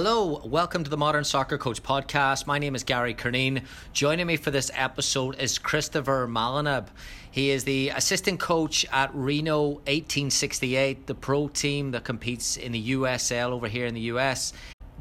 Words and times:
Hello, 0.00 0.40
welcome 0.44 0.84
to 0.84 0.90
the 0.90 0.96
Modern 0.96 1.24
Soccer 1.24 1.58
Coach 1.58 1.82
podcast. 1.82 2.46
My 2.46 2.60
name 2.60 2.76
is 2.76 2.84
Gary 2.84 3.14
Curneen. 3.14 3.64
Joining 3.92 4.28
me 4.28 4.36
for 4.36 4.52
this 4.52 4.70
episode 4.72 5.34
is 5.40 5.58
Christopher 5.58 6.28
Malinab. 6.28 6.86
He 7.32 7.50
is 7.50 7.64
the 7.64 7.88
assistant 7.88 8.38
coach 8.38 8.86
at 8.92 9.10
Reno 9.12 9.70
1868, 9.88 11.08
the 11.08 11.16
pro 11.16 11.48
team 11.48 11.90
that 11.90 12.04
competes 12.04 12.56
in 12.56 12.70
the 12.70 12.92
USL 12.92 13.50
over 13.50 13.66
here 13.66 13.86
in 13.86 13.94
the 13.94 14.02
US. 14.02 14.52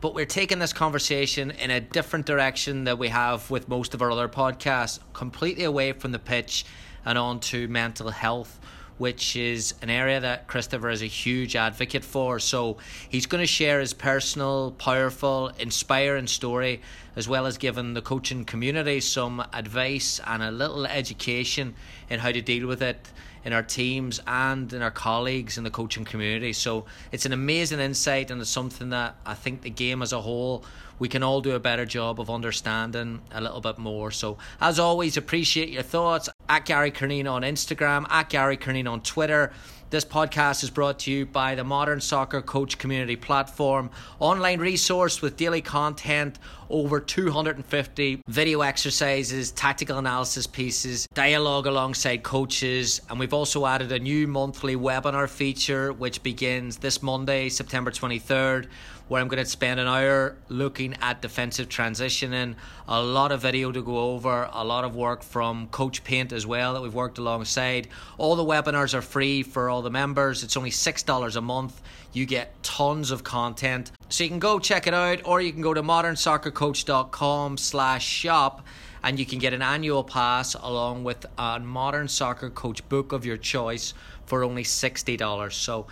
But 0.02 0.16
we're 0.16 0.26
taking 0.26 0.58
this 0.58 0.74
conversation 0.74 1.52
in 1.52 1.70
a 1.70 1.80
different 1.80 2.26
direction 2.26 2.86
that 2.86 2.98
we 2.98 3.10
have 3.10 3.52
with 3.52 3.70
most 3.70 3.94
of 3.94 4.02
our 4.02 4.10
other 4.10 4.28
podcasts, 4.28 4.98
completely 5.14 5.66
away 5.66 5.92
from 5.92 6.12
the 6.12 6.18
pitch 6.18 6.66
and 7.06 7.20
on 7.20 7.40
to 7.42 7.68
mental 7.68 8.10
health 8.10 8.60
which 8.98 9.36
is 9.36 9.74
an 9.82 9.90
area 9.90 10.20
that 10.20 10.48
Christopher 10.48 10.90
is 10.90 11.02
a 11.02 11.08
huge 11.08 11.56
advocate 11.56 12.04
for. 12.04 12.40
So 12.40 12.78
he's 13.10 13.26
going 13.26 13.42
to 13.42 13.48
share 13.48 13.80
his 13.80 13.94
personal, 13.94 14.72
powerful, 14.72 15.52
inspiring 15.60 16.28
story, 16.28 16.82
as 17.16 17.28
well 17.28 17.46
as 17.46 17.58
giving 17.58 17.94
the 17.94 18.02
coaching 18.02 18.46
community 18.46 19.00
some 19.00 19.46
advice 19.54 20.20
and 20.26 20.44
a 20.44 20.52
little 20.52 20.86
education 20.86 21.76
in 22.10 22.20
how 22.20 22.32
to 22.32 22.42
deal 22.42 22.68
with 22.68 22.82
it 22.82 23.12
in 23.44 23.54
our 23.54 23.64
teams 23.64 24.20
and 24.28 24.74
in 24.74 24.82
our 24.82 24.92
colleagues 24.92 25.58
in 25.58 25.64
the 25.64 25.70
coaching 25.70 26.04
community. 26.04 26.52
So 26.52 26.86
it's 27.12 27.26
an 27.26 27.34
amazing 27.34 27.80
insight 27.80 28.30
and 28.30 28.42
it's 28.42 28.50
something 28.50 28.90
that 28.90 29.16
I 29.26 29.36
think 29.36 29.62
the 29.62 29.70
game 29.70 30.02
as 30.02 30.12
a 30.12 30.20
whole 30.20 30.66
we 31.00 31.08
can 31.08 31.24
all 31.24 31.42
do 31.42 31.52
a 31.52 31.60
better 31.60 31.86
job 31.86 32.20
of 32.20 32.30
understanding 32.30 33.22
a 33.32 33.42
little 33.42 33.62
bit 33.62 33.78
more. 33.78 34.12
So 34.12 34.38
as 34.60 34.80
always, 34.80 35.18
appreciate 35.18 35.70
your 35.70 35.84
thoughts 35.84 36.30
at 36.50 36.66
Gary 36.66 36.92
Curneen 36.92 37.30
on 37.30 37.42
Instagram, 37.42 38.06
at 38.10 38.30
Gary 38.30 38.58
Curneen 38.58 38.90
on 38.90 39.02
Twitter. 39.02 39.52
This 39.90 40.04
podcast 40.04 40.64
is 40.64 40.70
brought 40.70 41.00
to 41.00 41.12
you 41.12 41.26
by 41.26 41.56
the 41.56 41.64
Modern 41.64 42.02
Soccer 42.02 42.42
Coach 42.42 42.78
Community 42.78 43.16
Platform, 43.16 43.90
online 44.20 44.60
resource 44.60 45.22
with 45.22 45.38
daily 45.38 45.62
content, 45.62 46.40
over 46.70 47.00
250 47.00 48.22
video 48.28 48.62
exercises, 48.62 49.52
tactical 49.52 49.98
analysis 49.98 50.48
pieces, 50.48 51.08
dialogue 51.14 51.66
alongside 51.66 52.24
coaches, 52.24 53.02
and 53.10 53.20
we've 53.20 53.34
also 53.34 53.66
added 53.66 53.92
a 53.92 54.00
new 54.00 54.28
monthly 54.28 54.76
webinar 54.76 55.30
feature 55.30 55.94
which 55.94 56.24
begins 56.24 56.78
this 56.78 57.02
Monday, 57.02 57.50
September 57.50 57.92
23rd 57.92 58.68
where 59.08 59.22
I'm 59.22 59.28
going 59.28 59.44
to 59.44 59.50
spend 59.50 59.80
an 59.80 59.88
hour 59.88 60.36
looking 60.50 60.96
at 61.02 61.22
defensive 61.22 61.70
transitioning. 61.70 62.56
A 62.88 63.02
lot 63.02 63.32
of 63.32 63.42
video 63.42 63.72
to 63.72 63.82
go 63.82 63.98
over, 63.98 64.50
a 64.52 64.64
lot 64.64 64.84
of 64.84 64.96
work 64.96 65.24
from 65.24 65.68
Coach 65.68 66.04
Paint 66.04 66.34
as 66.34 66.46
well 66.46 66.74
that 66.74 66.82
we've 66.82 66.94
worked 66.94 67.18
alongside. 67.18 67.88
All 68.18 68.36
the 68.36 68.44
webinars 68.44 68.94
are 68.94 69.02
free 69.02 69.44
for 69.44 69.70
all 69.70 69.82
the 69.82 69.90
members. 69.90 70.44
It's 70.44 70.58
only 70.58 70.72
$6 70.72 71.36
a 71.36 71.42
month. 71.42 71.82
You 72.18 72.26
get 72.26 72.64
tons 72.64 73.12
of 73.12 73.24
content. 73.24 73.92
So 74.10 74.24
you 74.24 74.30
can 74.32 74.40
go 74.40 74.58
check 74.58 74.88
it 74.88 74.94
out 74.96 75.22
or 75.24 75.40
you 75.40 75.54
can 75.54 75.62
go 75.62 75.76
to 75.76 75.84
modernsoccercoach.com 75.84 77.58
slash 77.58 78.04
shop 78.04 78.66
and 79.04 79.20
you 79.20 79.26
can 79.28 79.38
get 79.38 79.54
an 79.54 79.62
annual 79.62 80.04
pass 80.04 80.56
along 80.56 81.04
with 81.04 81.28
a 81.38 81.60
modern 81.60 82.08
soccer 82.08 82.50
coach 82.50 82.90
book 82.90 83.12
of 83.12 83.24
your 83.24 83.38
choice 83.38 83.94
for 84.26 84.44
only 84.44 84.64
$60. 84.64 85.54
So 85.54 85.86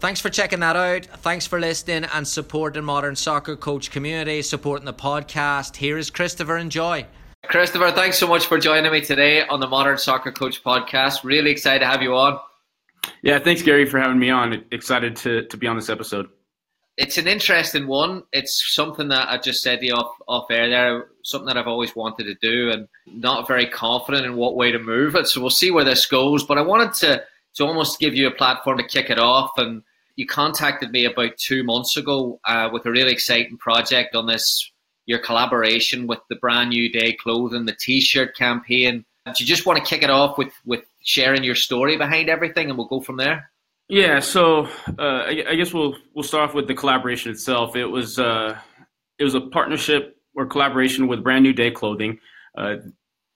Thanks 0.00 0.20
for 0.20 0.30
checking 0.30 0.60
that 0.60 0.76
out. 0.76 1.06
Thanks 1.22 1.46
for 1.46 1.58
listening 1.58 2.08
and 2.12 2.26
supporting 2.26 2.84
Modern 2.84 3.16
Soccer 3.16 3.56
Coach 3.56 3.90
community, 3.90 4.42
supporting 4.42 4.84
the 4.84 4.94
podcast. 4.94 5.74
Here 5.74 5.98
is 5.98 6.08
Christopher. 6.08 6.56
Enjoy. 6.56 7.04
Christopher, 7.46 7.90
thanks 7.90 8.16
so 8.16 8.28
much 8.28 8.46
for 8.46 8.58
joining 8.58 8.92
me 8.92 9.00
today 9.00 9.44
on 9.48 9.58
the 9.58 9.66
Modern 9.66 9.98
Soccer 9.98 10.30
Coach 10.30 10.62
podcast. 10.62 11.24
Really 11.24 11.50
excited 11.50 11.80
to 11.80 11.86
have 11.86 12.00
you 12.00 12.14
on. 12.14 12.38
Yeah, 13.22 13.38
thanks, 13.38 13.62
Gary, 13.62 13.86
for 13.86 13.98
having 13.98 14.18
me 14.18 14.30
on. 14.30 14.64
Excited 14.70 15.16
to, 15.16 15.46
to 15.46 15.56
be 15.56 15.66
on 15.66 15.76
this 15.76 15.88
episode. 15.88 16.28
It's 16.96 17.16
an 17.16 17.28
interesting 17.28 17.86
one. 17.86 18.24
It's 18.32 18.74
something 18.74 19.08
that 19.08 19.28
I 19.28 19.38
just 19.38 19.62
said 19.62 19.80
to 19.80 19.86
you 19.86 19.94
off, 19.94 20.16
off 20.26 20.50
air 20.50 20.68
there, 20.68 21.06
something 21.22 21.46
that 21.46 21.56
I've 21.56 21.68
always 21.68 21.94
wanted 21.94 22.24
to 22.24 22.34
do 22.34 22.70
and 22.72 22.88
not 23.06 23.46
very 23.46 23.66
confident 23.66 24.26
in 24.26 24.34
what 24.34 24.56
way 24.56 24.72
to 24.72 24.80
move 24.80 25.14
it. 25.14 25.28
So 25.28 25.40
we'll 25.40 25.50
see 25.50 25.70
where 25.70 25.84
this 25.84 26.06
goes. 26.06 26.44
But 26.44 26.58
I 26.58 26.62
wanted 26.62 26.94
to, 26.94 27.22
to 27.54 27.64
almost 27.64 28.00
give 28.00 28.16
you 28.16 28.26
a 28.26 28.32
platform 28.32 28.78
to 28.78 28.84
kick 28.84 29.10
it 29.10 29.18
off 29.18 29.52
and 29.58 29.82
you 30.18 30.26
contacted 30.26 30.90
me 30.90 31.04
about 31.04 31.36
two 31.38 31.62
months 31.62 31.96
ago 31.96 32.40
uh, 32.44 32.68
with 32.72 32.84
a 32.86 32.90
really 32.90 33.12
exciting 33.12 33.56
project 33.56 34.16
on 34.16 34.26
this 34.26 34.70
your 35.06 35.20
collaboration 35.20 36.06
with 36.06 36.18
the 36.28 36.36
brand 36.36 36.70
new 36.70 36.90
day 36.90 37.12
clothing 37.12 37.64
the 37.64 37.72
t-shirt 37.72 38.36
campaign 38.36 39.04
do 39.24 39.32
you 39.42 39.46
just 39.46 39.64
want 39.64 39.78
to 39.78 39.84
kick 39.88 40.02
it 40.02 40.10
off 40.10 40.36
with 40.36 40.52
with 40.66 40.84
sharing 41.08 41.42
your 41.42 41.54
story 41.54 41.96
behind 41.96 42.28
everything 42.28 42.68
and 42.68 42.76
we'll 42.76 42.86
go 42.88 43.00
from 43.00 43.16
there 43.16 43.50
yeah 43.88 44.20
so 44.20 44.66
uh, 44.98 45.22
I, 45.30 45.44
I, 45.50 45.54
guess 45.54 45.72
we'll 45.72 45.96
we'll 46.14 46.22
start 46.22 46.50
off 46.50 46.54
with 46.54 46.68
the 46.68 46.74
collaboration 46.74 47.30
itself 47.30 47.76
it 47.76 47.86
was 47.86 48.18
uh, 48.18 48.58
it 49.18 49.24
was 49.24 49.34
a 49.34 49.40
partnership 49.40 50.16
or 50.34 50.46
collaboration 50.46 51.08
with 51.08 51.24
brand 51.24 51.42
new 51.42 51.52
day 51.52 51.70
clothing 51.70 52.18
uh, 52.56 52.76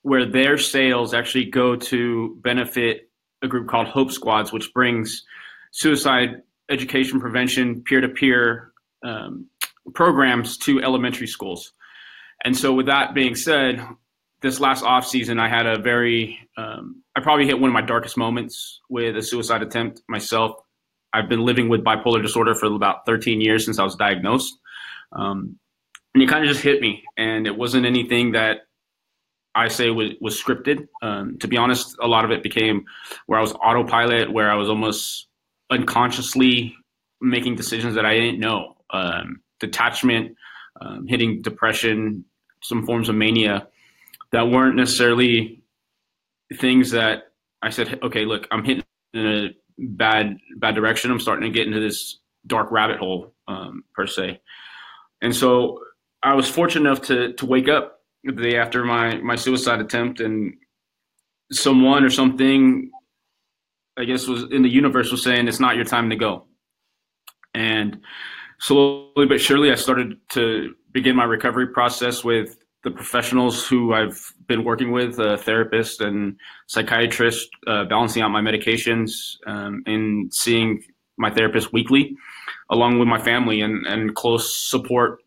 where 0.03 0.27
their 0.27 0.59
sales 0.59 1.15
actually 1.15 1.47
go 1.47 1.77
to 1.77 2.37
benefit 2.43 3.11
a 3.43 3.49
group 3.49 3.69
called 3.69 3.87
hope 3.87 4.13
squads 4.13 4.53
which 4.53 4.73
brings 4.75 5.25
suicide 5.71 6.43
education 6.71 7.21
prevention 7.21 7.83
peer 7.83 8.01
to 8.01 8.09
peer 8.09 8.73
programs 9.95 10.57
to 10.59 10.83
elementary 10.83 11.27
schools. 11.27 11.73
And 12.45 12.57
so, 12.57 12.73
with 12.73 12.87
that 12.87 13.15
being 13.15 13.35
said, 13.35 13.81
this 14.43 14.61
last 14.61 14.83
off 14.83 15.07
season, 15.07 15.39
I 15.39 15.49
had 15.49 15.67
a 15.67 15.79
very, 15.79 16.39
um, 16.57 17.03
I 17.17 17.21
probably 17.21 17.47
hit 17.47 17.59
one 17.59 17.71
of 17.71 17.75
my 17.75 17.81
darkest 17.81 18.17
moments 18.17 18.81
with 18.91 19.17
a 19.17 19.23
suicide 19.23 19.63
attempt 19.63 20.03
myself. 20.09 20.57
I've 21.15 21.29
been 21.29 21.45
living 21.45 21.69
with 21.69 21.85
bipolar 21.85 22.21
disorder 22.21 22.55
for 22.55 22.67
about 22.67 23.07
13 23.07 23.41
years 23.41 23.65
since 23.65 23.79
I 23.79 23.85
was 23.85 23.95
diagnosed. 23.95 24.53
Um, 25.13 25.59
and 26.15 26.23
it 26.23 26.29
kind 26.29 26.45
of 26.45 26.51
just 26.51 26.63
hit 26.63 26.81
me. 26.81 27.05
And 27.17 27.47
it 27.47 27.57
wasn't 27.57 27.87
anything 27.87 28.33
that 28.33 28.63
I 29.55 29.69
say 29.69 29.91
was, 29.91 30.11
was 30.21 30.43
scripted. 30.43 30.89
Um, 31.03 31.39
to 31.39 31.49
be 31.49 31.57
honest, 31.57 31.97
a 32.01 32.09
lot 32.09 32.25
of 32.25 32.31
it 32.31 32.43
became 32.43 32.85
where 33.27 33.39
I 33.39 33.43
was 33.43 33.53
autopilot, 33.53 34.33
where 34.33 34.51
I 34.51 34.55
was 34.55 34.69
almost 34.69 35.29
unconsciously 35.71 36.75
making 37.21 37.55
decisions 37.55 37.95
that 37.95 38.05
I 38.05 38.15
didn't 38.15 38.41
know. 38.41 38.77
Um, 38.91 39.41
detachment, 39.61 40.37
um, 40.81 41.07
hitting 41.07 41.43
depression, 41.43 42.25
some 42.63 42.85
forms 42.85 43.09
of 43.09 43.15
mania 43.15 43.69
that 44.33 44.49
weren't 44.49 44.77
necessarily 44.77 45.63
things 46.59 46.91
that 46.91 47.25
I 47.63 47.71
said, 47.71 47.99
okay, 48.03 48.25
look, 48.25 48.49
I'm 48.51 48.65
hitting 48.65 48.85
in 49.15 49.27
a 49.27 49.49
bad 49.79 50.37
bad 50.57 50.75
direction. 50.75 51.11
I'm 51.11 51.21
starting 51.21 51.51
to 51.51 51.57
get 51.57 51.67
into 51.67 51.81
this 51.81 52.19
dark 52.47 52.71
rabbit 52.71 52.99
hole 52.99 53.35
um, 53.49 53.85
per 53.95 54.07
se. 54.07 54.41
And 55.21 55.35
so 55.35 55.79
I 56.23 56.35
was 56.35 56.49
fortunate 56.49 56.89
enough 56.89 57.03
to 57.03 57.33
to 57.35 57.47
wake 57.47 57.69
up 57.69 58.01
the 58.25 58.33
day 58.33 58.57
after 58.57 58.85
my 58.85 59.17
my 59.19 59.37
suicide 59.37 59.81
attempt, 59.81 60.21
and 60.21 60.55
someone 61.51 62.05
or 62.05 62.11
something 62.11 62.91
I 63.99 64.05
guess 64.05 64.27
was 64.27 64.45
in 64.51 64.63
the 64.63 64.71
universe 64.71 65.11
was 65.11 65.23
saying 65.23 65.49
it's 65.49 65.61
not 65.61 65.77
your 65.77 65.85
time 65.85 66.11
to 66.11 66.17
go. 66.17 66.47
And 67.55 68.01
slowly 68.61 69.27
but 69.27 69.41
surely, 69.41 69.71
I 69.71 69.75
started 69.75 70.17
to 70.31 70.75
begin 70.93 71.17
my 71.17 71.25
recovery 71.25 71.69
process 71.69 72.25
with 72.25 72.62
the 72.85 72.91
professionals 72.91 73.67
who 73.67 73.95
I've 73.95 74.33
been 74.47 74.65
working 74.65 74.91
with, 74.91 75.19
a 75.19 75.37
therapist 75.37 76.01
and 76.01 76.37
psychiatrist, 76.67 77.49
uh, 77.67 77.85
balancing 77.85 78.23
out 78.23 78.31
my 78.31 78.41
medications 78.41 79.37
um, 79.47 79.83
and 79.87 80.33
seeing 80.35 80.83
my 81.17 81.31
therapist 81.31 81.73
weekly, 81.73 82.17
along 82.71 82.99
with 82.99 83.09
my 83.09 83.21
family 83.21 83.61
and, 83.61 83.87
and 83.87 84.15
close 84.15 84.57
support 84.57 85.21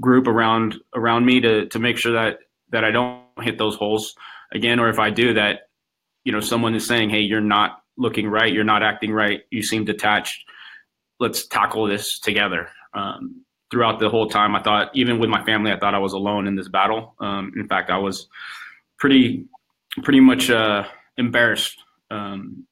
group 0.00 0.26
around 0.26 0.76
around 0.94 1.24
me 1.24 1.40
to 1.40 1.66
to 1.66 1.78
make 1.78 1.96
sure 1.96 2.12
that 2.12 2.38
that 2.70 2.84
I 2.84 2.90
don't 2.90 3.22
hit 3.40 3.58
those 3.58 3.76
holes 3.76 4.14
again, 4.52 4.80
or 4.80 4.88
if 4.88 4.98
I 4.98 5.10
do, 5.10 5.34
that 5.34 5.68
you 6.24 6.32
know 6.32 6.40
someone 6.40 6.74
is 6.74 6.86
saying, 6.86 7.10
"Hey, 7.10 7.20
you're 7.20 7.40
not 7.40 7.82
looking 7.96 8.28
right. 8.28 8.52
You're 8.52 8.64
not 8.64 8.82
acting 8.82 9.12
right. 9.12 9.42
You 9.50 9.62
seem 9.62 9.84
detached. 9.84 10.44
Let's 11.20 11.46
tackle 11.46 11.86
this 11.86 12.18
together. 12.18 12.68
Um, 12.92 13.44
throughout 13.74 13.98
the 13.98 14.08
whole 14.08 14.28
time, 14.28 14.54
I 14.54 14.62
thought, 14.62 14.92
even 14.94 15.18
with 15.18 15.28
my 15.28 15.44
family, 15.44 15.72
I 15.72 15.78
thought 15.80 15.96
I 15.96 15.98
was 15.98 16.12
alone 16.12 16.46
in 16.46 16.54
this 16.54 16.68
battle. 16.68 17.16
Um, 17.18 17.52
in 17.56 17.66
fact, 17.66 17.90
I 17.90 17.98
was 17.98 18.28
pretty, 19.00 19.46
pretty 20.04 20.20
much 20.20 20.48
uh, 20.48 20.84
embarrassed 21.16 21.76
um, 22.10 22.66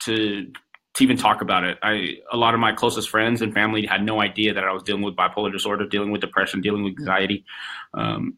to 0.00 0.46
to 0.94 1.04
even 1.04 1.16
talk 1.16 1.40
about 1.40 1.64
it. 1.64 1.78
I 1.82 2.16
a 2.30 2.36
lot 2.36 2.52
of 2.52 2.60
my 2.60 2.72
closest 2.72 3.08
friends 3.08 3.40
and 3.40 3.54
family 3.54 3.86
had 3.86 4.04
no 4.04 4.20
idea 4.20 4.52
that 4.52 4.64
I 4.64 4.72
was 4.72 4.82
dealing 4.82 5.00
with 5.00 5.16
bipolar 5.16 5.50
disorder, 5.50 5.86
dealing 5.86 6.10
with 6.10 6.20
depression, 6.20 6.60
dealing 6.60 6.84
with 6.84 6.98
anxiety, 6.98 7.46
um, 7.94 8.34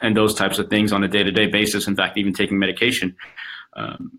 and 0.00 0.16
those 0.16 0.34
types 0.34 0.58
of 0.58 0.70
things 0.70 0.90
on 0.90 1.04
a 1.04 1.08
day 1.08 1.22
to 1.22 1.30
day 1.30 1.48
basis. 1.48 1.86
In 1.86 1.94
fact, 1.94 2.16
even 2.16 2.32
taking 2.32 2.58
medication. 2.58 3.14
Um, 3.76 4.18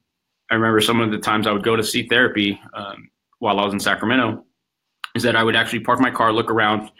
I 0.51 0.53
remember 0.53 0.81
some 0.81 0.99
of 0.99 1.09
the 1.09 1.17
times 1.17 1.47
I 1.47 1.51
would 1.51 1.63
go 1.63 1.75
to 1.75 1.83
see 1.83 2.07
therapy 2.07 2.61
um, 2.75 3.09
while 3.39 3.59
I 3.59 3.65
was 3.65 3.73
in 3.73 3.79
Sacramento, 3.79 4.45
is 5.15 5.23
that 5.23 5.35
I 5.35 5.43
would 5.43 5.55
actually 5.55 5.79
park 5.79 5.99
my 5.99 6.11
car, 6.11 6.31
look 6.31 6.51
around, 6.51 6.91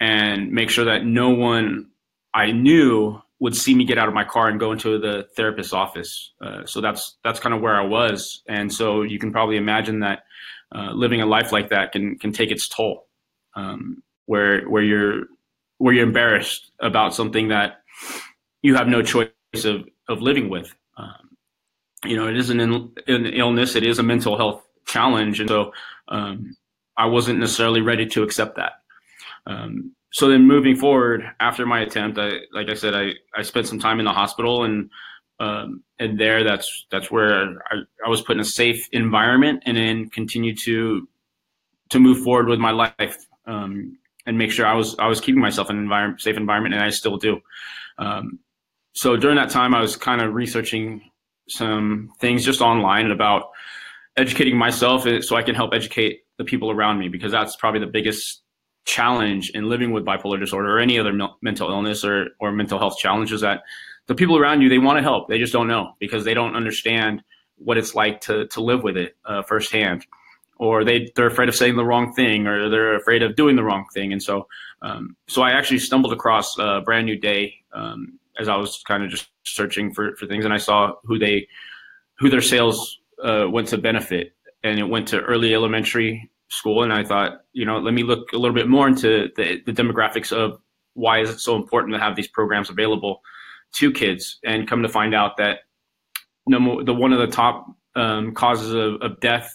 and 0.00 0.52
make 0.52 0.70
sure 0.70 0.84
that 0.86 1.04
no 1.04 1.30
one 1.30 1.88
I 2.34 2.52
knew 2.52 3.20
would 3.40 3.56
see 3.56 3.74
me 3.74 3.84
get 3.84 3.98
out 3.98 4.08
of 4.08 4.14
my 4.14 4.24
car 4.24 4.48
and 4.48 4.58
go 4.58 4.72
into 4.72 4.98
the 4.98 5.28
therapist's 5.36 5.72
office. 5.72 6.32
Uh, 6.40 6.66
so 6.66 6.80
that's 6.80 7.16
that's 7.24 7.40
kind 7.40 7.54
of 7.54 7.60
where 7.60 7.76
I 7.76 7.86
was, 7.86 8.42
and 8.48 8.72
so 8.72 9.02
you 9.02 9.18
can 9.18 9.32
probably 9.32 9.56
imagine 9.56 10.00
that 10.00 10.24
uh, 10.74 10.92
living 10.92 11.20
a 11.20 11.26
life 11.26 11.52
like 11.52 11.70
that 11.70 11.92
can 11.92 12.18
can 12.18 12.32
take 12.32 12.50
its 12.50 12.68
toll, 12.68 13.06
um, 13.54 14.02
where 14.26 14.68
where 14.68 14.82
you're 14.82 15.24
where 15.78 15.94
you're 15.94 16.06
embarrassed 16.06 16.70
about 16.80 17.14
something 17.14 17.48
that 17.48 17.82
you 18.62 18.74
have 18.74 18.88
no 18.88 19.02
choice 19.02 19.30
of 19.64 19.88
of 20.08 20.20
living 20.20 20.48
with. 20.48 20.74
Um, 20.96 21.36
you 22.04 22.16
know, 22.16 22.28
it 22.28 22.36
is 22.36 22.50
an, 22.50 22.60
an 22.60 23.26
illness, 23.26 23.76
it 23.76 23.84
is 23.84 23.98
a 23.98 24.02
mental 24.02 24.36
health 24.36 24.62
challenge, 24.86 25.40
and 25.40 25.48
so 25.48 25.72
um, 26.08 26.56
I 26.96 27.06
wasn't 27.06 27.38
necessarily 27.40 27.80
ready 27.80 28.06
to 28.06 28.22
accept 28.22 28.56
that. 28.56 28.72
Um, 29.46 29.94
so 30.12 30.28
then 30.28 30.46
moving 30.46 30.76
forward 30.76 31.22
after 31.40 31.66
my 31.66 31.80
attempt, 31.80 32.18
I, 32.18 32.38
like 32.52 32.68
I 32.68 32.74
said, 32.74 32.94
I, 32.94 33.12
I 33.36 33.42
spent 33.42 33.66
some 33.66 33.78
time 33.78 33.98
in 33.98 34.04
the 34.04 34.12
hospital 34.12 34.64
and, 34.64 34.90
um, 35.40 35.82
and 35.98 36.18
there 36.18 36.42
that's, 36.44 36.86
that's 36.90 37.10
where 37.10 37.62
I, 37.70 37.76
I 38.04 38.08
was 38.08 38.22
put 38.22 38.36
in 38.36 38.40
a 38.40 38.44
safe 38.44 38.88
environment 38.92 39.62
and 39.66 39.76
then 39.76 40.08
continue 40.10 40.54
to, 40.64 41.06
to 41.90 41.98
move 41.98 42.22
forward 42.22 42.48
with 42.48 42.58
my 42.58 42.70
life, 42.70 43.26
um, 43.46 43.96
and 44.26 44.36
make 44.36 44.50
sure 44.50 44.66
I 44.66 44.74
was, 44.74 44.96
I 44.98 45.06
was 45.06 45.20
keeping 45.20 45.40
myself 45.40 45.70
in 45.70 45.76
an 45.76 45.82
environment, 45.82 46.20
safe 46.20 46.36
environment 46.36 46.74
and 46.74 46.82
I 46.82 46.90
still 46.90 47.16
do. 47.16 47.40
Um, 47.98 48.38
so 48.92 49.16
during 49.16 49.36
that 49.36 49.50
time, 49.50 49.74
I 49.74 49.80
was 49.80 49.96
kind 49.96 50.20
of 50.20 50.34
researching 50.34 51.10
some 51.48 52.10
things 52.20 52.44
just 52.44 52.60
online 52.60 53.10
about 53.10 53.50
educating 54.16 54.56
myself 54.56 55.06
so 55.22 55.36
I 55.36 55.42
can 55.42 55.54
help 55.54 55.72
educate 55.72 56.22
the 56.36 56.44
people 56.44 56.70
around 56.70 56.98
me 56.98 57.08
because 57.08 57.32
that's 57.32 57.56
probably 57.56 57.80
the 57.80 57.86
biggest 57.86 58.42
challenge 58.84 59.50
in 59.50 59.68
living 59.68 59.92
with 59.92 60.04
bipolar 60.04 60.38
disorder 60.38 60.76
or 60.76 60.80
any 60.80 60.98
other 60.98 61.12
mental 61.42 61.70
illness 61.70 62.04
or, 62.04 62.28
or 62.40 62.52
mental 62.52 62.78
health 62.78 62.98
challenges 62.98 63.42
that 63.42 63.62
the 64.06 64.14
people 64.14 64.38
around 64.38 64.62
you 64.62 64.68
they 64.68 64.78
want 64.78 64.96
to 64.96 65.02
help. 65.02 65.28
They 65.28 65.38
just 65.38 65.52
don't 65.52 65.68
know 65.68 65.94
because 65.98 66.24
they 66.24 66.34
don't 66.34 66.56
understand 66.56 67.22
what 67.56 67.76
it's 67.76 67.94
like 67.94 68.20
to, 68.22 68.46
to 68.48 68.60
live 68.60 68.82
with 68.82 68.96
it 68.96 69.16
uh, 69.24 69.42
firsthand. 69.42 70.06
Or 70.56 70.84
they, 70.84 71.12
they're 71.14 71.26
afraid 71.26 71.48
of 71.48 71.54
saying 71.54 71.76
the 71.76 71.84
wrong 71.84 72.12
thing 72.14 72.46
or 72.46 72.68
they're 72.68 72.96
afraid 72.96 73.22
of 73.22 73.36
doing 73.36 73.56
the 73.56 73.62
wrong 73.62 73.86
thing. 73.92 74.12
And 74.12 74.22
so 74.22 74.48
um, 74.80 75.16
so 75.26 75.42
i 75.42 75.50
actually 75.50 75.80
stumbled 75.80 76.12
across 76.12 76.56
a 76.56 76.80
brand 76.84 77.04
new 77.04 77.18
day 77.18 77.52
um, 77.72 78.16
as 78.38 78.46
i 78.46 78.54
was 78.54 78.80
kind 78.86 79.02
of 79.02 79.10
just 79.10 79.28
searching 79.42 79.92
for, 79.92 80.14
for 80.14 80.26
things 80.26 80.44
and 80.44 80.54
i 80.54 80.56
saw 80.56 80.92
who 81.02 81.18
they 81.18 81.48
who 82.18 82.28
their 82.28 82.40
sales 82.40 82.98
uh, 83.22 83.46
went 83.48 83.68
to 83.68 83.78
benefit. 83.78 84.34
And 84.64 84.78
it 84.78 84.84
went 84.84 85.08
to 85.08 85.20
early 85.20 85.54
elementary 85.54 86.28
school, 86.48 86.82
and 86.82 86.92
I 86.92 87.04
thought, 87.04 87.40
you 87.52 87.64
know, 87.64 87.78
let 87.78 87.94
me 87.94 88.02
look 88.02 88.32
a 88.32 88.38
little 88.38 88.54
bit 88.54 88.68
more 88.68 88.88
into 88.88 89.28
the, 89.36 89.60
the 89.66 89.72
demographics 89.72 90.32
of 90.32 90.60
why 90.94 91.20
is 91.20 91.30
it 91.30 91.40
so 91.40 91.56
important 91.56 91.94
to 91.94 92.00
have 92.00 92.16
these 92.16 92.28
programs 92.28 92.70
available 92.70 93.20
to 93.74 93.92
kids, 93.92 94.38
and 94.44 94.68
come 94.68 94.82
to 94.82 94.88
find 94.88 95.14
out 95.14 95.36
that 95.36 95.60
no, 96.46 96.82
the 96.82 96.94
one 96.94 97.12
of 97.12 97.18
the 97.18 97.26
top 97.26 97.66
um, 97.94 98.32
causes 98.32 98.72
of, 98.72 99.00
of 99.02 99.20
death 99.20 99.54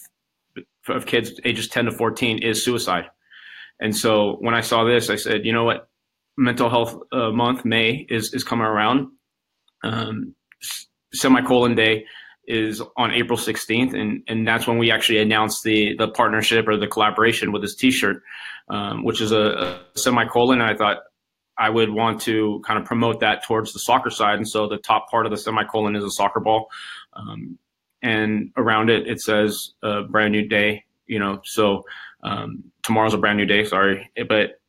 of 0.88 1.06
kids 1.06 1.40
ages 1.46 1.68
10 1.68 1.86
to 1.86 1.92
14 1.92 2.44
is 2.44 2.64
suicide. 2.64 3.06
And 3.80 3.96
so 3.96 4.38
when 4.40 4.54
I 4.54 4.62
saw 4.62 4.84
this, 4.84 5.10
I 5.10 5.16
said, 5.16 5.46
you 5.46 5.54
know 5.54 5.64
what, 5.64 5.90
mental 6.38 6.70
health 6.70 6.96
uh, 7.12 7.32
month, 7.32 7.66
May 7.66 8.06
is, 8.10 8.34
is 8.34 8.44
coming 8.44 8.66
around. 8.66 9.08
Um, 9.84 10.36
semicolon 11.14 11.76
day 11.76 12.06
is 12.48 12.82
on 12.98 13.12
April 13.12 13.38
16th, 13.38 13.94
and 13.94 14.24
and 14.28 14.48
that's 14.48 14.68
when 14.68 14.78
we 14.78 14.92
actually 14.92 15.20
announced 15.20 15.64
the 15.64 15.96
the 15.98 16.10
partnership 16.10 16.68
or 16.68 16.78
the 16.78 16.88
collaboration 16.88 17.52
with 17.52 17.62
this 17.62 17.76
T-shirt, 17.76 18.22
um, 18.70 19.04
which 19.04 19.22
is 19.22 19.32
a, 19.32 19.82
a 19.96 19.98
semicolon. 19.98 20.62
And 20.62 20.70
I 20.70 20.76
thought 20.76 20.98
I 21.58 21.70
would 21.70 21.90
want 21.90 22.22
to 22.22 22.62
kind 22.66 22.80
of 22.80 22.86
promote 22.86 23.20
that 23.22 23.44
towards 23.44 23.74
the 23.74 23.80
soccer 23.80 24.10
side, 24.10 24.36
and 24.36 24.48
so 24.48 24.68
the 24.68 24.78
top 24.78 25.10
part 25.10 25.26
of 25.26 25.32
the 25.32 25.38
semicolon 25.38 25.96
is 25.96 26.04
a 26.04 26.12
soccer 26.12 26.40
ball, 26.40 26.68
um, 27.14 27.58
and 28.02 28.52
around 28.58 28.90
it 28.90 29.08
it 29.08 29.22
says 29.22 29.72
a 29.82 30.04
brand 30.04 30.34
new 30.34 30.48
day. 30.48 30.84
You 31.08 31.20
know, 31.20 31.42
so 31.44 31.84
um, 32.24 32.64
tomorrow's 32.84 33.14
a 33.14 33.18
brand 33.18 33.38
new 33.38 33.46
day. 33.46 33.64
Sorry, 33.64 34.10
but 34.28 34.60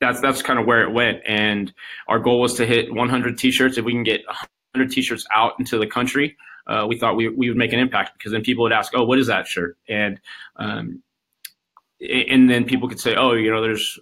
that's 0.00 0.20
that's 0.20 0.42
kind 0.42 0.58
of 0.58 0.66
where 0.66 0.82
it 0.82 0.92
went. 0.92 1.20
And 1.26 1.72
our 2.08 2.18
goal 2.18 2.40
was 2.40 2.54
to 2.54 2.66
hit 2.66 2.92
100 2.92 3.38
T-shirts. 3.38 3.78
If 3.78 3.84
we 3.84 3.92
can 3.92 4.02
get 4.02 4.26
100 4.26 4.90
T-shirts 4.90 5.26
out 5.34 5.52
into 5.58 5.78
the 5.78 5.86
country 5.86 6.36
uh, 6.66 6.86
we 6.88 6.98
thought 6.98 7.16
we, 7.16 7.28
we 7.28 7.48
would 7.48 7.58
make 7.58 7.72
an 7.72 7.78
impact 7.78 8.16
because 8.16 8.32
then 8.32 8.42
people 8.42 8.62
would 8.62 8.72
ask, 8.72 8.92
oh, 8.94 9.04
what 9.04 9.18
is 9.18 9.26
that 9.26 9.46
shirt? 9.46 9.76
And 9.88 10.20
um, 10.56 11.02
and 12.00 12.50
then 12.50 12.64
people 12.64 12.88
could 12.88 13.00
say, 13.00 13.14
oh, 13.14 13.32
you 13.32 13.50
know, 13.50 13.62
there's 13.62 13.98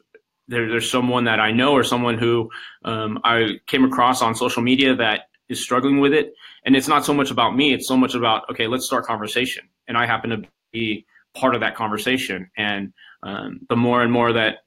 there, 0.49 0.69
there's 0.69 0.91
someone 0.91 1.25
that 1.25 1.41
I 1.41 1.53
know 1.53 1.73
or 1.73 1.85
someone 1.85 2.19
who 2.19 2.51
um, 2.85 3.19
I 3.25 3.61
came 3.67 3.85
across 3.85 4.23
on 4.23 4.35
social 4.35 4.63
media 4.63 4.95
that 4.97 5.29
is 5.49 5.61
struggling 5.61 6.01
with 6.01 6.13
it. 6.13 6.35
And 6.65 6.77
it's 6.77 6.89
not 6.89 7.05
so 7.05 7.15
much 7.15 7.31
about 7.31 7.57
me; 7.57 7.73
it's 7.73 7.89
so 7.89 7.97
much 7.97 8.15
about 8.15 8.49
okay, 8.51 8.67
let's 8.67 8.87
start 8.87 9.05
conversation. 9.05 9.69
And 9.89 9.97
I 9.97 10.07
happen 10.07 10.31
to 10.31 10.43
be 10.73 11.07
part 11.35 11.55
of 11.55 11.61
that 11.61 11.75
conversation. 11.75 12.51
And 12.57 12.93
um, 13.23 13.61
the 13.69 13.77
more 13.77 14.03
and 14.03 14.13
more 14.13 14.33
that 14.33 14.59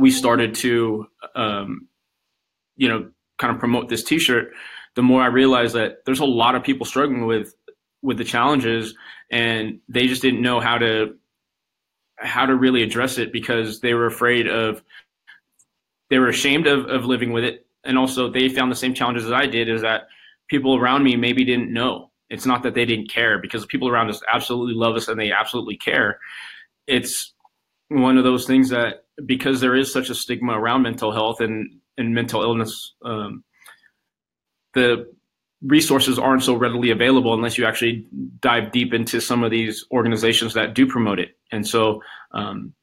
we 0.00 0.10
started 0.10 0.54
to, 0.56 1.06
um, 1.34 1.88
you 2.76 2.88
know, 2.88 3.10
kind 3.38 3.52
of 3.52 3.60
promote 3.60 3.88
this 3.88 4.02
T-shirt, 4.02 4.52
the 4.96 5.02
more 5.02 5.22
I 5.22 5.26
realized 5.26 5.74
that 5.74 5.98
there's 6.04 6.20
a 6.20 6.24
lot 6.24 6.56
of 6.56 6.64
people 6.64 6.84
struggling 6.84 7.26
with 7.26 7.54
with 8.02 8.18
the 8.18 8.24
challenges 8.24 8.94
and 9.30 9.80
they 9.88 10.06
just 10.06 10.22
didn't 10.22 10.42
know 10.42 10.60
how 10.60 10.78
to 10.78 11.14
how 12.18 12.46
to 12.46 12.54
really 12.54 12.82
address 12.82 13.18
it 13.18 13.32
because 13.32 13.80
they 13.80 13.94
were 13.94 14.06
afraid 14.06 14.48
of 14.48 14.82
they 16.08 16.18
were 16.18 16.28
ashamed 16.28 16.66
of, 16.66 16.86
of 16.86 17.04
living 17.04 17.32
with 17.32 17.44
it 17.44 17.66
and 17.84 17.98
also 17.98 18.30
they 18.30 18.48
found 18.48 18.70
the 18.72 18.76
same 18.76 18.94
challenges 18.94 19.26
as 19.26 19.32
I 19.32 19.46
did 19.46 19.68
is 19.68 19.82
that 19.82 20.08
people 20.48 20.76
around 20.76 21.04
me 21.04 21.16
maybe 21.16 21.44
didn't 21.44 21.72
know. 21.72 22.10
It's 22.30 22.46
not 22.46 22.62
that 22.64 22.74
they 22.74 22.84
didn't 22.84 23.10
care 23.10 23.38
because 23.38 23.66
people 23.66 23.88
around 23.88 24.08
us 24.08 24.20
absolutely 24.32 24.74
love 24.74 24.96
us 24.96 25.08
and 25.08 25.18
they 25.18 25.30
absolutely 25.30 25.76
care. 25.76 26.18
It's 26.86 27.32
one 27.88 28.18
of 28.18 28.24
those 28.24 28.46
things 28.46 28.70
that 28.70 29.04
because 29.24 29.60
there 29.60 29.76
is 29.76 29.92
such 29.92 30.10
a 30.10 30.14
stigma 30.14 30.58
around 30.58 30.82
mental 30.82 31.12
health 31.12 31.40
and, 31.40 31.78
and 31.96 32.14
mental 32.14 32.42
illness 32.42 32.94
um, 33.04 33.44
the 34.76 35.12
resources 35.62 36.18
aren't 36.18 36.42
so 36.42 36.54
readily 36.54 36.90
available 36.90 37.34
unless 37.34 37.58
you 37.58 37.64
actually 37.64 38.06
dive 38.40 38.70
deep 38.70 38.92
into 38.94 39.20
some 39.20 39.42
of 39.42 39.50
these 39.50 39.84
organizations 39.90 40.54
that 40.54 40.74
do 40.74 40.86
promote 40.86 41.18
it. 41.18 41.36
And 41.50 41.66
so, 41.66 42.02
um, 42.32 42.74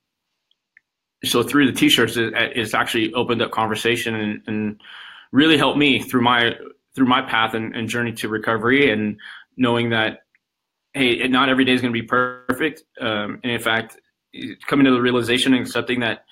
so 1.23 1.43
through 1.43 1.67
the 1.67 1.77
t-shirts, 1.77 2.17
it, 2.17 2.33
it's 2.33 2.73
actually 2.73 3.13
opened 3.13 3.41
up 3.41 3.51
conversation 3.51 4.15
and, 4.15 4.41
and, 4.47 4.81
really 5.31 5.57
helped 5.57 5.79
me 5.79 5.99
through 5.99 6.21
my 6.21 6.55
through 6.93 7.07
my 7.07 7.19
path 7.19 7.55
and, 7.55 7.75
and 7.75 7.89
journey 7.89 8.11
to 8.13 8.29
recovery, 8.29 8.91
and 8.91 9.19
knowing 9.57 9.89
that 9.89 10.19
hey, 10.93 11.27
not 11.27 11.49
every 11.49 11.65
day 11.65 11.73
is 11.73 11.81
going 11.81 11.91
to 11.91 11.99
be 11.99 12.05
perfect. 12.05 12.83
Um, 13.01 13.39
and 13.43 13.51
in 13.51 13.59
fact, 13.59 13.99
coming 14.67 14.85
to 14.85 14.91
the 14.91 15.01
realization 15.01 15.55
and 15.55 15.65
accepting 15.65 16.01
that 16.01 16.25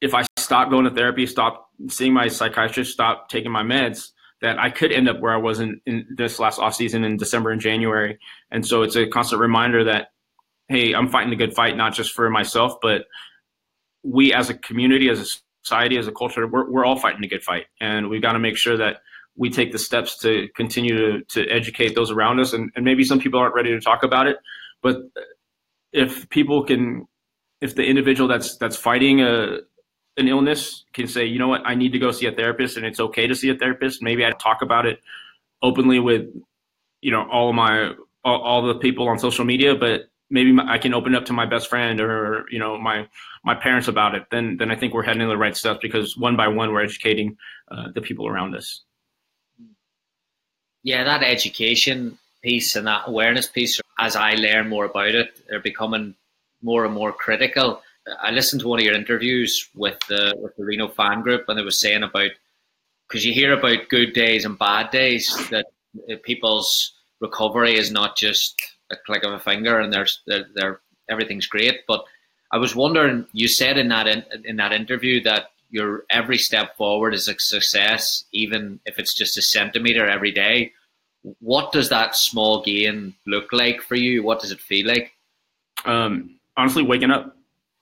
if 0.00 0.14
I 0.14 0.24
stop 0.36 0.70
going 0.70 0.84
to 0.84 0.90
therapy, 0.92 1.26
stop 1.26 1.70
seeing 1.88 2.12
my 2.12 2.28
psychiatrist, 2.28 2.92
stop 2.92 3.28
taking 3.28 3.50
my 3.50 3.64
meds, 3.64 4.12
that 4.40 4.58
I 4.58 4.70
could 4.70 4.92
end 4.92 5.08
up 5.08 5.20
where 5.20 5.32
I 5.32 5.36
was 5.38 5.60
in, 5.60 5.80
in 5.86 6.06
this 6.16 6.38
last 6.38 6.58
off 6.58 6.74
season 6.74 7.04
in 7.04 7.16
December 7.16 7.50
and 7.50 7.60
January. 7.60 8.18
And 8.50 8.64
so 8.64 8.82
it's 8.82 8.96
a 8.96 9.06
constant 9.06 9.40
reminder 9.40 9.84
that, 9.84 10.08
hey, 10.68 10.94
I'm 10.94 11.08
fighting 11.08 11.32
a 11.32 11.36
good 11.36 11.54
fight, 11.54 11.76
not 11.76 11.94
just 11.94 12.12
for 12.12 12.30
myself, 12.30 12.74
but 12.80 13.06
we 14.04 14.32
as 14.32 14.48
a 14.48 14.54
community, 14.54 15.08
as 15.08 15.20
a 15.20 15.26
society, 15.64 15.98
as 15.98 16.06
a 16.06 16.12
culture, 16.12 16.46
we're, 16.46 16.70
we're 16.70 16.84
all 16.84 16.98
fighting 16.98 17.24
a 17.24 17.28
good 17.28 17.42
fight. 17.42 17.66
And 17.80 18.08
we've 18.08 18.22
got 18.22 18.32
to 18.32 18.38
make 18.38 18.56
sure 18.56 18.76
that 18.76 18.98
we 19.36 19.50
take 19.50 19.72
the 19.72 19.78
steps 19.78 20.18
to 20.18 20.48
continue 20.54 20.96
to, 20.96 21.24
to 21.24 21.48
educate 21.48 21.94
those 21.94 22.10
around 22.10 22.38
us. 22.40 22.52
And, 22.52 22.70
and 22.76 22.84
maybe 22.84 23.04
some 23.04 23.18
people 23.18 23.40
aren't 23.40 23.54
ready 23.54 23.70
to 23.70 23.80
talk 23.80 24.02
about 24.02 24.26
it, 24.26 24.36
but 24.82 24.96
if 25.92 26.28
people 26.28 26.64
can, 26.64 27.06
if 27.60 27.74
the 27.74 27.84
individual 27.84 28.28
that's, 28.28 28.56
that's 28.58 28.76
fighting 28.76 29.20
a, 29.20 29.58
an 30.18 30.28
illness 30.28 30.84
can 30.92 31.06
say, 31.06 31.24
you 31.24 31.38
know 31.38 31.48
what, 31.48 31.62
I 31.64 31.74
need 31.74 31.92
to 31.92 31.98
go 31.98 32.10
see 32.10 32.26
a 32.26 32.32
therapist, 32.32 32.76
and 32.76 32.84
it's 32.84 33.00
okay 33.00 33.26
to 33.26 33.34
see 33.34 33.50
a 33.50 33.54
therapist. 33.54 34.02
Maybe 34.02 34.24
I 34.24 34.30
talk 34.32 34.62
about 34.62 34.86
it 34.86 35.00
openly 35.62 35.98
with, 35.98 36.26
you 37.00 37.10
know, 37.10 37.28
all 37.30 37.48
of 37.48 37.54
my 37.54 37.92
all, 38.24 38.40
all 38.42 38.66
the 38.66 38.74
people 38.74 39.08
on 39.08 39.18
social 39.18 39.44
media, 39.44 39.74
but 39.74 40.10
maybe 40.30 40.56
I 40.66 40.78
can 40.78 40.94
open 40.94 41.14
up 41.14 41.24
to 41.26 41.32
my 41.32 41.46
best 41.46 41.68
friend 41.68 42.00
or 42.00 42.44
you 42.50 42.58
know 42.58 42.78
my 42.78 43.08
my 43.44 43.54
parents 43.54 43.88
about 43.88 44.14
it. 44.14 44.24
Then 44.30 44.56
then 44.58 44.70
I 44.70 44.76
think 44.76 44.92
we're 44.92 45.02
heading 45.02 45.22
in 45.22 45.28
the 45.28 45.36
right 45.36 45.56
steps 45.56 45.80
because 45.80 46.16
one 46.16 46.36
by 46.36 46.48
one 46.48 46.72
we're 46.72 46.82
educating 46.82 47.36
uh, 47.70 47.88
the 47.94 48.00
people 48.00 48.26
around 48.26 48.54
us. 48.54 48.82
Yeah, 50.82 51.04
that 51.04 51.22
education 51.22 52.18
piece 52.42 52.76
and 52.76 52.86
that 52.86 53.02
awareness 53.06 53.48
piece, 53.48 53.80
as 53.98 54.16
I 54.16 54.34
learn 54.34 54.68
more 54.68 54.84
about 54.84 55.14
it, 55.14 55.42
they're 55.48 55.60
becoming 55.60 56.14
more 56.62 56.84
and 56.84 56.94
more 56.94 57.12
critical. 57.12 57.82
I 58.20 58.30
listened 58.30 58.62
to 58.62 58.68
one 58.68 58.78
of 58.78 58.84
your 58.84 58.94
interviews 58.94 59.68
with 59.74 59.98
the 60.08 60.34
with 60.38 60.56
the 60.56 60.64
Reno 60.64 60.88
fan 60.88 61.22
group, 61.22 61.44
and 61.48 61.58
they 61.58 61.62
were 61.62 61.70
saying 61.70 62.02
about 62.02 62.30
because 63.08 63.24
you 63.24 63.32
hear 63.32 63.52
about 63.52 63.88
good 63.88 64.12
days 64.12 64.44
and 64.44 64.58
bad 64.58 64.90
days 64.90 65.34
that 65.50 65.66
people's 66.22 66.94
recovery 67.20 67.76
is 67.76 67.90
not 67.90 68.16
just 68.16 68.60
a 68.90 68.96
click 68.96 69.24
of 69.24 69.32
a 69.32 69.38
finger 69.38 69.80
and 69.80 69.92
there's 69.92 70.22
they're 70.26 70.80
everything's 71.08 71.46
great. 71.46 71.86
But 71.86 72.04
I 72.52 72.58
was 72.58 72.74
wondering, 72.74 73.26
you 73.32 73.48
said 73.48 73.78
in 73.78 73.88
that 73.88 74.06
in, 74.06 74.24
in 74.44 74.56
that 74.56 74.72
interview 74.72 75.22
that 75.24 75.50
your 75.70 76.04
every 76.10 76.38
step 76.38 76.76
forward 76.76 77.14
is 77.14 77.28
a 77.28 77.38
success, 77.38 78.24
even 78.32 78.80
if 78.86 78.98
it's 78.98 79.14
just 79.14 79.38
a 79.38 79.42
centimeter 79.42 80.06
every 80.06 80.32
day. 80.32 80.72
What 81.40 81.72
does 81.72 81.88
that 81.88 82.16
small 82.16 82.62
gain 82.62 83.14
look 83.26 83.52
like 83.52 83.82
for 83.82 83.96
you? 83.96 84.22
What 84.22 84.40
does 84.40 84.52
it 84.52 84.60
feel 84.60 84.86
like? 84.86 85.12
Um, 85.84 86.38
honestly, 86.56 86.82
waking 86.82 87.10
up, 87.10 87.36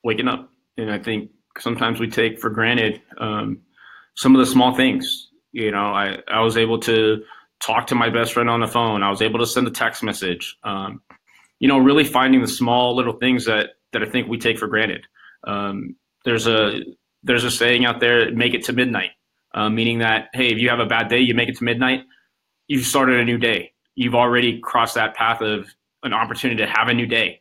waking 0.06 0.28
up, 0.28 0.48
and 0.78 0.90
I 0.90 0.98
think 0.98 1.30
sometimes 1.58 1.98
we 1.98 2.08
take 2.08 2.40
for 2.40 2.48
granted 2.48 3.02
um, 3.18 3.58
some 4.14 4.34
of 4.34 4.38
the 4.38 4.46
small 4.46 4.74
things. 4.74 5.30
You 5.50 5.72
know, 5.72 5.92
I, 5.92 6.18
I 6.28 6.40
was 6.40 6.56
able 6.56 6.78
to 6.80 7.22
talk 7.60 7.88
to 7.88 7.96
my 7.96 8.08
best 8.08 8.32
friend 8.32 8.48
on 8.48 8.60
the 8.60 8.68
phone. 8.68 9.02
I 9.02 9.10
was 9.10 9.20
able 9.20 9.40
to 9.40 9.46
send 9.46 9.66
a 9.66 9.70
text 9.70 10.04
message. 10.04 10.56
Um, 10.62 11.02
you 11.58 11.66
know, 11.66 11.78
really 11.78 12.04
finding 12.04 12.40
the 12.40 12.46
small 12.46 12.94
little 12.94 13.14
things 13.14 13.44
that 13.46 13.70
that 13.92 14.02
I 14.02 14.06
think 14.06 14.28
we 14.28 14.38
take 14.38 14.58
for 14.58 14.68
granted. 14.68 15.04
Um, 15.44 15.96
there's 16.24 16.46
a 16.46 16.80
there's 17.24 17.44
a 17.44 17.50
saying 17.50 17.84
out 17.84 17.98
there: 17.98 18.30
"Make 18.32 18.54
it 18.54 18.64
to 18.64 18.72
midnight," 18.72 19.10
uh, 19.54 19.68
meaning 19.68 19.98
that 19.98 20.28
hey, 20.34 20.48
if 20.52 20.58
you 20.58 20.68
have 20.68 20.80
a 20.80 20.86
bad 20.86 21.08
day, 21.08 21.18
you 21.18 21.34
make 21.34 21.48
it 21.48 21.56
to 21.56 21.64
midnight, 21.64 22.04
you've 22.68 22.86
started 22.86 23.18
a 23.18 23.24
new 23.24 23.38
day. 23.38 23.72
You've 23.96 24.14
already 24.14 24.60
crossed 24.60 24.94
that 24.94 25.14
path 25.16 25.40
of 25.40 25.74
an 26.02 26.12
opportunity 26.12 26.62
to 26.62 26.70
have 26.70 26.88
a 26.88 26.94
new 26.94 27.06
day. 27.06 27.40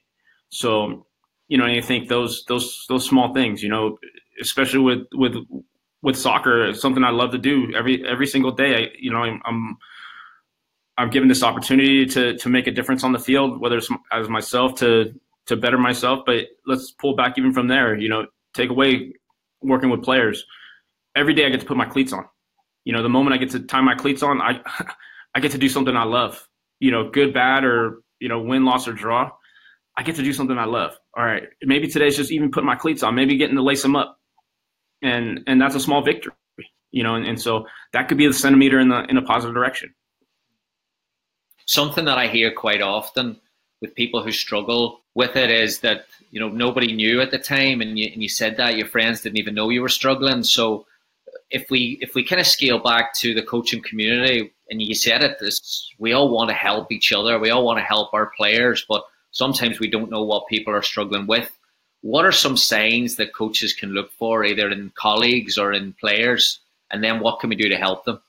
So, 0.49 1.04
you 1.47 1.57
know, 1.57 1.65
and 1.65 1.77
I 1.77 1.81
think 1.81 2.09
those 2.09 2.43
those 2.47 2.85
those 2.89 3.05
small 3.05 3.33
things, 3.33 3.61
you 3.61 3.69
know, 3.69 3.97
especially 4.41 4.79
with 4.79 5.07
with 5.13 5.35
with 6.01 6.17
soccer, 6.17 6.73
something 6.73 7.03
I 7.03 7.11
love 7.11 7.31
to 7.31 7.37
do 7.37 7.73
every 7.75 8.05
every 8.07 8.27
single 8.27 8.51
day. 8.51 8.75
I, 8.75 8.91
you 8.99 9.11
know, 9.11 9.19
I'm, 9.19 9.41
I'm 9.45 9.77
I'm 10.97 11.09
given 11.09 11.29
this 11.29 11.43
opportunity 11.43 12.05
to 12.07 12.37
to 12.37 12.49
make 12.49 12.67
a 12.67 12.71
difference 12.71 13.03
on 13.03 13.11
the 13.11 13.19
field, 13.19 13.59
whether 13.59 13.77
it's 13.77 13.89
as 14.11 14.29
myself 14.29 14.75
to 14.79 15.13
to 15.47 15.55
better 15.55 15.77
myself. 15.77 16.21
But 16.25 16.45
let's 16.65 16.91
pull 16.91 17.15
back 17.15 17.37
even 17.37 17.53
from 17.53 17.67
there. 17.67 17.95
You 17.95 18.09
know, 18.09 18.27
take 18.53 18.69
away 18.69 19.13
working 19.61 19.89
with 19.89 20.03
players. 20.03 20.45
Every 21.15 21.33
day 21.33 21.45
I 21.45 21.49
get 21.49 21.61
to 21.61 21.65
put 21.65 21.77
my 21.77 21.85
cleats 21.85 22.13
on. 22.13 22.25
You 22.83 22.93
know, 22.93 23.03
the 23.03 23.09
moment 23.09 23.33
I 23.33 23.37
get 23.37 23.51
to 23.51 23.59
tie 23.61 23.81
my 23.81 23.95
cleats 23.95 24.23
on, 24.23 24.41
I 24.41 24.61
I 25.35 25.39
get 25.39 25.51
to 25.51 25.57
do 25.57 25.69
something 25.69 25.95
I 25.95 26.03
love. 26.03 26.47
You 26.79 26.91
know, 26.91 27.09
good, 27.09 27.33
bad, 27.33 27.63
or 27.63 28.01
you 28.19 28.29
know, 28.29 28.41
win, 28.41 28.65
loss, 28.65 28.87
or 28.87 28.93
draw. 28.93 29.31
I 29.97 30.03
get 30.03 30.15
to 30.17 30.23
do 30.23 30.33
something 30.33 30.57
I 30.57 30.65
love. 30.65 30.97
All 31.17 31.25
right, 31.25 31.43
maybe 31.63 31.87
today's 31.87 32.17
just 32.17 32.31
even 32.31 32.51
putting 32.51 32.67
my 32.67 32.75
cleats 32.75 33.03
on. 33.03 33.15
Maybe 33.15 33.37
getting 33.37 33.55
to 33.55 33.63
lace 33.63 33.81
them 33.81 33.95
up, 33.95 34.19
and 35.01 35.41
and 35.47 35.61
that's 35.61 35.75
a 35.75 35.79
small 35.79 36.03
victory. 36.03 36.33
You 36.91 37.03
know, 37.03 37.15
and, 37.15 37.25
and 37.25 37.41
so 37.41 37.65
that 37.93 38.07
could 38.07 38.17
be 38.17 38.27
the 38.27 38.33
centimeter 38.33 38.79
in 38.79 38.89
the 38.89 39.03
in 39.09 39.17
a 39.17 39.21
positive 39.21 39.53
direction 39.53 39.93
something 41.65 42.05
that 42.05 42.17
I 42.17 42.27
hear 42.27 42.51
quite 42.51 42.81
often 42.81 43.37
with 43.81 43.95
people 43.95 44.23
who 44.23 44.31
struggle 44.31 45.01
with 45.15 45.35
it 45.35 45.51
is 45.51 45.79
that 45.79 46.05
you 46.31 46.39
know 46.39 46.49
nobody 46.49 46.93
knew 46.93 47.21
at 47.21 47.31
the 47.31 47.39
time, 47.39 47.81
and 47.81 47.97
you, 47.97 48.09
and 48.11 48.21
you 48.21 48.29
said 48.29 48.57
that 48.57 48.77
your 48.77 48.87
friends 48.87 49.21
didn't 49.21 49.37
even 49.37 49.55
know 49.55 49.69
you 49.69 49.81
were 49.81 49.89
struggling. 49.89 50.43
So 50.43 50.85
if 51.49 51.69
we 51.69 51.97
if 52.01 52.15
we 52.15 52.23
kind 52.23 52.39
of 52.41 52.47
scale 52.47 52.79
back 52.79 53.13
to 53.15 53.33
the 53.33 53.43
coaching 53.43 53.81
community, 53.81 54.53
and 54.69 54.81
you 54.81 54.95
said 54.95 55.23
it, 55.23 55.37
this 55.39 55.89
we 55.99 56.13
all 56.13 56.29
want 56.29 56.49
to 56.49 56.55
help 56.55 56.91
each 56.91 57.11
other, 57.11 57.39
we 57.39 57.49
all 57.49 57.65
want 57.65 57.79
to 57.79 57.83
help 57.83 58.13
our 58.13 58.31
players, 58.37 58.85
but 58.87 59.03
sometimes 59.35 59.79
we 59.79 59.89
don't 59.89 60.09
know 60.09 60.23
what 60.23 60.47
people 60.47 60.73
are 60.73 60.81
struggling 60.81 61.27
with. 61.27 61.51
What 62.01 62.25
are 62.25 62.31
some 62.31 62.55
signs 62.55 63.17
that 63.17 63.35
coaches 63.35 63.73
can 63.73 63.89
look 63.89 64.11
for, 64.13 64.45
either 64.45 64.69
in 64.69 64.91
colleagues 64.95 65.57
or 65.57 65.73
in 65.73 65.93
players, 65.93 66.59
and 66.89 67.03
then 67.03 67.19
what 67.19 67.39
can 67.39 67.49
we 67.49 67.55
do 67.55 67.69
to 67.69 67.77
help 67.77 68.05
them? 68.05 68.19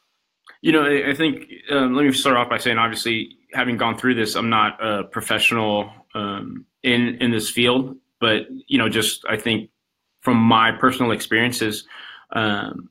You 0.62 0.72
know, 0.72 0.84
I 0.84 1.14
think 1.14 1.44
um, 1.70 1.94
let 1.94 2.04
me 2.04 2.12
start 2.12 2.36
off 2.36 2.50
by 2.50 2.58
saying, 2.58 2.78
obviously, 2.78 3.36
having 3.52 3.76
gone 3.76 3.96
through 3.96 4.16
this, 4.16 4.34
I'm 4.34 4.50
not 4.50 4.82
a 4.82 5.04
professional 5.04 5.90
um, 6.14 6.66
in 6.82 7.18
in 7.20 7.30
this 7.30 7.50
field, 7.50 7.96
but 8.20 8.46
you 8.66 8.78
know, 8.78 8.88
just 8.88 9.25
I 9.28 9.36
think 9.36 9.70
from 10.22 10.38
my 10.38 10.72
personal 10.72 11.12
experiences, 11.12 11.86
um, 12.32 12.88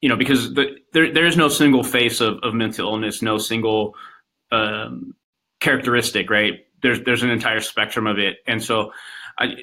you 0.00 0.08
know, 0.08 0.16
because 0.16 0.54
the, 0.54 0.76
there 0.92 1.12
there 1.12 1.26
is 1.26 1.36
no 1.36 1.48
single 1.48 1.82
face 1.82 2.20
of, 2.20 2.38
of 2.42 2.54
mental 2.54 2.88
illness, 2.88 3.20
no 3.20 3.36
single 3.36 3.96
um, 4.52 5.14
characteristic, 5.60 6.30
right? 6.30 6.64
There's 6.84 7.00
there's 7.02 7.22
an 7.22 7.30
entire 7.30 7.60
spectrum 7.60 8.06
of 8.06 8.18
it, 8.18 8.36
and 8.46 8.62
so 8.62 8.92
I 9.38 9.54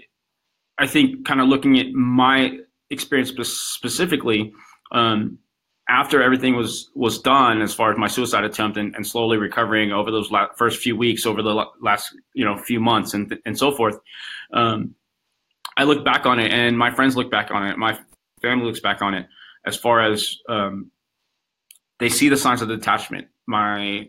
I 0.79 0.87
think 0.87 1.23
kind 1.25 1.39
of 1.39 1.47
looking 1.47 1.79
at 1.79 1.93
my 1.93 2.57
experience 2.89 3.31
specifically. 3.47 4.51
Um, 4.91 5.37
after 5.87 6.23
everything 6.23 6.55
was 6.55 6.89
was 6.95 7.19
done 7.19 7.61
as 7.61 7.73
far 7.73 7.91
as 7.91 7.97
my 7.97 8.07
suicide 8.07 8.43
attempt 8.43 8.77
and, 8.77 8.95
and 8.95 9.05
slowly 9.05 9.37
recovering 9.37 9.91
over 9.91 10.09
those 10.09 10.31
la- 10.31 10.47
first 10.55 10.79
few 10.81 10.95
weeks 10.95 11.25
over 11.25 11.43
the 11.43 11.65
last 11.81 12.15
you 12.33 12.45
know 12.45 12.57
few 12.57 12.79
months 12.79 13.13
and 13.13 13.37
and 13.45 13.57
so 13.57 13.71
forth 13.71 13.99
um, 14.53 14.95
i 15.77 15.83
look 15.83 16.05
back 16.05 16.25
on 16.25 16.39
it 16.39 16.51
and 16.51 16.77
my 16.77 16.89
friends 16.89 17.15
look 17.17 17.29
back 17.29 17.51
on 17.51 17.67
it 17.67 17.77
my 17.77 17.97
family 18.41 18.65
looks 18.65 18.79
back 18.79 19.01
on 19.01 19.13
it 19.13 19.27
as 19.65 19.75
far 19.75 20.01
as 20.01 20.37
um, 20.49 20.89
they 21.99 22.09
see 22.09 22.29
the 22.29 22.37
signs 22.37 22.61
of 22.61 22.69
detachment 22.69 23.27
my 23.45 24.07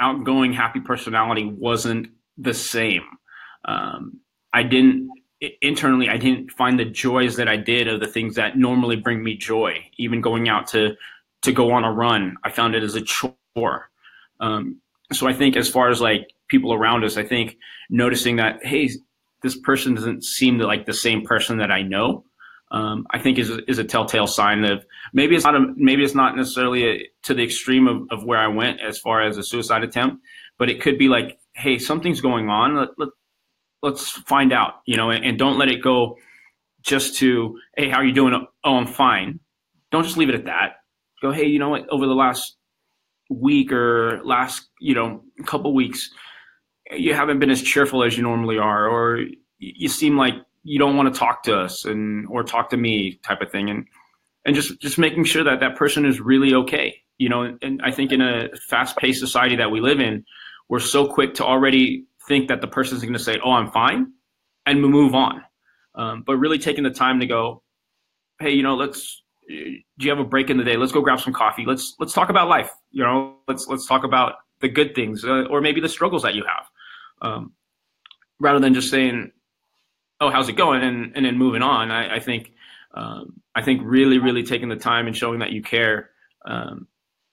outgoing 0.00 0.52
happy 0.52 0.80
personality 0.80 1.46
wasn't 1.46 2.08
the 2.38 2.54
same 2.54 3.02
um, 3.66 4.18
i 4.54 4.62
didn't 4.62 5.10
internally 5.62 6.08
I 6.08 6.16
didn't 6.16 6.50
find 6.52 6.78
the 6.78 6.84
joys 6.84 7.36
that 7.36 7.48
I 7.48 7.56
did 7.56 7.88
of 7.88 8.00
the 8.00 8.06
things 8.06 8.34
that 8.36 8.56
normally 8.56 8.96
bring 8.96 9.22
me 9.22 9.36
joy. 9.36 9.74
Even 9.96 10.20
going 10.20 10.48
out 10.48 10.66
to 10.68 10.96
to 11.42 11.52
go 11.52 11.70
on 11.72 11.84
a 11.84 11.92
run, 11.92 12.36
I 12.44 12.50
found 12.50 12.74
it 12.74 12.82
as 12.82 12.96
a 12.96 13.02
chore. 13.02 13.90
Um, 14.40 14.80
so 15.12 15.28
I 15.28 15.32
think 15.32 15.56
as 15.56 15.68
far 15.68 15.88
as 15.90 16.00
like 16.00 16.32
people 16.48 16.74
around 16.74 17.04
us, 17.04 17.16
I 17.16 17.24
think 17.24 17.56
noticing 17.88 18.36
that 18.36 18.64
hey, 18.64 18.90
this 19.42 19.56
person 19.56 19.94
doesn't 19.94 20.24
seem 20.24 20.58
to 20.58 20.66
like 20.66 20.86
the 20.86 20.94
same 20.94 21.22
person 21.22 21.58
that 21.58 21.70
I 21.70 21.82
know. 21.82 22.24
Um, 22.70 23.06
I 23.12 23.18
think 23.18 23.38
is 23.38 23.50
is 23.68 23.78
a 23.78 23.84
telltale 23.84 24.26
sign 24.26 24.64
of 24.64 24.84
maybe 25.12 25.36
it's 25.36 25.44
not 25.44 25.54
a, 25.54 25.72
maybe 25.76 26.04
it's 26.04 26.14
not 26.14 26.36
necessarily 26.36 26.84
a, 26.84 27.08
to 27.22 27.32
the 27.32 27.44
extreme 27.44 27.86
of, 27.86 28.02
of 28.10 28.24
where 28.24 28.38
I 28.38 28.48
went 28.48 28.80
as 28.80 28.98
far 28.98 29.22
as 29.22 29.38
a 29.38 29.42
suicide 29.42 29.84
attempt, 29.84 30.22
but 30.58 30.68
it 30.68 30.82
could 30.82 30.98
be 30.98 31.08
like, 31.08 31.38
hey, 31.58 31.78
something's 31.78 32.20
going 32.20 32.48
on. 32.48 32.76
Let, 32.76 32.88
let, 32.98 33.08
let's 33.82 34.10
find 34.10 34.52
out, 34.52 34.74
you 34.86 34.96
know, 34.96 35.10
and, 35.10 35.24
and 35.24 35.38
don't 35.38 35.58
let 35.58 35.68
it 35.68 35.82
go 35.82 36.16
just 36.82 37.16
to, 37.16 37.58
hey, 37.76 37.88
how 37.88 37.96
are 37.96 38.04
you 38.04 38.14
doing? 38.14 38.46
Oh, 38.64 38.76
I'm 38.76 38.86
fine. 38.86 39.40
Don't 39.90 40.04
just 40.04 40.16
leave 40.16 40.28
it 40.28 40.34
at 40.36 40.44
that. 40.44 40.76
Go, 41.20 41.32
hey, 41.32 41.46
you 41.46 41.58
know 41.58 41.70
what? 41.70 41.88
Over 41.90 42.06
the 42.06 42.14
last 42.14 42.56
week 43.28 43.72
or 43.72 44.20
last, 44.24 44.68
you 44.80 44.94
know, 44.94 45.22
couple 45.46 45.74
weeks, 45.74 46.10
you 46.92 47.12
haven't 47.12 47.40
been 47.40 47.50
as 47.50 47.60
cheerful 47.60 48.04
as 48.04 48.16
you 48.16 48.22
normally 48.22 48.56
are, 48.58 48.88
or 48.88 49.24
you 49.58 49.88
seem 49.88 50.16
like 50.16 50.34
you 50.62 50.78
don't 50.78 50.96
want 50.96 51.12
to 51.12 51.18
talk 51.18 51.42
to 51.42 51.58
us 51.58 51.84
and 51.84 52.26
or 52.28 52.42
talk 52.42 52.70
to 52.70 52.76
me, 52.76 53.18
type 53.24 53.40
of 53.42 53.50
thing, 53.50 53.68
and 53.68 53.86
and 54.46 54.54
just 54.54 54.80
just 54.80 54.96
making 54.96 55.24
sure 55.24 55.44
that 55.44 55.60
that 55.60 55.76
person 55.76 56.06
is 56.06 56.20
really 56.20 56.54
okay. 56.54 57.02
You 57.18 57.28
know, 57.28 57.58
and 57.60 57.82
I 57.82 57.90
think 57.90 58.12
in 58.12 58.22
a 58.22 58.48
fast-paced 58.68 59.20
society 59.20 59.56
that 59.56 59.70
we 59.70 59.80
live 59.80 60.00
in, 60.00 60.24
we're 60.68 60.80
so 60.80 61.06
quick 61.06 61.34
to 61.34 61.44
already 61.44 62.04
think 62.26 62.48
that 62.48 62.60
the 62.60 62.68
person's 62.68 63.02
going 63.02 63.14
to 63.14 63.18
say, 63.18 63.38
"Oh, 63.42 63.52
I'm 63.52 63.70
fine," 63.70 64.12
and 64.66 64.80
move 64.80 65.14
on. 65.14 65.42
Um, 65.94 66.22
but 66.26 66.36
really 66.36 66.58
taking 66.58 66.84
the 66.84 66.90
time 66.90 67.20
to 67.20 67.26
go, 67.26 67.62
"Hey, 68.40 68.52
you 68.52 68.62
know, 68.62 68.76
let's. 68.76 69.22
Do 69.48 69.80
you 69.98 70.10
have 70.10 70.18
a 70.18 70.24
break 70.24 70.50
in 70.50 70.58
the 70.58 70.64
day? 70.64 70.76
Let's 70.76 70.92
go 70.92 71.00
grab 71.00 71.20
some 71.20 71.32
coffee. 71.32 71.64
Let's 71.66 71.94
let's 71.98 72.12
talk 72.12 72.28
about 72.28 72.48
life. 72.48 72.70
You 72.90 73.02
know, 73.02 73.36
let's 73.48 73.66
let's 73.66 73.86
talk 73.86 74.04
about 74.04 74.34
the 74.60 74.68
good 74.68 74.94
things, 74.94 75.24
uh, 75.24 75.44
or 75.50 75.60
maybe 75.62 75.80
the 75.80 75.88
struggles 75.88 76.22
that 76.22 76.34
you 76.34 76.44
have, 76.44 76.66
um, 77.22 77.52
rather 78.38 78.58
than 78.58 78.74
just 78.74 78.90
saying, 78.90 79.32
"Oh, 80.20 80.30
how's 80.30 80.50
it 80.50 80.56
going?" 80.56 80.82
and 80.82 81.12
and 81.16 81.24
then 81.24 81.38
moving 81.38 81.62
on. 81.62 81.90
I, 81.90 82.16
I 82.16 82.20
think 82.20 82.52
um, 82.92 83.40
I 83.54 83.62
think 83.62 83.80
really 83.84 84.18
really 84.18 84.42
taking 84.42 84.68
the 84.68 84.76
time 84.76 85.06
and 85.06 85.16
showing 85.16 85.38
that 85.38 85.52
you 85.52 85.62
care 85.62 86.10
um, 86.44 86.86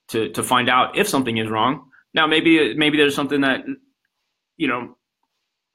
to 0.10 0.30
to 0.30 0.42
find 0.42 0.70
out 0.70 0.98
if 0.98 1.08
something 1.10 1.38
is 1.38 1.50
wrong. 1.50 1.90
Now 2.16 2.26
maybe 2.26 2.74
maybe 2.76 2.98
there's 2.98 3.14
something 3.14 3.42
that 3.42 3.66
you 4.58 4.68
know, 4.68 4.98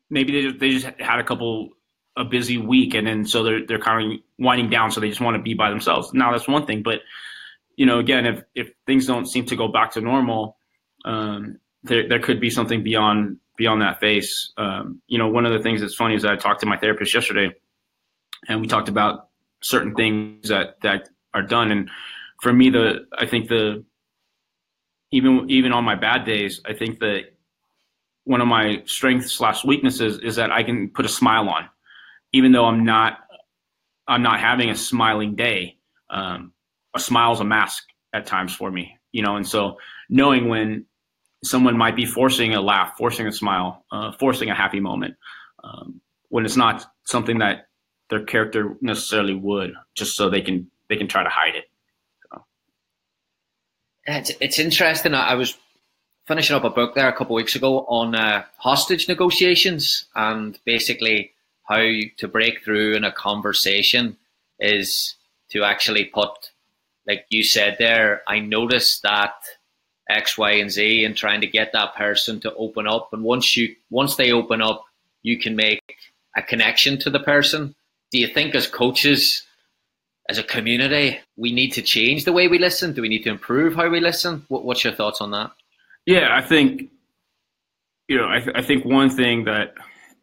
maybe 0.09 0.33
they 0.33 0.43
just, 0.49 0.59
they 0.59 0.71
just 0.71 0.87
had 0.99 1.21
a 1.21 1.25
couple 1.25 1.69
a 2.17 2.25
busy 2.25 2.59
week, 2.59 2.95
and 2.95 3.07
then 3.07 3.25
so 3.25 3.43
they're 3.43 3.67
they're 3.67 3.79
kind 3.79 4.13
of 4.13 4.19
winding 4.39 4.71
down, 4.71 4.91
so 4.91 5.01
they 5.01 5.09
just 5.09 5.21
want 5.21 5.37
to 5.37 5.43
be 5.43 5.55
by 5.55 5.71
themselves. 5.71 6.13
Now 6.13 6.33
that's 6.33 6.49
one 6.49 6.67
thing, 6.67 6.83
but 6.83 7.01
you 7.77 7.87
know, 7.87 7.99
again, 7.99 8.27
if 8.27 8.43
if 8.55 8.73
things 8.87 9.07
don't 9.07 9.27
seem 9.27 9.47
to 9.47 9.57
go 9.57 9.69
back 9.69 9.93
to 9.93 10.01
normal, 10.01 10.57
um, 11.05 11.59
there 11.83 12.09
there 12.09 12.19
could 12.19 12.41
be 12.41 12.51
something 12.51 12.83
beyond 12.83 13.39
beyond 13.57 13.83
that 13.83 14.01
face. 14.01 14.53
Um, 14.57 15.03
you 15.07 15.19
know, 15.19 15.29
one 15.29 15.47
of 15.47 15.53
the 15.53 15.63
things 15.63 15.81
that's 15.81 15.95
funny 15.95 16.15
is 16.15 16.23
that 16.23 16.33
I 16.33 16.37
talked 16.37 16.61
to 16.61 16.67
my 16.67 16.79
therapist 16.79 17.15
yesterday, 17.15 17.55
and 18.49 18.61
we 18.61 18.67
talked 18.67 18.89
about 18.89 19.29
certain 19.63 19.95
things 19.95 20.49
that 20.49 20.81
that 20.83 21.11
are 21.35 21.43
done, 21.43 21.71
and 21.71 21.91
for 22.43 22.53
me, 22.53 22.71
the 22.71 23.07
I 23.17 23.27
think 23.27 23.49
the 23.49 23.85
even 25.13 25.49
even 25.49 25.73
on 25.73 25.85
my 25.85 25.95
bad 25.95 26.25
days, 26.25 26.61
I 26.65 26.73
think 26.75 27.01
that 27.01 27.25
one 28.25 28.41
of 28.41 28.49
my 28.49 28.83
strengths 28.87 29.33
slash 29.33 29.65
weaknesses 29.65 30.19
is 30.19 30.37
that 30.37 30.51
I 30.51 30.63
can 30.63 30.91
put 30.91 31.05
a 31.05 31.09
smile 31.09 31.49
on, 31.49 31.69
even 32.33 32.53
though 32.53 32.67
I'm 32.67 32.85
not 32.85 33.19
I'm 34.07 34.23
not 34.23 34.41
having 34.41 34.71
a 34.71 34.77
smiling 34.77 35.35
day. 35.35 35.77
Um, 36.11 36.53
a 36.95 37.01
smile 37.01 37.33
is 37.33 37.41
a 37.41 37.45
mask 37.45 37.85
at 38.13 38.27
times 38.27 38.55
for 38.55 38.71
me, 38.71 38.99
you 39.13 39.23
know, 39.23 39.37
and 39.37 39.47
so 39.47 39.77
knowing 40.09 40.49
when 40.49 40.87
someone 41.45 41.79
might 41.79 41.97
be 41.97 42.05
forcing 42.05 42.55
a 42.55 42.61
laugh, 42.61 42.95
forcing 42.99 43.27
a 43.27 43.33
smile, 43.33 43.85
uh, 43.93 44.13
forcing 44.19 44.51
a 44.51 44.55
happy 44.55 44.81
moment, 44.81 45.15
um, 45.63 46.01
when 46.29 46.45
it's 46.45 46.57
not 46.57 46.85
something 47.05 47.39
that 47.39 47.69
their 48.11 48.25
character 48.25 48.77
necessarily 48.81 49.35
would, 49.35 49.73
just 49.95 50.17
so 50.17 50.29
they 50.29 50.41
can 50.41 50.71
they 50.89 50.97
can 50.97 51.07
try 51.07 51.23
to 51.23 51.31
hide 51.31 51.55
it. 51.55 51.70
It's, 54.19 54.33
it's 54.41 54.59
interesting. 54.59 55.15
I 55.15 55.35
was 55.35 55.57
finishing 56.27 56.57
up 56.57 56.65
a 56.65 56.71
book 56.71 56.95
there 56.95 57.09
a 57.09 57.13
couple 57.13 57.37
of 57.37 57.39
weeks 57.39 57.57
ago 57.57 57.81
on 57.87 58.15
uh, 58.15 58.45
hostage 58.57 59.09
negotiations 59.09 60.05
and 60.15 60.59
basically 60.65 61.33
how 61.65 61.79
to 62.17 62.29
break 62.29 62.63
through 62.65 62.95
in 62.95 63.05
a 63.05 63.13
conversation 63.13 64.17
is 64.59 65.15
to 65.51 65.65
actually 65.65 66.05
put, 66.05 66.31
like 67.07 67.27
you 67.31 67.43
said 67.43 67.77
there, 67.79 68.23
I 68.27 68.41
noticed 68.41 69.03
that 69.03 69.35
X, 70.09 70.37
Y, 70.37 70.53
and 70.53 70.71
Z 70.71 71.05
and 71.05 71.17
trying 71.17 71.41
to 71.41 71.47
get 71.47 71.73
that 71.73 71.95
person 71.95 72.41
to 72.41 72.55
open 72.55 72.87
up. 72.87 73.13
And 73.13 73.23
once 73.23 73.57
you 73.57 73.75
once 73.91 74.17
they 74.17 74.33
open 74.33 74.61
up, 74.61 74.85
you 75.23 75.39
can 75.39 75.57
make 75.57 75.97
a 76.37 76.43
connection 76.43 76.99
to 77.01 77.11
the 77.11 77.21
person. 77.21 77.75
Do 78.11 78.19
you 78.19 78.27
think 78.27 78.55
as 78.55 78.67
coaches, 78.67 79.43
as 80.31 80.39
a 80.39 80.43
community, 80.45 81.19
we 81.37 81.53
need 81.53 81.73
to 81.73 81.83
change 81.83 82.25
the 82.25 82.33
way 82.33 82.47
we 82.49 82.59
listen? 82.59 82.95
Do 82.95 83.03
we 83.03 83.09
need 83.09 83.25
to 83.25 83.31
improve 83.31 83.75
how 83.75 83.89
we 83.89 84.01
listen? 84.01 84.45
What, 84.49 84.65
what's 84.65 84.85
your 84.85 84.93
thoughts 84.95 85.21
on 85.21 85.33
that? 85.33 85.51
Yeah, 86.07 86.29
I 86.33 86.41
think 86.41 86.91
you 88.11 88.17
know, 88.17 88.29
I, 88.29 88.41
th- 88.41 88.57
I 88.57 88.63
think 88.63 88.85
one 88.85 89.09
thing 89.09 89.45
that, 89.45 89.75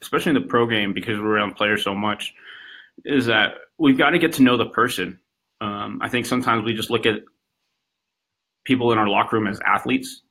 especially 0.01 0.31
in 0.31 0.41
the 0.41 0.47
pro 0.47 0.67
game, 0.67 0.91
because 0.93 1.17
we're 1.17 1.37
around 1.37 1.55
players 1.55 1.85
so 1.85 1.95
much, 1.95 2.33
is 3.05 3.25
that 3.27 3.53
we've 3.77 3.97
got 3.97 4.09
to 4.09 4.19
get 4.19 4.33
to 4.33 4.43
know 4.43 4.57
the 4.57 4.65
person. 4.65 5.17
Um, 5.61 5.99
I 6.01 6.09
think 6.09 6.25
sometimes 6.25 6.65
we 6.65 6.73
just 6.73 6.89
look 6.89 7.05
at 7.05 7.21
people 8.65 8.91
in 8.91 8.97
our 8.97 9.07
locker 9.07 9.37
room 9.37 9.47
as 9.47 9.61
athletes. 9.65 10.21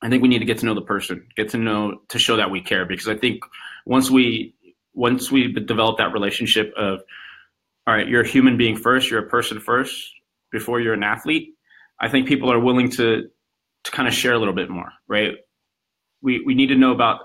I 0.00 0.08
think 0.08 0.22
we 0.22 0.28
need 0.28 0.38
to 0.38 0.44
get 0.44 0.58
to 0.58 0.66
know 0.66 0.74
the 0.74 0.80
person, 0.80 1.26
get 1.36 1.48
to 1.50 1.58
know 1.58 2.02
to 2.08 2.20
show 2.20 2.36
that 2.36 2.52
we 2.52 2.60
care. 2.60 2.86
Because 2.86 3.08
I 3.08 3.16
think 3.16 3.42
once 3.84 4.08
we 4.08 4.54
once 4.94 5.30
we 5.32 5.52
develop 5.52 5.98
that 5.98 6.12
relationship 6.12 6.72
of, 6.76 7.00
all 7.90 7.96
right, 7.96 8.06
you're 8.06 8.20
a 8.20 8.28
human 8.28 8.56
being 8.56 8.76
first, 8.76 9.10
you're 9.10 9.26
a 9.26 9.28
person 9.28 9.58
first 9.58 10.12
before 10.52 10.80
you're 10.80 10.94
an 10.94 11.02
athlete. 11.02 11.54
I 11.98 12.08
think 12.08 12.28
people 12.28 12.52
are 12.52 12.60
willing 12.60 12.88
to 12.90 13.28
to 13.82 13.90
kind 13.90 14.06
of 14.06 14.14
share 14.14 14.32
a 14.32 14.38
little 14.38 14.54
bit 14.54 14.70
more, 14.70 14.92
right? 15.08 15.32
We 16.22 16.40
we 16.46 16.54
need 16.54 16.68
to 16.68 16.76
know 16.76 16.92
about 16.92 17.18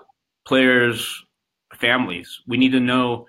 players' 0.47 1.23
families. 1.75 2.41
We 2.47 2.57
need 2.57 2.71
to 2.71 2.79
know 2.79 3.27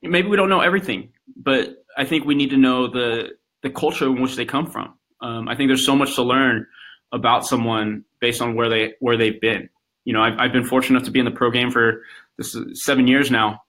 maybe 0.00 0.28
we 0.28 0.38
don't 0.38 0.48
know 0.48 0.62
everything, 0.62 1.10
but 1.36 1.84
I 1.98 2.06
think 2.06 2.24
we 2.24 2.34
need 2.34 2.48
to 2.50 2.56
know 2.56 2.86
the 2.88 3.32
the 3.62 3.68
culture 3.68 4.06
in 4.06 4.22
which 4.22 4.36
they 4.36 4.46
come 4.46 4.66
from. 4.66 4.94
Um, 5.20 5.48
I 5.48 5.56
think 5.56 5.68
there's 5.68 5.84
so 5.84 5.94
much 5.94 6.14
to 6.14 6.22
learn 6.22 6.66
about 7.12 7.44
someone 7.44 8.06
based 8.20 8.40
on 8.40 8.54
where 8.54 8.70
they 8.70 8.94
where 9.00 9.18
they've 9.18 9.38
been. 9.38 9.68
You 10.06 10.14
know, 10.14 10.22
I've, 10.22 10.38
I've 10.38 10.52
been 10.52 10.64
fortunate 10.64 10.96
enough 10.96 11.06
to 11.08 11.12
be 11.12 11.18
in 11.18 11.26
the 11.26 11.30
pro 11.30 11.50
game 11.50 11.70
for 11.70 12.04
this 12.38 12.56
seven 12.72 13.06
years 13.06 13.30
now, 13.30 13.60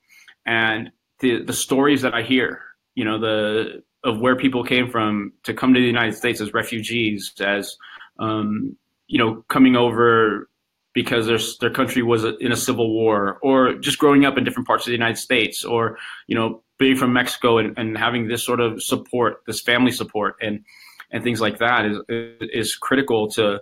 and 0.45 0.91
the 1.19 1.43
the 1.43 1.53
stories 1.53 2.01
that 2.03 2.13
I 2.13 2.21
hear, 2.21 2.61
you 2.95 3.05
know, 3.05 3.19
the 3.19 3.83
of 4.03 4.19
where 4.19 4.35
people 4.35 4.63
came 4.63 4.89
from 4.89 5.33
to 5.43 5.53
come 5.53 5.73
to 5.73 5.79
the 5.79 5.85
United 5.85 6.15
States 6.15 6.39
as 6.39 6.53
refugees, 6.53 7.33
as 7.39 7.75
um, 8.19 8.75
you 9.07 9.17
know, 9.17 9.43
coming 9.49 9.75
over 9.75 10.49
because 10.93 11.27
their 11.27 11.39
their 11.59 11.69
country 11.69 12.01
was 12.01 12.23
in 12.23 12.51
a 12.51 12.55
civil 12.55 12.93
war, 12.93 13.37
or 13.41 13.73
just 13.75 13.99
growing 13.99 14.25
up 14.25 14.37
in 14.37 14.43
different 14.43 14.67
parts 14.67 14.83
of 14.83 14.87
the 14.87 14.93
United 14.93 15.17
States, 15.17 15.63
or 15.65 15.97
you 16.27 16.35
know, 16.35 16.63
being 16.79 16.95
from 16.95 17.13
Mexico 17.13 17.57
and, 17.57 17.77
and 17.77 17.97
having 17.97 18.27
this 18.27 18.43
sort 18.43 18.59
of 18.59 18.81
support, 18.81 19.41
this 19.45 19.61
family 19.61 19.91
support, 19.91 20.35
and 20.41 20.63
and 21.11 21.23
things 21.23 21.41
like 21.41 21.59
that 21.59 21.85
is 21.85 21.99
is 22.09 22.75
critical 22.75 23.29
to 23.31 23.61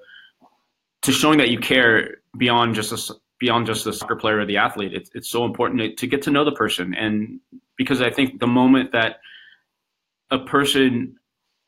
to 1.02 1.12
showing 1.12 1.38
that 1.38 1.50
you 1.50 1.60
care 1.60 2.17
beyond 2.38 2.76
just 2.76 2.91
a 2.91 3.15
beyond 3.44 3.66
just 3.68 3.84
the 3.84 3.92
soccer 3.92 4.16
player 4.16 4.40
or 4.40 4.46
the 4.46 4.56
athlete. 4.56 4.94
It's 4.94 5.10
it's 5.14 5.30
so 5.30 5.44
important 5.44 5.82
to, 5.82 5.94
to 5.96 6.08
get 6.08 6.22
to 6.22 6.32
know 6.32 6.46
the 6.46 6.54
person, 6.54 6.94
and 6.94 7.42
because 7.78 8.02
I 8.02 8.10
think 8.10 8.40
the 8.40 8.48
moment 8.48 8.94
that 8.94 9.18
a 10.32 10.40
person 10.40 11.18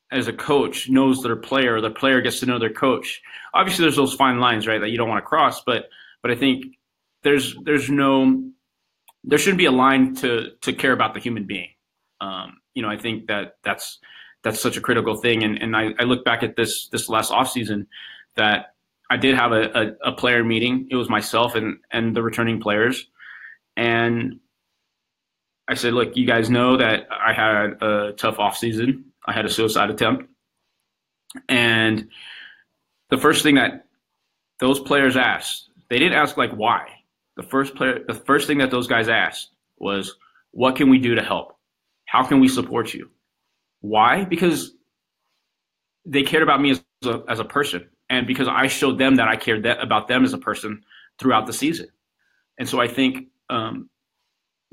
as 0.09 0.29
a 0.29 0.33
coach 0.33 0.89
knows 0.89 1.21
their 1.21 1.35
player, 1.35 1.81
the 1.81 1.89
player 1.89 2.21
gets 2.21 2.39
to 2.39 2.45
know 2.45 2.59
their 2.59 2.71
coach. 2.71 3.21
Obviously, 3.53 3.83
there's 3.83 3.97
those 3.97 4.13
fine 4.13 4.39
lines, 4.39 4.67
right, 4.67 4.79
that 4.79 4.89
you 4.89 4.97
don't 4.97 5.09
want 5.09 5.21
to 5.21 5.27
cross. 5.27 5.63
But 5.65 5.89
but 6.21 6.31
I 6.31 6.35
think 6.35 6.63
there's 7.23 7.57
there's 7.65 7.89
no 7.89 8.41
there 9.25 9.37
shouldn't 9.37 9.57
be 9.57 9.65
a 9.65 9.71
line 9.71 10.15
to 10.15 10.51
to 10.61 10.71
care 10.71 10.93
about 10.93 11.13
the 11.13 11.19
human 11.19 11.43
being. 11.43 11.71
Um, 12.21 12.61
you 12.73 12.83
know, 12.83 12.89
I 12.89 12.97
think 12.97 13.27
that 13.27 13.57
that's 13.65 13.99
that's 14.45 14.61
such 14.61 14.77
a 14.77 14.81
critical 14.81 15.17
thing. 15.17 15.43
And 15.43 15.61
and 15.61 15.75
I, 15.75 15.89
I 15.99 16.03
look 16.03 16.23
back 16.23 16.41
at 16.41 16.55
this 16.55 16.87
this 16.87 17.09
last 17.09 17.31
off 17.31 17.51
season 17.51 17.87
that 18.37 18.74
I 19.09 19.17
did 19.17 19.35
have 19.35 19.51
a, 19.51 19.95
a, 20.03 20.09
a 20.09 20.11
player 20.13 20.43
meeting. 20.43 20.87
It 20.89 20.95
was 20.95 21.09
myself 21.09 21.55
and 21.55 21.77
and 21.91 22.15
the 22.15 22.23
returning 22.23 22.59
players, 22.59 23.07
and 23.77 24.39
I 25.67 25.73
said, 25.73 25.93
look, 25.93 26.15
you 26.15 26.27
guys 26.27 26.49
know 26.49 26.77
that 26.77 27.07
I 27.11 27.33
had 27.33 27.81
a 27.81 28.13
tough 28.13 28.39
off 28.39 28.57
season. 28.57 29.05
I 29.25 29.33
had 29.33 29.45
a 29.45 29.49
suicide 29.49 29.89
attempt. 29.89 30.29
And 31.49 32.09
the 33.09 33.17
first 33.17 33.43
thing 33.43 33.55
that 33.55 33.87
those 34.59 34.79
players 34.79 35.17
asked, 35.17 35.69
they 35.89 35.97
didn't 35.97 36.17
ask 36.17 36.37
like 36.37 36.51
why. 36.51 36.87
The 37.35 37.43
first 37.43 37.75
player 37.75 37.99
the 38.07 38.13
first 38.13 38.47
thing 38.47 38.59
that 38.59 38.71
those 38.71 38.87
guys 38.87 39.09
asked 39.09 39.49
was, 39.77 40.15
what 40.51 40.75
can 40.75 40.89
we 40.89 40.99
do 40.99 41.15
to 41.15 41.21
help? 41.21 41.57
How 42.05 42.23
can 42.23 42.39
we 42.39 42.47
support 42.47 42.93
you? 42.93 43.09
Why? 43.81 44.23
Because 44.23 44.71
they 46.05 46.23
cared 46.23 46.43
about 46.43 46.61
me 46.61 46.71
as 46.71 46.83
a, 47.03 47.23
as 47.27 47.39
a 47.39 47.43
person 47.43 47.89
and 48.09 48.27
because 48.27 48.47
I 48.47 48.67
showed 48.67 48.97
them 48.97 49.15
that 49.15 49.27
I 49.27 49.35
cared 49.35 49.63
that, 49.63 49.81
about 49.81 50.07
them 50.07 50.23
as 50.23 50.33
a 50.33 50.37
person 50.37 50.83
throughout 51.19 51.47
the 51.47 51.53
season. 51.53 51.87
And 52.57 52.67
so 52.67 52.79
I 52.79 52.87
think 52.87 53.27
um, 53.49 53.89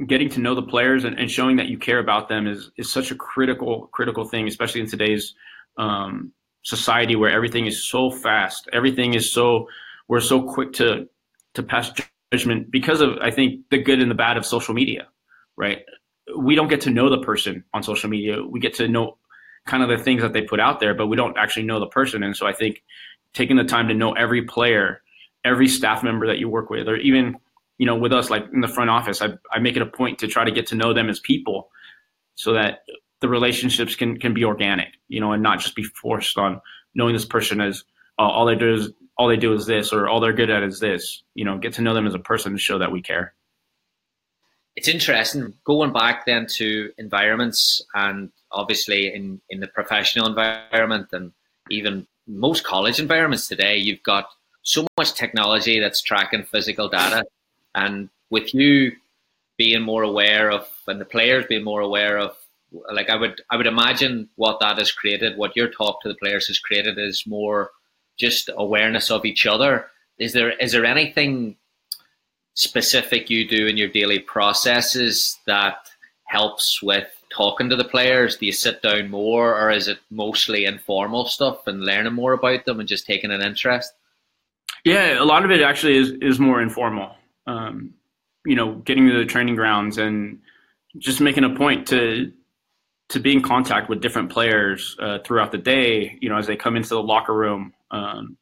getting 0.07 0.29
to 0.31 0.41
know 0.41 0.55
the 0.55 0.63
players 0.63 1.05
and, 1.05 1.19
and, 1.19 1.31
showing 1.31 1.57
that 1.57 1.67
you 1.67 1.79
care 1.79 1.99
about 1.99 2.29
them 2.29 2.47
is 2.47 2.71
is 2.77 2.91
such 2.91 3.11
a 3.11 3.15
critical 3.15 3.89
critical 3.93 4.25
thing, 4.25 4.47
especially 4.49 4.81
in 4.81 4.87
today's 4.87 5.35
um, 5.79 6.33
society 6.63 7.17
where 7.17 7.31
everything 7.31 7.67
is 7.67 7.85
so 7.85 8.11
fast, 8.11 8.69
everything 8.73 9.15
is 9.15 9.31
so 9.31 9.69
we're 10.09 10.21
so 10.21 10.43
quick 10.43 10.73
to 10.75 11.09
to 11.55 11.63
pass 11.63 11.91
judgment 12.33 12.71
because 12.71 13.01
of 13.01 13.19
I 13.21 13.31
think 13.31 13.61
the 13.71 13.79
good 13.79 14.01
and 14.01 14.11
the 14.11 14.15
bad 14.15 14.37
of 14.37 14.47
social 14.47 14.75
media, 14.75 15.09
right? 15.57 15.81
We 16.39 16.55
don't 16.55 16.69
get 16.69 16.81
to 16.83 16.91
know 16.91 17.11
the 17.11 17.19
person 17.19 17.65
on 17.75 17.83
social 17.83 18.09
media. 18.09 18.43
We 18.43 18.61
get 18.61 18.75
to 18.75 18.89
know 18.89 19.19
kind 19.67 19.83
of 19.83 19.89
the 19.89 20.03
things 20.03 20.23
that 20.23 20.33
they 20.33 20.43
put 20.43 20.61
out 20.61 20.81
there, 20.81 20.95
but 20.95 21.07
we 21.07 21.17
don't 21.17 21.37
actually 21.37 21.65
know 21.65 21.79
the 21.79 21.87
person. 21.87 22.23
And 22.23 22.37
so 22.37 22.47
I 22.47 22.53
think 22.53 22.83
taking 23.35 23.57
the 23.57 23.65
time 23.65 23.89
to 23.89 23.95
know 23.95 24.13
every 24.13 24.43
player, 24.43 25.03
every 25.45 25.69
staff 25.69 26.03
member 26.03 26.27
that 26.27 26.39
you 26.39 26.49
work 26.49 26.71
with, 26.71 26.89
or 26.89 26.97
even 26.97 27.37
you 27.83 27.87
know, 27.87 27.97
with 27.97 28.13
us, 28.13 28.31
like 28.31 28.47
in 28.53 28.61
the 28.61 28.69
front 28.69 28.91
office, 28.91 29.21
I, 29.21 29.31
I 29.51 29.59
make 29.59 29.75
it 29.75 29.83
a 29.83 29.87
point 29.87 30.21
to 30.21 30.29
try 30.29 30.45
to 30.45 30.53
get 30.53 30.69
to 30.69 30.77
know 30.77 30.95
them 30.95 31.09
as 31.09 31.19
people 31.19 31.69
so 32.37 32.53
that 32.53 32.85
the 33.21 33.29
relationships 33.29 33.97
can, 33.97 34.21
can 34.21 34.33
be 34.33 34.45
organic, 34.45 34.89
you 35.09 35.21
know, 35.21 35.33
and 35.33 35.43
not 35.43 35.59
just 35.59 35.75
be 35.75 35.83
forced 35.83 36.39
on 36.39 36.61
knowing 36.95 37.13
this 37.13 37.25
person 37.25 37.61
as 37.61 37.83
uh, 38.21 38.23
all 38.23 38.47
they 38.47 38.55
do 38.55 38.75
is 38.75 38.91
all 39.19 39.27
they 39.27 39.37
do 39.37 39.53
is 39.53 39.67
this, 39.67 39.93
or 39.93 40.09
all 40.09 40.21
they're 40.21 40.33
good 40.33 40.49
at 40.49 40.63
is 40.63 40.79
this, 40.79 41.25
you 41.35 41.45
know, 41.45 41.59
get 41.59 41.73
to 41.73 41.83
know 41.83 41.93
them 41.93 42.07
as 42.07 42.15
a 42.15 42.21
person 42.21 42.53
to 42.53 42.59
show 42.59 42.79
that 42.79 42.93
we 42.93 43.03
care. 43.03 43.35
It's 44.77 44.87
interesting 44.87 45.53
going 45.65 45.93
back 45.93 46.25
then 46.25 46.47
to 46.55 46.93
environments 46.99 47.85
and 47.95 48.31
obviously 48.53 49.13
in, 49.13 49.41
in 49.51 49.59
the 49.59 49.67
professional 49.67 50.29
environment 50.29 51.09
and 51.11 51.33
even 51.69 52.07
most 52.27 52.65
college 52.65 52.99
environments 52.99 53.49
today, 53.49 53.77
you've 53.77 54.03
got 54.03 54.27
so 54.63 54.87
much 54.97 55.15
technology 55.15 55.81
that's 55.81 56.03
tracking 56.03 56.45
physical 56.45 56.89
data 56.89 57.25
and 57.75 58.09
with 58.31 58.55
you 58.55 58.93
being 59.59 59.83
more 59.83 60.03
aware 60.03 60.51
of, 60.51 60.69
and 60.87 61.01
the 61.01 61.05
players 61.05 61.45
being 61.49 61.65
more 61.65 61.81
aware 61.81 62.19
of, 62.19 62.37
like 62.91 63.11
I 63.11 63.17
would, 63.17 63.43
I 63.51 63.57
would 63.57 63.67
imagine 63.67 64.29
what 64.37 64.61
that 64.61 64.79
has 64.79 64.91
created, 64.91 65.37
what 65.37 65.57
your 65.57 65.69
talk 65.69 66.01
to 66.03 66.09
the 66.09 66.15
players 66.15 66.47
has 66.47 66.59
created, 66.59 66.99
is 66.99 67.25
more 67.27 67.71
just 68.19 68.51
awareness 68.57 69.11
of 69.11 69.25
each 69.25 69.47
other. 69.47 69.87
Is 70.19 70.33
there, 70.33 70.51
is 70.53 70.73
there 70.73 70.85
anything 70.85 71.57
specific 72.55 73.31
you 73.31 73.49
do 73.49 73.67
in 73.67 73.77
your 73.77 73.89
daily 73.89 74.19
processes 74.19 75.39
that 75.47 75.91
helps 76.25 76.83
with 76.83 77.09
talking 77.35 77.69
to 77.71 77.77
the 77.77 77.85
players? 77.85 78.37
Do 78.37 78.47
you 78.47 78.53
sit 78.53 78.83
down 78.83 79.11
more, 79.11 79.61
or 79.61 79.71
is 79.71 79.89
it 79.89 79.99
mostly 80.11 80.65
informal 80.65 81.25
stuff 81.27 81.67
and 81.67 81.85
learning 81.85 82.15
more 82.15 82.33
about 82.33 82.65
them 82.65 82.81
and 82.81 82.89
just 82.89 83.07
taking 83.07 83.31
an 83.31 83.43
interest? 83.43 83.93
Yeah, 84.85 85.23
a 85.23 85.25
lot 85.25 85.45
of 85.45 85.51
it 85.51 85.63
actually 85.63 85.97
is 85.97 86.11
is 86.21 86.39
more 86.39 86.61
informal 86.61 87.17
um, 87.47 87.95
you 88.45 88.57
know, 88.57 88.77
getting 88.77 89.09
to 89.09 89.19
the 89.19 89.25
training 89.25 89.57
grounds 89.57 89.99
and 89.99 90.41
just 90.99 91.21
making 91.21 91.45
a 91.45 91.55
point 91.55 91.87
to 91.89 92.33
to 93.09 93.21
be 93.21 93.33
in 93.33 93.43
contact 93.43 93.91
with 93.91 94.01
different 94.01 94.31
players 94.31 94.97
uh, 95.01 95.19
throughout 95.25 95.53
the 95.53 95.59
day. 95.59 96.19
You 96.21 96.29
know, 96.29 96.37
as 96.37 96.47
they 96.47 96.57
come 96.57 96.77
into 96.77 96.91
the 96.91 97.03
locker 97.03 97.35
room, 97.35 97.73
um, 97.91 98.37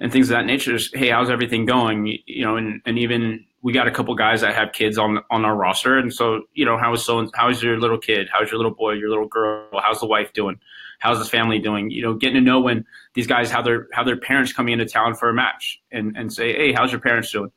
and 0.00 0.12
things 0.12 0.30
of 0.30 0.36
that 0.36 0.46
nature. 0.46 0.76
Just, 0.76 0.96
hey, 0.96 1.08
how's 1.08 1.30
everything 1.30 1.66
going? 1.66 2.18
You 2.26 2.44
know, 2.44 2.56
and, 2.56 2.80
and 2.86 2.98
even 2.98 3.44
we 3.62 3.72
got 3.72 3.88
a 3.88 3.90
couple 3.90 4.14
guys 4.14 4.40
that 4.42 4.54
have 4.54 4.72
kids 4.72 4.98
on 4.98 5.20
on 5.30 5.44
our 5.44 5.56
roster, 5.56 5.98
and 5.98 6.12
so 6.12 6.42
you 6.52 6.64
know, 6.64 6.78
how 6.78 6.92
is 6.92 7.04
so 7.04 7.28
how's 7.34 7.62
your 7.62 7.78
little 7.78 7.98
kid? 7.98 8.28
How's 8.32 8.50
your 8.50 8.58
little 8.58 8.74
boy? 8.74 8.92
Your 8.92 9.08
little 9.08 9.26
girl? 9.26 9.68
How's 9.82 10.00
the 10.00 10.06
wife 10.06 10.32
doing? 10.32 10.60
How's 11.00 11.18
the 11.18 11.24
family 11.24 11.58
doing? 11.58 11.90
You 11.90 12.02
know, 12.02 12.14
getting 12.14 12.36
to 12.36 12.40
know 12.40 12.60
when 12.60 12.84
these 13.14 13.26
guys 13.26 13.50
have 13.50 13.64
their 13.64 13.88
have 13.92 14.06
their 14.06 14.16
parents 14.16 14.52
coming 14.52 14.72
into 14.72 14.86
town 14.86 15.14
for 15.14 15.28
a 15.28 15.34
match, 15.34 15.80
and 15.90 16.16
and 16.16 16.32
say, 16.32 16.52
hey, 16.52 16.72
how's 16.72 16.92
your 16.92 17.00
parents 17.00 17.32
doing? 17.32 17.50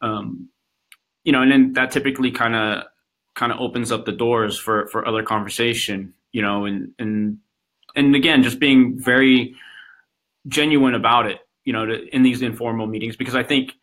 Um, 0.00 0.48
you 1.24 1.32
know, 1.32 1.42
and 1.42 1.52
then 1.52 1.72
that 1.74 1.90
typically 1.90 2.30
kind 2.30 2.56
of 2.56 2.84
kind 3.34 3.52
of 3.52 3.60
opens 3.60 3.92
up 3.92 4.06
the 4.06 4.12
doors 4.12 4.58
for 4.58 4.88
for 4.88 5.06
other 5.06 5.22
conversation. 5.22 6.14
You 6.32 6.40
know, 6.40 6.64
and 6.64 6.92
and 6.98 7.38
and 7.94 8.16
again, 8.16 8.42
just 8.42 8.58
being 8.58 8.98
very 8.98 9.54
genuine 10.48 10.94
about 10.94 11.26
it. 11.26 11.40
You 11.64 11.74
know, 11.74 11.84
to, 11.84 12.14
in 12.14 12.22
these 12.22 12.40
informal 12.40 12.86
meetings, 12.86 13.16
because 13.16 13.34
I 13.34 13.42
think 13.42 13.74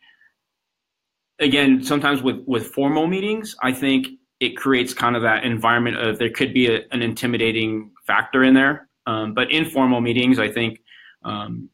again, 1.40 1.82
sometimes 1.82 2.22
with 2.22 2.42
with 2.46 2.68
formal 2.68 3.06
meetings, 3.06 3.56
I 3.62 3.72
think 3.72 4.08
it 4.38 4.56
creates 4.56 4.94
kind 4.94 5.16
of 5.16 5.22
that 5.22 5.44
environment 5.44 5.96
of 5.98 6.18
there 6.18 6.30
could 6.30 6.54
be 6.54 6.68
a, 6.68 6.80
an 6.92 7.02
intimidating 7.02 7.90
factor 8.06 8.44
in 8.44 8.54
there. 8.54 8.88
Um, 9.06 9.34
but 9.34 9.50
informal 9.50 10.00
meetings, 10.00 10.38
I 10.38 10.50
think, 10.50 10.80
um, 11.24 11.68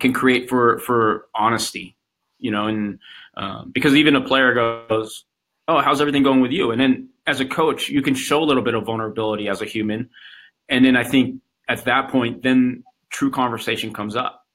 can 0.00 0.12
create 0.12 0.48
for 0.48 0.78
for 0.78 1.26
honesty, 1.34 1.96
you 2.38 2.50
know, 2.50 2.66
and 2.68 2.98
um, 3.36 3.70
because 3.72 3.94
even 3.94 4.16
a 4.16 4.20
player 4.20 4.54
goes, 4.54 5.24
"Oh, 5.68 5.80
how's 5.80 6.00
everything 6.00 6.22
going 6.22 6.40
with 6.40 6.52
you?" 6.52 6.70
And 6.70 6.80
then 6.80 7.10
as 7.26 7.40
a 7.40 7.44
coach, 7.44 7.88
you 7.88 8.02
can 8.02 8.14
show 8.14 8.42
a 8.42 8.46
little 8.46 8.62
bit 8.62 8.74
of 8.74 8.84
vulnerability 8.84 9.48
as 9.48 9.60
a 9.60 9.66
human, 9.66 10.08
and 10.68 10.84
then 10.84 10.96
I 10.96 11.04
think 11.04 11.40
at 11.68 11.84
that 11.84 12.10
point, 12.10 12.42
then 12.42 12.84
true 13.10 13.30
conversation 13.30 13.92
comes 13.92 14.14
up 14.14 14.45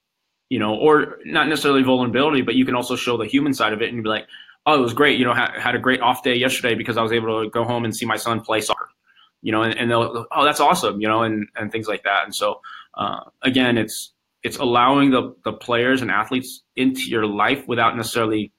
you 0.52 0.60
know, 0.60 0.76
or 0.76 1.18
not 1.24 1.48
necessarily 1.48 1.82
vulnerability, 1.82 2.42
but 2.42 2.56
you 2.56 2.66
can 2.66 2.76
also 2.76 2.98
show 2.98 3.16
the 3.16 3.26
human 3.26 3.54
side 3.54 3.72
of 3.72 3.82
it 3.82 3.94
and 3.94 4.04
be 4.04 4.10
like, 4.10 4.28
oh, 4.66 4.78
it 4.78 4.82
was 4.82 4.94
great. 4.94 5.18
You 5.18 5.24
know, 5.24 5.34
ha- 5.34 5.54
had 5.58 5.76
a 5.76 5.80
great 5.80 6.02
off 6.02 6.24
day 6.24 6.36
yesterday 6.36 6.76
because 6.76 6.98
I 6.98 7.02
was 7.02 7.14
able 7.14 7.42
to 7.42 7.50
go 7.50 7.64
home 7.64 7.86
and 7.86 7.96
see 7.96 8.06
my 8.06 8.18
son 8.18 8.42
play 8.42 8.60
soccer. 8.60 8.90
You 9.42 9.54
know, 9.54 9.62
and, 9.62 9.74
and 9.80 9.90
they'll, 9.90 10.26
oh, 10.30 10.44
that's 10.44 10.60
awesome. 10.60 11.00
You 11.00 11.08
know, 11.08 11.24
and 11.24 11.48
and 11.56 11.72
things 11.72 11.88
like 11.88 12.04
that. 12.04 12.26
And 12.26 12.36
so, 12.36 12.60
uh, 12.96 13.22
again, 13.42 13.78
it's 13.78 14.12
it's 14.44 14.58
allowing 14.58 15.12
the 15.12 15.34
the 15.46 15.54
players 15.54 16.02
and 16.02 16.12
athletes 16.12 16.64
into 16.76 17.04
your 17.04 17.26
life 17.26 17.66
without 17.70 17.96
necessarily 17.96 18.52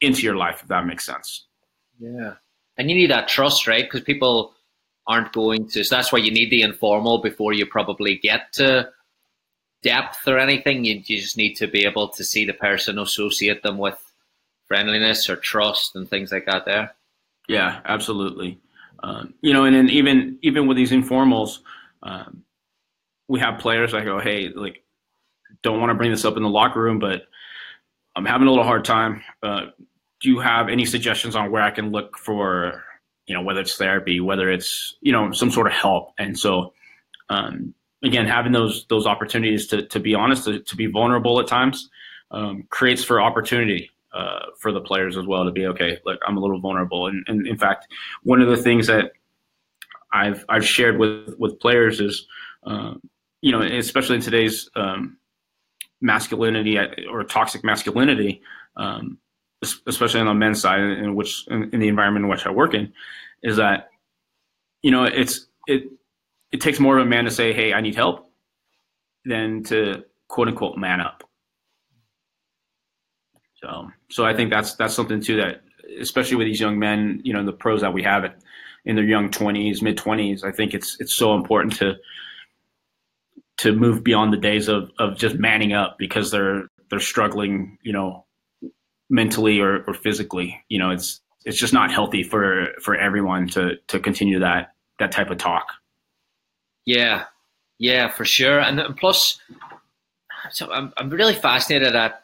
into 0.00 0.22
your 0.22 0.36
life, 0.36 0.60
if 0.62 0.68
that 0.68 0.86
makes 0.86 1.04
sense. 1.04 1.48
Yeah, 1.98 2.34
and 2.78 2.88
you 2.88 2.94
need 2.94 3.10
that 3.10 3.26
trust, 3.26 3.66
right? 3.66 3.84
Because 3.84 4.02
people 4.02 4.54
aren't 5.08 5.32
going 5.32 5.68
to. 5.70 5.82
So 5.82 5.96
that's 5.96 6.12
why 6.12 6.20
you 6.20 6.30
need 6.30 6.50
the 6.50 6.62
informal 6.62 7.20
before 7.20 7.52
you 7.54 7.66
probably 7.66 8.18
get 8.18 8.52
to 8.52 8.88
depth 9.82 10.26
or 10.26 10.38
anything. 10.38 10.84
You, 10.84 11.02
you 11.04 11.20
just 11.20 11.36
need 11.36 11.54
to 11.56 11.66
be 11.66 11.84
able 11.84 12.08
to 12.08 12.24
see 12.24 12.44
the 12.44 12.52
person, 12.52 12.98
associate 12.98 13.62
them 13.62 13.78
with 13.78 13.98
friendliness 14.68 15.28
or 15.28 15.36
trust 15.36 15.96
and 15.96 16.08
things 16.08 16.32
like 16.32 16.46
that. 16.46 16.64
There. 16.64 16.94
Yeah, 17.48 17.80
absolutely. 17.84 18.60
Um, 19.02 19.34
you 19.40 19.52
know, 19.52 19.64
and 19.64 19.74
then 19.74 19.88
even 19.88 20.38
even 20.42 20.66
with 20.66 20.76
these 20.76 20.92
informals, 20.92 21.60
um, 22.02 22.44
we 23.28 23.40
have 23.40 23.58
players 23.58 23.92
that 23.92 24.04
go, 24.04 24.18
"Hey, 24.20 24.48
like, 24.48 24.84
don't 25.62 25.80
want 25.80 25.90
to 25.90 25.94
bring 25.94 26.10
this 26.10 26.24
up 26.24 26.36
in 26.36 26.42
the 26.42 26.48
locker 26.48 26.80
room, 26.80 26.98
but 26.98 27.26
I'm 28.14 28.26
having 28.26 28.46
a 28.46 28.50
little 28.50 28.64
hard 28.64 28.84
time. 28.84 29.22
Uh, 29.42 29.66
do 30.20 30.28
you 30.28 30.38
have 30.38 30.68
any 30.68 30.84
suggestions 30.84 31.34
on 31.34 31.50
where 31.50 31.62
I 31.62 31.70
can 31.70 31.90
look 31.90 32.18
for, 32.18 32.84
you 33.26 33.34
know, 33.34 33.42
whether 33.42 33.60
it's 33.60 33.76
therapy, 33.76 34.20
whether 34.20 34.50
it's 34.50 34.96
you 35.00 35.12
know 35.12 35.32
some 35.32 35.50
sort 35.50 35.66
of 35.66 35.72
help?" 35.72 36.12
And 36.18 36.38
so, 36.38 36.74
um, 37.30 37.74
again, 38.02 38.26
having 38.26 38.52
those 38.52 38.86
those 38.88 39.06
opportunities 39.06 39.66
to 39.68 39.86
to 39.86 40.00
be 40.00 40.14
honest, 40.14 40.44
to, 40.44 40.60
to 40.60 40.76
be 40.76 40.86
vulnerable 40.86 41.40
at 41.40 41.46
times, 41.46 41.90
um, 42.30 42.64
creates 42.70 43.04
for 43.04 43.20
opportunity 43.20 43.90
uh, 44.12 44.46
for 44.58 44.72
the 44.72 44.80
players 44.80 45.16
as 45.16 45.26
well 45.26 45.44
to 45.44 45.50
be 45.50 45.66
okay. 45.66 45.98
Like 46.04 46.18
I'm 46.26 46.36
a 46.36 46.40
little 46.40 46.60
vulnerable, 46.60 47.06
and, 47.06 47.24
and 47.28 47.46
in 47.46 47.56
fact, 47.56 47.88
one 48.22 48.40
of 48.40 48.48
the 48.48 48.56
things 48.56 48.86
that 48.86 49.12
I've 50.12 50.44
I've 50.48 50.66
shared 50.66 50.98
with 50.98 51.34
with 51.38 51.60
players 51.60 52.00
is, 52.00 52.26
uh, 52.64 52.94
you 53.42 53.52
know, 53.52 53.62
especially 53.62 54.16
in 54.16 54.22
today's 54.22 54.68
um, 54.76 55.18
masculinity 56.00 56.78
or 56.78 57.24
toxic 57.24 57.64
masculinity, 57.64 58.42
um, 58.76 59.18
especially 59.86 60.20
on 60.20 60.26
the 60.26 60.34
men's 60.34 60.60
side, 60.60 60.80
in 60.80 61.14
which 61.14 61.46
in, 61.48 61.70
in 61.72 61.80
the 61.80 61.88
environment 61.88 62.24
in 62.24 62.30
which 62.30 62.46
I 62.46 62.50
work 62.50 62.74
in, 62.74 62.92
is 63.42 63.56
that 63.56 63.90
you 64.82 64.90
know 64.90 65.04
it's 65.04 65.46
it 65.66 65.84
it 66.52 66.60
takes 66.60 66.80
more 66.80 66.98
of 66.98 67.06
a 67.06 67.08
man 67.08 67.24
to 67.24 67.30
say, 67.30 67.52
"Hey, 67.52 67.72
I 67.72 67.80
need 67.80 67.94
help," 67.94 68.30
than 69.24 69.62
to 69.64 70.04
quote 70.28 70.48
unquote 70.48 70.76
man 70.78 71.00
up. 71.00 71.24
So, 73.56 73.90
so 74.10 74.24
I 74.24 74.34
think 74.34 74.50
that's 74.50 74.74
that's 74.74 74.94
something 74.94 75.20
too 75.20 75.36
that, 75.36 75.62
especially 76.00 76.36
with 76.36 76.46
these 76.46 76.60
young 76.60 76.78
men, 76.78 77.20
you 77.24 77.32
know, 77.32 77.44
the 77.44 77.52
pros 77.52 77.82
that 77.82 77.92
we 77.92 78.02
have 78.02 78.24
it 78.24 78.32
in 78.84 78.96
their 78.96 79.04
young 79.04 79.30
twenties, 79.30 79.82
mid 79.82 79.96
twenties, 79.96 80.44
I 80.44 80.50
think 80.52 80.74
it's 80.74 80.96
it's 81.00 81.14
so 81.14 81.34
important 81.34 81.74
to 81.76 81.94
to 83.58 83.72
move 83.74 84.02
beyond 84.02 84.32
the 84.32 84.38
days 84.38 84.68
of 84.68 84.90
of 84.98 85.16
just 85.18 85.36
manning 85.36 85.72
up 85.74 85.96
because 85.98 86.30
they're 86.30 86.68
they're 86.90 87.00
struggling, 87.00 87.78
you 87.82 87.92
know, 87.92 88.24
mentally 89.10 89.60
or, 89.60 89.84
or 89.86 89.94
physically. 89.94 90.58
You 90.68 90.78
know, 90.78 90.90
it's 90.90 91.20
it's 91.44 91.58
just 91.58 91.74
not 91.74 91.92
healthy 91.92 92.22
for 92.22 92.68
for 92.82 92.96
everyone 92.96 93.48
to 93.48 93.76
to 93.88 94.00
continue 94.00 94.38
that 94.40 94.72
that 94.98 95.12
type 95.12 95.30
of 95.30 95.38
talk. 95.38 95.66
Yeah, 96.84 97.24
yeah, 97.78 98.08
for 98.08 98.24
sure. 98.24 98.60
And, 98.60 98.80
and 98.80 98.96
plus, 98.96 99.38
so 100.50 100.70
I'm 100.72 100.92
I'm 100.96 101.10
really 101.10 101.34
fascinated 101.34 101.94
at, 101.94 102.22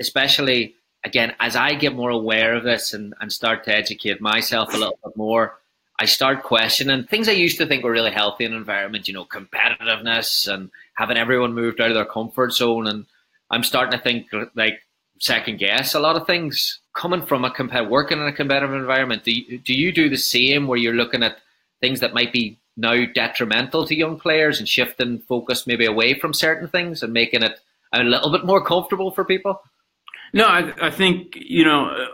especially 0.00 0.74
again 1.04 1.34
as 1.40 1.56
I 1.56 1.74
get 1.74 1.94
more 1.94 2.10
aware 2.10 2.54
of 2.54 2.64
this 2.64 2.94
and, 2.94 3.14
and 3.20 3.32
start 3.32 3.64
to 3.64 3.74
educate 3.74 4.20
myself 4.20 4.74
a 4.74 4.78
little 4.78 4.98
bit 5.04 5.16
more. 5.16 5.58
I 6.00 6.06
start 6.06 6.42
questioning 6.42 7.04
things 7.04 7.28
I 7.28 7.32
used 7.32 7.58
to 7.58 7.66
think 7.66 7.84
were 7.84 7.92
really 7.92 8.10
healthy 8.10 8.44
in 8.44 8.52
an 8.52 8.58
environment, 8.58 9.06
you 9.06 9.14
know, 9.14 9.24
competitiveness 9.24 10.52
and 10.52 10.70
having 10.94 11.16
everyone 11.16 11.54
moved 11.54 11.80
out 11.80 11.90
of 11.90 11.94
their 11.94 12.04
comfort 12.04 12.52
zone. 12.52 12.88
And 12.88 13.06
I'm 13.50 13.62
starting 13.62 13.96
to 13.96 14.02
think 14.02 14.26
like 14.56 14.80
second 15.20 15.58
guess 15.58 15.94
a 15.94 16.00
lot 16.00 16.16
of 16.16 16.26
things 16.26 16.80
coming 16.94 17.24
from 17.24 17.44
a 17.44 17.50
competitive, 17.50 17.90
working 17.90 18.18
in 18.18 18.26
a 18.26 18.32
competitive 18.32 18.74
environment. 18.74 19.22
Do 19.22 19.32
you, 19.32 19.58
do 19.58 19.72
you 19.72 19.92
do 19.92 20.08
the 20.08 20.16
same 20.16 20.66
where 20.66 20.78
you're 20.78 20.94
looking 20.94 21.22
at 21.22 21.38
things 21.80 22.00
that 22.00 22.14
might 22.14 22.32
be 22.32 22.58
now 22.76 23.04
detrimental 23.14 23.86
to 23.86 23.94
young 23.94 24.18
players 24.18 24.58
and 24.58 24.68
shifting 24.68 25.20
focus 25.20 25.66
maybe 25.66 25.86
away 25.86 26.18
from 26.18 26.34
certain 26.34 26.68
things 26.68 27.02
and 27.02 27.12
making 27.12 27.42
it 27.42 27.60
a 27.92 28.02
little 28.02 28.30
bit 28.30 28.44
more 28.44 28.64
comfortable 28.64 29.10
for 29.10 29.24
people? 29.24 29.60
No, 30.32 30.46
I, 30.46 30.72
I 30.86 30.90
think 30.90 31.36
you 31.36 31.64
know, 31.64 32.06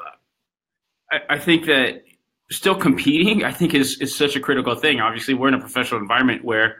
I, 1.10 1.20
I, 1.30 1.38
think 1.38 1.64
that 1.66 2.02
still 2.50 2.74
competing, 2.74 3.44
I 3.44 3.52
think 3.52 3.74
is 3.74 3.98
is 4.00 4.14
such 4.14 4.36
a 4.36 4.40
critical 4.40 4.74
thing. 4.74 5.00
Obviously, 5.00 5.34
we're 5.34 5.48
in 5.48 5.54
a 5.54 5.60
professional 5.60 6.00
environment 6.00 6.44
where 6.44 6.76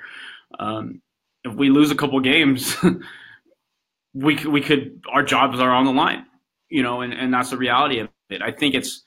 um, 0.59 1.01
if 1.45 1.55
we 1.55 1.71
lose 1.71 1.91
a 1.91 1.95
couple 1.95 2.21
games, 2.21 2.77
we 4.15 4.37
we 4.45 4.61
could 4.61 5.03
our 5.11 5.23
jobs 5.23 5.59
are 5.61 5.71
on 5.71 5.87
the 5.87 5.93
line, 5.93 6.27
you 6.69 6.83
know, 6.83 7.01
and, 7.01 7.13
and 7.13 7.33
that's 7.33 7.51
the 7.51 7.57
reality 7.57 8.01
of 8.01 8.09
it. 8.29 8.43
I 8.43 8.53
think 8.53 8.75
it's 8.75 9.03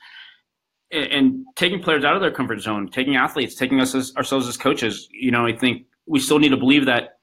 and 0.93 1.45
taking 1.55 1.81
players 1.81 2.03
out 2.03 2.15
of 2.15 2.21
their 2.21 2.31
comfort 2.31 2.59
zone, 2.59 2.89
taking 2.89 3.15
athletes, 3.15 3.55
taking 3.55 3.81
us 3.81 3.95
as, 3.95 4.15
ourselves 4.15 4.47
as 4.47 4.57
coaches, 4.57 5.07
you 5.11 5.31
know, 5.31 5.45
I 5.45 5.53
think 5.53 5.85
we 6.05 6.19
still 6.19 6.39
need 6.39 6.49
to 6.49 6.57
believe 6.57 6.85
that 6.85 7.17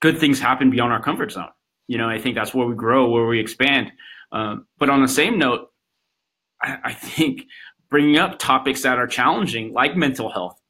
good 0.00 0.18
things 0.18 0.40
happen 0.40 0.70
beyond 0.70 0.92
our 0.92 1.02
comfort 1.02 1.32
zone. 1.32 1.48
You 1.86 1.98
know, 1.98 2.08
I 2.08 2.18
think 2.18 2.34
that's 2.34 2.54
where 2.54 2.66
we 2.66 2.74
grow, 2.74 3.08
where 3.08 3.26
we 3.26 3.40
expand. 3.40 3.92
Um, 4.32 4.66
but 4.78 4.90
on 4.90 5.02
the 5.02 5.08
same 5.08 5.38
note, 5.38 5.70
I, 6.62 6.78
I 6.84 6.92
think 6.92 7.44
bringing 7.90 8.18
up 8.18 8.38
topics 8.38 8.82
that 8.82 8.98
are 8.98 9.06
challenging, 9.06 9.72
like 9.72 9.96
mental 9.96 10.30
health, 10.30 10.60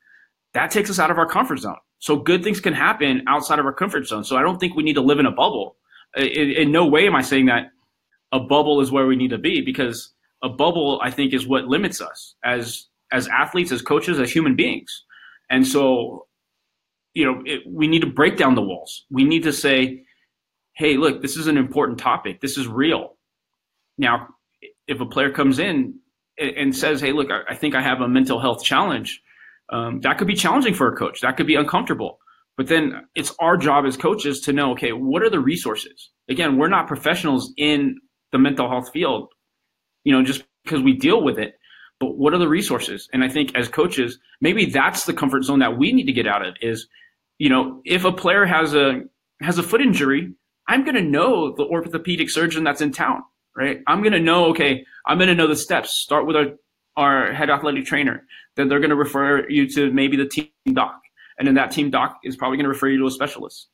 that 0.53 0.71
takes 0.71 0.91
us 0.91 0.99
out 0.99 1.11
of 1.11 1.19
our 1.19 1.27
comfort 1.27 1.59
zone. 1.59 1.77
So 1.99 2.17
good 2.17 2.45
things 2.45 2.61
can 2.61 2.75
happen 2.75 3.23
outside 3.27 3.59
of 3.59 3.67
our 3.67 3.73
comfort 3.73 4.07
zone. 4.07 4.25
So 4.25 4.37
I 4.37 4.43
don't 4.43 4.59
think 4.59 4.77
we 4.77 4.83
need 4.83 4.95
to 4.95 5.01
live 5.01 5.19
in 5.19 5.27
a 5.27 5.33
bubble. 5.33 5.77
In, 6.17 6.51
in 6.51 6.73
no 6.73 6.87
way 6.87 7.07
am 7.07 7.17
I 7.17 7.23
saying 7.23 7.47
that 7.47 7.71
a 8.31 8.41
bubble 8.41 8.81
is 8.81 8.91
where 8.91 9.07
we 9.07 9.17
need 9.17 9.31
to 9.31 9.39
be 9.39 9.63
because 9.63 10.14
a 10.45 10.49
bubble, 10.49 11.01
I 11.03 11.11
think, 11.11 11.33
is 11.33 11.49
what 11.49 11.65
limits 11.65 12.01
us 12.01 12.37
as 12.45 12.87
as 13.11 13.27
athletes, 13.29 13.73
as 13.73 13.83
coaches, 13.83 14.21
as 14.21 14.31
human 14.31 14.55
beings. 14.57 15.05
And 15.51 15.67
so, 15.67 16.27
you 17.15 17.25
know, 17.25 17.43
it, 17.45 17.63
we 17.67 17.87
need 17.87 18.01
to 18.01 18.07
break 18.07 18.37
down 18.37 18.55
the 18.55 18.63
walls. 18.63 19.05
We 19.11 19.25
need 19.25 19.43
to 19.45 19.53
say, 19.53 20.05
"Hey, 20.75 20.97
look, 20.97 21.23
this 21.23 21.37
is 21.37 21.47
an 21.47 21.57
important 21.57 21.99
topic. 21.99 22.41
This 22.41 22.59
is 22.59 22.69
real." 22.69 23.17
Now, 23.99 24.29
if 24.87 25.01
a 25.01 25.07
player 25.07 25.31
comes 25.31 25.59
in 25.59 25.99
and 26.39 26.77
says, 26.77 27.01
"Hey, 27.01 27.13
look, 27.13 27.31
I 27.31 27.55
think 27.55 27.75
I 27.75 27.83
have 27.83 28.01
a 28.01 28.09
mental 28.09 28.39
health 28.39 28.63
challenge," 28.63 29.23
um, 29.71 30.01
that 30.01 30.19
could 30.19 30.27
be 30.27 30.35
challenging 30.35 30.75
for 30.75 30.93
a 30.93 30.97
coach. 30.97 31.21
That 31.23 31.37
could 31.37 31.47
be 31.47 31.55
uncomfortable. 31.55 32.19
But 32.57 32.69
then 32.69 33.07
it's 33.17 33.35
our 33.41 33.57
job 33.57 33.85
as 33.85 33.97
coaches 33.97 34.41
to 34.43 34.53
know, 34.53 34.73
okay, 34.73 34.93
what 34.93 35.23
are 35.23 35.31
the 35.31 35.41
resources? 35.41 36.11
Again, 36.29 36.57
we're 36.57 36.69
not 36.69 36.87
professionals 36.87 37.53
in 37.57 37.97
the 38.31 38.39
mental 38.39 38.69
health 38.69 38.91
field 38.93 39.34
you 40.05 40.13
know, 40.13 40.23
just 40.23 40.45
because 40.65 40.83
we 40.83 40.93
deal 40.93 41.23
with 41.23 41.39
it. 41.39 41.59
But 42.01 42.17
what 42.17 42.35
are 42.35 42.39
the 42.39 42.49
resources? 42.49 43.09
And 43.13 43.25
I 43.25 43.29
think 43.29 43.55
as 43.57 43.69
coaches, 43.69 44.19
maybe 44.41 44.67
that's 44.67 45.05
the 45.05 45.13
comfort 45.13 45.45
zone 45.45 45.61
that 45.61 45.79
we 45.79 45.93
need 45.93 46.05
to 46.05 46.13
get 46.13 46.27
out 46.27 46.45
of 46.45 46.55
is, 46.61 46.87
you 47.39 47.49
know, 47.49 47.81
if 47.85 48.05
a 48.05 48.13
player 48.13 48.45
has 48.45 48.75
a 48.75 49.03
has 49.41 49.59
a 49.59 49.63
foot 49.63 49.81
injury, 49.81 50.33
I'm 50.69 50.85
going 50.85 50.95
to 50.97 51.03
know 51.03 51.55
the 51.55 51.65
orthopedic 51.65 52.31
surgeon 52.31 52.65
that's 52.65 52.81
in 52.81 52.93
town, 52.93 53.23
right? 53.57 53.81
I'm 53.87 54.01
going 54.01 54.13
to 54.13 54.21
know, 54.21 54.47
okay, 54.47 54.85
I'm 55.07 55.19
going 55.19 55.29
to 55.29 55.35
know 55.35 55.47
the 55.47 55.57
steps. 55.57 55.91
Start 55.91 56.27
with 56.27 56.37
our, 56.37 56.47
our 56.97 57.33
head 57.33 57.51
athletic 57.51 57.85
trainer. 57.85 58.25
Then 58.57 58.69
they're 58.69 58.81
going 58.81 58.91
to 58.91 58.97
refer 58.97 59.49
you 59.49 59.69
to 59.71 59.93
maybe 59.93 60.17
the 60.17 60.27
team 60.27 60.49
doc. 60.73 61.01
And 61.39 61.47
then 61.47 61.55
that 61.57 61.73
team 61.73 61.91
doc 61.91 62.19
is 62.25 62.37
probably 62.37 62.57
going 62.57 62.65
to 62.65 62.71
refer 62.71 62.89
you 62.89 62.99
to 62.99 63.07
a 63.07 63.11
specialist. 63.11 63.69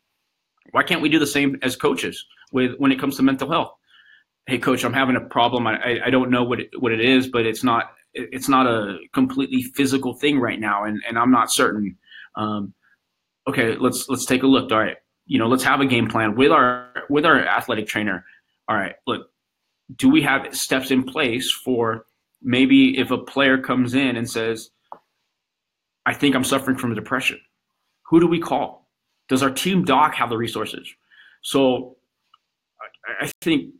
Why 0.72 0.82
can't 0.82 1.02
we 1.02 1.08
do 1.08 1.18
the 1.18 1.26
same 1.26 1.58
as 1.62 1.76
coaches 1.76 2.24
with 2.52 2.76
when 2.78 2.92
it 2.92 2.98
comes 2.98 3.16
to 3.16 3.22
mental 3.22 3.50
health? 3.50 3.72
Hey, 4.46 4.58
coach, 4.58 4.84
I'm 4.84 4.92
having 4.92 5.16
a 5.16 5.20
problem. 5.20 5.66
I, 5.66 6.00
I 6.04 6.10
don't 6.10 6.30
know 6.30 6.42
what 6.42 6.60
it, 6.60 6.70
what 6.78 6.92
it 6.92 7.00
is, 7.00 7.28
but 7.28 7.46
it's 7.46 7.62
not 7.62 7.92
it's 8.14 8.48
not 8.48 8.66
a 8.66 8.98
completely 9.12 9.62
physical 9.62 10.14
thing 10.14 10.40
right 10.40 10.58
now, 10.58 10.84
and, 10.84 11.00
and 11.06 11.18
I'm 11.18 11.30
not 11.30 11.52
certain. 11.52 11.96
Um, 12.34 12.74
okay, 13.48 13.76
let's 13.76 14.08
let's 14.08 14.24
take 14.24 14.42
a 14.42 14.46
look. 14.46 14.70
All 14.72 14.78
right, 14.78 14.96
you 15.26 15.38
know, 15.38 15.48
let's 15.48 15.62
have 15.62 15.80
a 15.80 15.86
game 15.86 16.08
plan 16.08 16.34
with 16.34 16.50
our 16.50 17.04
with 17.08 17.24
our 17.24 17.44
athletic 17.46 17.86
trainer. 17.86 18.24
All 18.68 18.76
right, 18.76 18.94
look, 19.06 19.28
do 19.96 20.08
we 20.08 20.22
have 20.22 20.54
steps 20.54 20.90
in 20.90 21.04
place 21.04 21.50
for 21.52 22.06
maybe 22.42 22.98
if 22.98 23.10
a 23.10 23.18
player 23.18 23.58
comes 23.58 23.94
in 23.94 24.16
and 24.16 24.28
says, 24.28 24.70
"I 26.06 26.14
think 26.14 26.34
I'm 26.34 26.44
suffering 26.44 26.76
from 26.76 26.94
depression," 26.94 27.40
who 28.02 28.20
do 28.20 28.26
we 28.26 28.40
call? 28.40 28.88
Does 29.28 29.42
our 29.42 29.50
team 29.50 29.84
doc 29.84 30.14
have 30.14 30.30
the 30.30 30.36
resources? 30.36 30.92
So, 31.42 31.96
I 33.20 33.30
think 33.40 33.74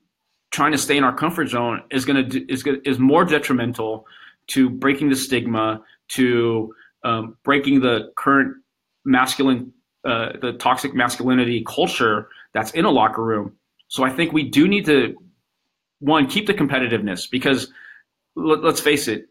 trying 0.51 0.73
to 0.73 0.79
stay 0.79 0.97
in 0.97 1.05
our 1.05 1.15
comfort 1.15 1.49
zone 1.49 1.83
is 1.91 2.05
going 2.05 2.29
to 2.29 2.53
is 2.53 2.65
is 2.85 2.99
more 2.99 3.25
detrimental 3.25 4.07
to 4.49 4.69
breaking 4.69 5.09
the 5.09 5.17
stigma, 5.17 5.81
to 6.09 6.75
um, 7.05 7.37
breaking 7.45 7.81
the 7.81 8.13
current 8.17 8.57
masculine, 9.05 9.73
uh, 10.05 10.31
the 10.41 10.53
toxic 10.55 10.95
masculinity 10.95 11.65
culture 11.67 12.29
that's 12.53 12.73
in 12.73 12.85
a 12.85 12.91
locker 12.91 13.23
room. 13.23 13.57
So 13.89 14.03
I 14.03 14.11
think 14.11 14.33
we 14.33 14.49
do 14.49 14.67
need 14.67 14.87
to 14.87 15.17
one 16.01 16.27
keep 16.27 16.47
the 16.47 16.55
competitiveness 16.55 17.31
because 17.31 17.73
let, 18.35 18.63
let's 18.63 18.81
face 18.81 19.09
it, 19.09 19.27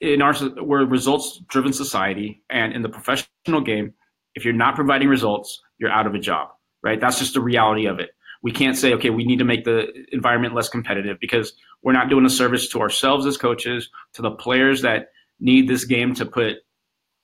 in 0.00 0.22
our 0.22 0.34
we're 0.62 0.82
a 0.82 0.86
results 0.86 1.40
driven 1.48 1.72
society, 1.72 2.42
and 2.48 2.72
in 2.72 2.82
the 2.82 2.88
professional 2.88 3.60
game, 3.60 3.92
if 4.34 4.44
you're 4.44 4.54
not 4.54 4.74
providing 4.74 5.08
results, 5.08 5.60
you're 5.78 5.90
out 5.90 6.06
of 6.06 6.14
a 6.14 6.18
job. 6.18 6.48
Right? 6.82 6.98
That's 6.98 7.18
just 7.18 7.34
the 7.34 7.42
reality 7.42 7.86
of 7.86 7.98
it 7.98 8.10
we 8.42 8.52
can't 8.52 8.76
say, 8.76 8.94
okay, 8.94 9.10
we 9.10 9.24
need 9.24 9.38
to 9.38 9.44
make 9.44 9.64
the 9.64 9.88
environment 10.12 10.54
less 10.54 10.68
competitive 10.68 11.18
because 11.20 11.52
we're 11.82 11.92
not 11.92 12.08
doing 12.08 12.24
a 12.24 12.30
service 12.30 12.68
to 12.68 12.80
ourselves 12.80 13.26
as 13.26 13.36
coaches, 13.36 13.90
to 14.14 14.22
the 14.22 14.30
players 14.30 14.82
that 14.82 15.08
need 15.40 15.68
this 15.68 15.84
game 15.84 16.14
to 16.14 16.26
put, 16.26 16.56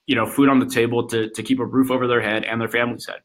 you 0.07 0.15
know, 0.15 0.27
food 0.27 0.49
on 0.49 0.59
the 0.59 0.67
table, 0.67 1.07
to, 1.09 1.31
to 1.31 1.43
keep 1.43 1.59
a 1.59 1.65
roof 1.65 1.91
over 1.91 2.07
their 2.07 2.21
head 2.21 2.45
and 2.45 2.61
their 2.61 2.69
family's 2.69 3.07
head. 3.07 3.21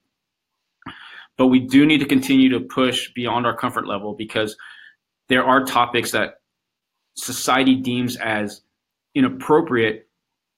But 1.38 1.48
we 1.48 1.60
do 1.60 1.86
need 1.86 2.00
to 2.00 2.06
continue 2.06 2.50
to 2.50 2.60
push 2.60 3.12
beyond 3.14 3.46
our 3.46 3.56
comfort 3.56 3.88
level 3.88 4.14
because 4.14 4.56
there 5.28 5.44
are 5.44 5.64
topics 5.64 6.12
that 6.12 6.36
society 7.16 7.76
deems 7.76 8.18
as 8.18 8.62
inappropriate, 9.16 10.08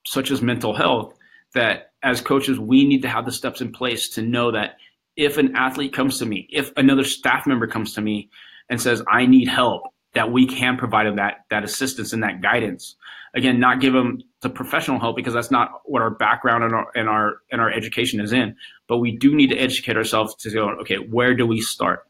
such 0.06 0.30
as 0.32 0.42
mental 0.42 0.76
health, 0.76 1.16
that 1.54 1.92
as 2.04 2.22
coaches, 2.22 2.60
we 2.60 2.86
need 2.86 3.02
to 3.02 3.10
have 3.10 3.26
the 3.26 3.32
steps 3.32 3.62
in 3.62 3.72
place 3.72 4.10
to 4.10 4.22
know 4.22 4.52
that 4.52 4.78
if 5.16 5.38
an 5.38 5.56
athlete 5.56 5.94
comes 5.94 6.20
to 6.20 6.26
me, 6.26 6.48
if 6.52 6.72
another 6.78 7.04
staff 7.04 7.46
member 7.46 7.68
comes 7.68 7.94
to 7.94 8.02
me 8.02 8.30
and 8.70 8.82
says, 8.82 9.04
I 9.08 9.26
need 9.26 9.48
help, 9.48 9.84
that 10.14 10.32
we 10.32 10.46
can 10.46 10.78
provide 10.78 11.08
them 11.08 11.16
that, 11.16 11.46
that 11.50 11.64
assistance 11.64 12.14
and 12.14 12.24
that 12.24 12.42
guidance. 12.42 12.96
Again, 13.36 13.60
not 13.60 13.82
give 13.82 13.94
them 13.94 14.22
the 14.42 14.50
professional 14.50 15.00
help 15.00 15.16
because 15.16 15.34
that's 15.34 15.50
not 15.50 15.82
what 15.86 16.04
our 16.04 16.12
background 16.12 16.64
and 16.64 16.74
our, 16.74 16.88
and 16.96 17.10
our, 17.10 17.38
and 17.52 17.60
our 17.60 17.72
education 17.72 18.20
is 18.20 18.32
in. 18.32 18.56
But 18.88 19.00
we 19.00 19.18
do 19.18 19.36
need 19.36 19.50
to 19.50 19.58
educate 19.58 19.98
ourselves 19.98 20.36
to 20.36 20.52
go, 20.52 20.70
okay, 20.82 20.98
where 20.98 21.34
do 21.36 21.48
we 21.48 21.62
start? 21.62 22.06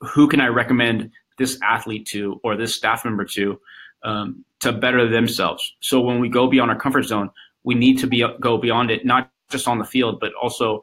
Who 0.00 0.26
can 0.26 0.40
I 0.40 0.48
recommend 0.48 1.12
this 1.38 1.58
athlete 1.62 2.06
to 2.08 2.40
or 2.42 2.56
this 2.56 2.74
staff 2.74 3.04
member 3.04 3.24
to 3.24 3.60
um, 4.02 4.44
to 4.60 4.72
better 4.72 5.08
themselves? 5.08 5.76
So 5.78 6.00
when 6.00 6.18
we 6.18 6.28
go 6.28 6.48
beyond 6.48 6.72
our 6.72 6.78
comfort 6.78 7.04
zone, 7.04 7.30
we 7.62 7.76
need 7.76 7.98
to 8.00 8.08
be 8.08 8.26
go 8.40 8.58
beyond 8.58 8.90
it, 8.90 9.06
not 9.06 9.30
just 9.48 9.68
on 9.68 9.78
the 9.78 9.84
field, 9.84 10.18
but 10.18 10.32
also 10.34 10.82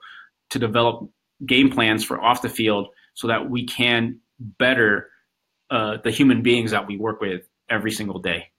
to 0.51 0.59
develop 0.59 1.09
game 1.45 1.69
plans 1.69 2.03
for 2.03 2.21
off 2.21 2.41
the 2.41 2.49
field 2.49 2.89
so 3.13 3.27
that 3.27 3.49
we 3.49 3.65
can 3.65 4.19
better 4.39 5.09
uh, 5.71 5.97
the 6.03 6.11
human 6.11 6.41
beings 6.41 6.71
that 6.71 6.87
we 6.87 6.97
work 6.97 7.21
with 7.21 7.47
every 7.69 7.91
single 7.91 8.19
day. 8.19 8.49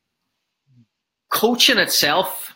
Coaching 1.31 1.79
itself 1.79 2.55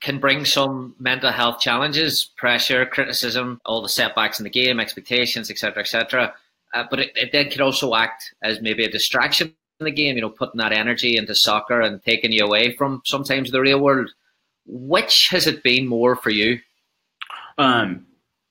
can 0.00 0.18
bring 0.18 0.44
some 0.44 0.94
mental 0.98 1.32
health 1.32 1.60
challenges, 1.60 2.24
pressure, 2.36 2.86
criticism, 2.86 3.60
all 3.64 3.82
the 3.82 3.88
setbacks 3.88 4.38
in 4.38 4.44
the 4.44 4.50
game, 4.50 4.78
expectations, 4.78 5.50
etc., 5.50 5.82
etc. 5.82 6.34
Uh, 6.74 6.84
but 6.90 7.00
it, 7.00 7.12
it 7.14 7.32
then 7.32 7.50
can 7.50 7.60
also 7.60 7.94
act 7.94 8.34
as 8.42 8.60
maybe 8.60 8.84
a 8.84 8.90
distraction 8.90 9.54
in 9.80 9.84
the 9.84 9.90
game. 9.90 10.16
You 10.16 10.22
know, 10.22 10.30
putting 10.30 10.58
that 10.58 10.72
energy 10.72 11.16
into 11.16 11.34
soccer 11.34 11.80
and 11.80 12.02
taking 12.02 12.32
you 12.32 12.44
away 12.44 12.74
from 12.76 13.02
sometimes 13.04 13.50
the 13.50 13.60
real 13.60 13.80
world. 13.80 14.10
Which 14.66 15.28
has 15.30 15.46
it 15.46 15.62
been 15.62 15.86
more 15.86 16.16
for 16.16 16.30
you? 16.30 16.58
Um, 17.56 18.06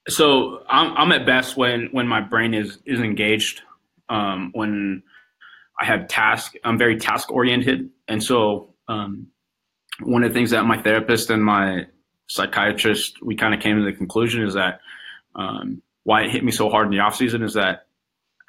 so 0.08 0.62
I'm, 0.68 0.96
I'm 0.96 1.12
at 1.12 1.26
best 1.26 1.56
when 1.56 1.88
when 1.92 2.06
my 2.06 2.20
brain 2.20 2.54
is 2.54 2.78
is 2.86 3.00
engaged. 3.00 3.62
Um, 4.08 4.50
when 4.54 5.02
I 5.80 5.84
have 5.84 6.08
task, 6.08 6.54
I'm 6.64 6.78
very 6.78 6.96
task 6.96 7.30
oriented, 7.32 7.90
and 8.08 8.22
so 8.22 8.74
um, 8.88 9.28
one 10.00 10.22
of 10.22 10.30
the 10.30 10.34
things 10.34 10.50
that 10.50 10.64
my 10.64 10.80
therapist 10.80 11.30
and 11.30 11.44
my 11.44 11.86
psychiatrist 12.28 13.22
we 13.22 13.36
kind 13.36 13.54
of 13.54 13.60
came 13.60 13.76
to 13.76 13.84
the 13.84 13.92
conclusion 13.92 14.42
is 14.42 14.54
that 14.54 14.80
um, 15.34 15.82
why 16.04 16.22
it 16.22 16.30
hit 16.30 16.44
me 16.44 16.52
so 16.52 16.70
hard 16.70 16.86
in 16.86 16.92
the 16.92 17.00
off 17.00 17.16
season 17.16 17.42
is 17.42 17.54
that 17.54 17.86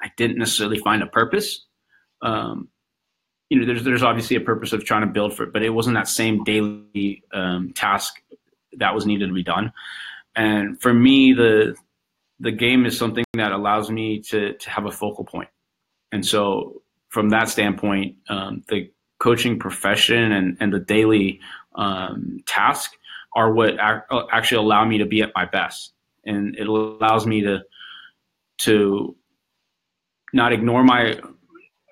I 0.00 0.10
didn't 0.16 0.38
necessarily 0.38 0.78
find 0.78 1.02
a 1.02 1.06
purpose. 1.06 1.64
Um, 2.22 2.68
you 3.50 3.58
know, 3.58 3.66
there's 3.66 3.84
there's 3.84 4.02
obviously 4.02 4.36
a 4.36 4.40
purpose 4.40 4.72
of 4.72 4.84
trying 4.84 5.00
to 5.02 5.06
build 5.12 5.34
for 5.34 5.42
it, 5.42 5.52
but 5.52 5.62
it 5.62 5.70
wasn't 5.70 5.96
that 5.96 6.08
same 6.08 6.44
daily 6.44 7.24
um, 7.32 7.72
task 7.74 8.22
that 8.76 8.94
was 8.94 9.06
needed 9.06 9.26
to 9.26 9.34
be 9.34 9.42
done. 9.42 9.72
And 10.38 10.80
for 10.80 10.94
me, 10.94 11.32
the 11.32 11.74
the 12.40 12.52
game 12.52 12.86
is 12.86 12.96
something 12.96 13.24
that 13.34 13.50
allows 13.50 13.90
me 13.90 14.20
to 14.30 14.54
to 14.54 14.70
have 14.70 14.86
a 14.86 14.92
focal 14.92 15.24
point. 15.24 15.48
And 16.12 16.24
so, 16.24 16.80
from 17.08 17.30
that 17.30 17.48
standpoint, 17.48 18.16
um, 18.28 18.62
the 18.68 18.90
coaching 19.18 19.58
profession 19.58 20.32
and 20.32 20.56
and 20.60 20.72
the 20.72 20.78
daily 20.78 21.40
um, 21.74 22.38
task 22.46 22.92
are 23.34 23.52
what 23.52 23.74
ac- 23.74 24.26
actually 24.32 24.58
allow 24.58 24.84
me 24.84 24.98
to 24.98 25.06
be 25.06 25.22
at 25.22 25.32
my 25.34 25.44
best, 25.44 25.92
and 26.24 26.54
it 26.56 26.68
allows 26.68 27.26
me 27.26 27.40
to 27.40 27.58
to 28.58 29.16
not 30.32 30.52
ignore 30.52 30.84
my. 30.84 31.18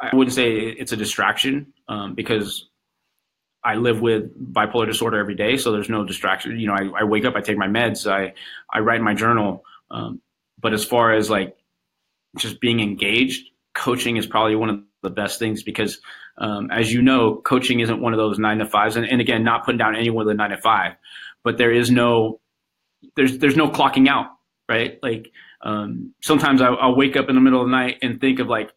I 0.01 0.15
wouldn't 0.15 0.35
say 0.35 0.53
it's 0.53 0.93
a 0.93 0.97
distraction 0.97 1.73
um, 1.89 2.15
because 2.15 2.69
I 3.67 3.75
live 3.75 4.01
with 4.01 4.23
bipolar 4.53 4.87
disorder 4.87 5.19
every 5.19 5.35
day, 5.35 5.57
so 5.57 5.73
there's 5.73 5.89
no 5.89 6.05
distraction. 6.05 6.59
You 6.59 6.69
know, 6.69 6.75
I, 6.75 7.01
I 7.01 7.05
wake 7.05 7.25
up, 7.25 7.35
I 7.35 7.41
take 7.41 7.59
my 7.59 7.67
meds, 7.67 8.11
I 8.11 8.33
I 8.73 8.81
write 8.81 9.01
my 9.01 9.15
journal. 9.15 9.65
Um, 9.91 10.21
but 10.61 10.73
as 10.73 10.85
far 10.85 11.13
as 11.13 11.29
like 11.29 11.57
just 12.39 12.61
being 12.61 12.81
engaged, 12.81 13.49
coaching 13.75 14.17
is 14.17 14.27
probably 14.27 14.57
one 14.57 14.71
of 14.71 14.81
the 15.03 15.11
best 15.11 15.39
things 15.39 15.63
because, 15.63 16.01
um, 16.39 16.71
as 16.71 16.93
you 16.93 17.03
know, 17.03 17.37
coaching 17.45 17.81
isn't 17.81 18.01
one 18.01 18.13
of 18.13 18.19
those 18.19 18.39
nine 18.39 18.59
to 18.59 18.67
fives. 18.67 18.97
And, 18.97 19.07
and 19.07 19.21
again, 19.21 19.45
not 19.45 19.65
putting 19.65 19.79
down 19.79 19.97
anyone 19.97 20.27
with 20.27 20.35
a 20.35 20.37
nine 20.37 20.51
to 20.51 20.59
five, 20.59 20.93
but 21.45 21.59
there 21.59 21.73
is 21.73 21.91
no 21.91 22.41
there's 23.17 23.39
there's 23.39 23.57
no 23.57 23.69
clocking 23.69 24.09
out, 24.09 24.27
right? 24.69 24.99
Like 25.03 25.33
um, 25.63 26.15
sometimes 26.23 26.63
I, 26.63 26.69
I'll 26.69 26.97
wake 26.97 27.17
up 27.17 27.29
in 27.29 27.35
the 27.35 27.41
middle 27.41 27.61
of 27.61 27.67
the 27.67 27.73
night 27.73 27.99
and 28.03 28.21
think 28.21 28.39
of 28.39 28.49
like, 28.49 28.73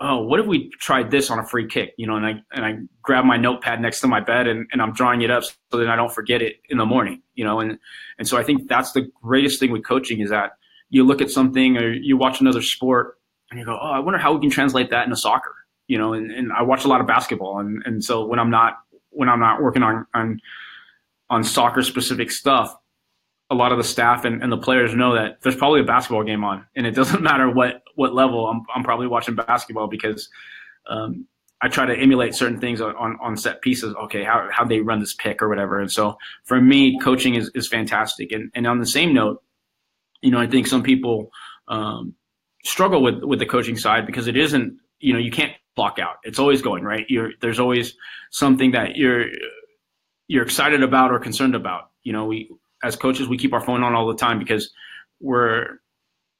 oh, 0.00 0.22
what 0.22 0.40
if 0.40 0.46
we 0.46 0.70
tried 0.80 1.10
this 1.10 1.30
on 1.30 1.38
a 1.38 1.46
free 1.46 1.66
kick? 1.66 1.94
You 1.96 2.06
know, 2.06 2.16
and 2.16 2.26
I 2.26 2.34
and 2.52 2.64
I 2.64 2.78
grab 3.02 3.24
my 3.24 3.36
notepad 3.36 3.80
next 3.80 4.00
to 4.00 4.08
my 4.08 4.20
bed 4.20 4.46
and, 4.46 4.66
and 4.72 4.82
I'm 4.82 4.92
drawing 4.92 5.22
it 5.22 5.30
up 5.30 5.44
so 5.44 5.78
that 5.78 5.88
I 5.88 5.96
don't 5.96 6.12
forget 6.12 6.42
it 6.42 6.56
in 6.68 6.78
the 6.78 6.86
morning. 6.86 7.22
You 7.34 7.44
know, 7.44 7.60
and 7.60 7.78
and 8.18 8.28
so 8.28 8.36
I 8.36 8.42
think 8.42 8.68
that's 8.68 8.92
the 8.92 9.10
greatest 9.22 9.60
thing 9.60 9.72
with 9.72 9.84
coaching 9.84 10.20
is 10.20 10.30
that 10.30 10.52
you 10.90 11.04
look 11.04 11.20
at 11.20 11.30
something 11.30 11.76
or 11.76 11.92
you 11.92 12.16
watch 12.16 12.40
another 12.40 12.62
sport 12.62 13.18
and 13.50 13.58
you 13.58 13.66
go, 13.66 13.78
oh, 13.80 13.90
I 13.90 13.98
wonder 13.98 14.18
how 14.18 14.34
we 14.34 14.40
can 14.40 14.50
translate 14.50 14.90
that 14.90 15.04
into 15.04 15.16
soccer. 15.16 15.54
You 15.88 15.98
know, 15.98 16.12
and, 16.12 16.30
and 16.30 16.52
I 16.52 16.62
watch 16.62 16.84
a 16.84 16.88
lot 16.88 17.00
of 17.00 17.06
basketball 17.06 17.60
and, 17.60 17.82
and 17.86 18.04
so 18.04 18.26
when 18.26 18.38
I'm 18.38 18.50
not 18.50 18.78
when 19.10 19.28
I'm 19.28 19.40
not 19.40 19.62
working 19.62 19.82
on 19.82 20.06
on 20.14 20.40
on 21.30 21.42
soccer 21.42 21.82
specific 21.82 22.30
stuff, 22.30 22.76
a 23.50 23.54
lot 23.54 23.72
of 23.72 23.78
the 23.78 23.84
staff 23.84 24.24
and, 24.24 24.42
and 24.42 24.50
the 24.50 24.56
players 24.56 24.94
know 24.94 25.14
that 25.14 25.40
there's 25.42 25.56
probably 25.56 25.80
a 25.80 25.84
basketball 25.84 26.24
game 26.24 26.44
on, 26.44 26.66
and 26.74 26.86
it 26.86 26.90
doesn't 26.94 27.22
matter 27.22 27.50
what 27.50 27.82
what 27.94 28.14
level. 28.14 28.46
I'm 28.46 28.62
I'm 28.74 28.82
probably 28.82 29.06
watching 29.06 29.34
basketball 29.34 29.88
because 29.88 30.28
um, 30.88 31.26
I 31.62 31.68
try 31.68 31.86
to 31.86 31.96
emulate 31.96 32.34
certain 32.34 32.60
things 32.60 32.80
on, 32.80 32.94
on, 33.20 33.36
set 33.36 33.62
pieces. 33.62 33.94
Okay, 34.04 34.22
how 34.24 34.48
how 34.52 34.64
they 34.64 34.80
run 34.80 35.00
this 35.00 35.14
pick 35.14 35.40
or 35.40 35.48
whatever. 35.48 35.80
And 35.80 35.90
so 35.90 36.18
for 36.44 36.60
me, 36.60 36.98
coaching 37.00 37.34
is 37.34 37.50
is 37.54 37.68
fantastic. 37.68 38.32
And 38.32 38.50
and 38.54 38.66
on 38.66 38.78
the 38.78 38.86
same 38.86 39.14
note, 39.14 39.42
you 40.22 40.30
know, 40.30 40.40
I 40.40 40.46
think 40.46 40.66
some 40.66 40.82
people 40.82 41.30
um, 41.68 42.14
struggle 42.64 43.02
with 43.02 43.22
with 43.22 43.38
the 43.38 43.46
coaching 43.46 43.76
side 43.76 44.06
because 44.06 44.26
it 44.26 44.36
isn't. 44.36 44.78
You 44.98 45.12
know, 45.12 45.18
you 45.18 45.30
can't 45.30 45.52
block 45.76 45.98
out. 45.98 46.16
It's 46.24 46.38
always 46.38 46.62
going 46.62 46.82
right. 46.82 47.06
You're 47.08 47.32
there's 47.40 47.60
always 47.60 47.94
something 48.30 48.72
that 48.72 48.96
you're 48.96 49.26
you're 50.28 50.42
excited 50.42 50.82
about 50.82 51.12
or 51.12 51.18
concerned 51.18 51.54
about. 51.54 51.90
You 52.02 52.12
know, 52.12 52.26
we 52.26 52.50
as 52.86 52.96
coaches, 52.96 53.28
we 53.28 53.36
keep 53.36 53.52
our 53.52 53.60
phone 53.60 53.82
on 53.82 53.94
all 53.94 54.06
the 54.06 54.16
time 54.16 54.38
because 54.38 54.70
we're 55.20 55.80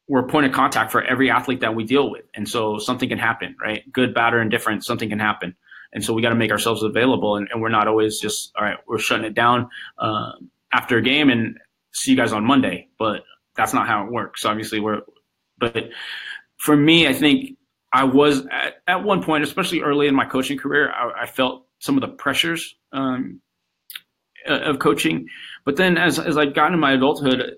we're 0.09 0.23
point 0.27 0.47
of 0.47 0.53
contact 0.53 0.93
for 0.93 1.03
every 1.03 1.31
athlete 1.31 1.61
that 1.61 1.75
we 1.75 1.85
deal 1.85 2.11
with. 2.11 2.25
And 2.35 2.49
so 2.49 2.79
something 2.79 3.09
can 3.09 3.19
happen, 3.19 3.57
right? 3.61 3.91
Good, 3.93 4.15
bad, 4.15 4.35
or 4.35 4.41
indifferent, 4.41 4.85
something 4.85 5.09
can 5.09 5.19
happen. 5.19 5.57
And 5.93 6.05
so 6.05 6.13
we 6.13 6.23
got 6.23 6.29
to 6.29 6.37
make 6.37 6.53
ourselves 6.53 6.83
available. 6.83 7.37
And, 7.37 7.49
and, 7.51 7.61
we're 7.61 7.71
not 7.71 7.89
always 7.89 8.21
just, 8.21 8.53
all 8.57 8.65
right, 8.65 8.79
we're 8.87 8.99
shutting 8.99 9.25
it 9.25 9.35
down 9.35 9.69
uh, 9.99 10.33
after 10.73 10.99
a 10.99 11.03
game 11.03 11.29
and 11.29 11.59
see 11.93 12.13
you 12.13 12.17
guys 12.17 12.33
on 12.33 12.45
Monday. 12.45 12.89
But 12.99 13.25
that's 13.57 13.75
not 13.75 13.89
how 13.89 14.05
it 14.05 14.13
works. 14.13 14.45
Obviously, 14.45 14.79
we're, 14.79 15.01
but 15.59 15.91
for 16.57 16.77
me, 16.77 17.09
I 17.09 17.13
think 17.13 17.57
I 17.93 18.05
was 18.05 18.47
at, 18.53 18.83
at 18.87 19.03
one 19.03 19.23
point, 19.23 19.43
especially 19.43 19.81
early 19.81 20.07
in 20.07 20.15
my 20.15 20.25
coaching 20.25 20.59
career, 20.59 20.93
I, 20.93 21.23
I 21.23 21.27
felt 21.27 21.67
some 21.79 21.97
of 21.97 22.03
the 22.03 22.09
pressures 22.09 22.77
um, 22.93 23.41
of 24.47 24.79
coaching. 24.79 25.27
But 25.67 25.77
then 25.77 25.99
as, 25.99 26.19
as 26.19 26.39
I've 26.39 26.55
gotten 26.55 26.75
in 26.75 26.81
my 26.81 26.93
adulthood, 26.93 27.57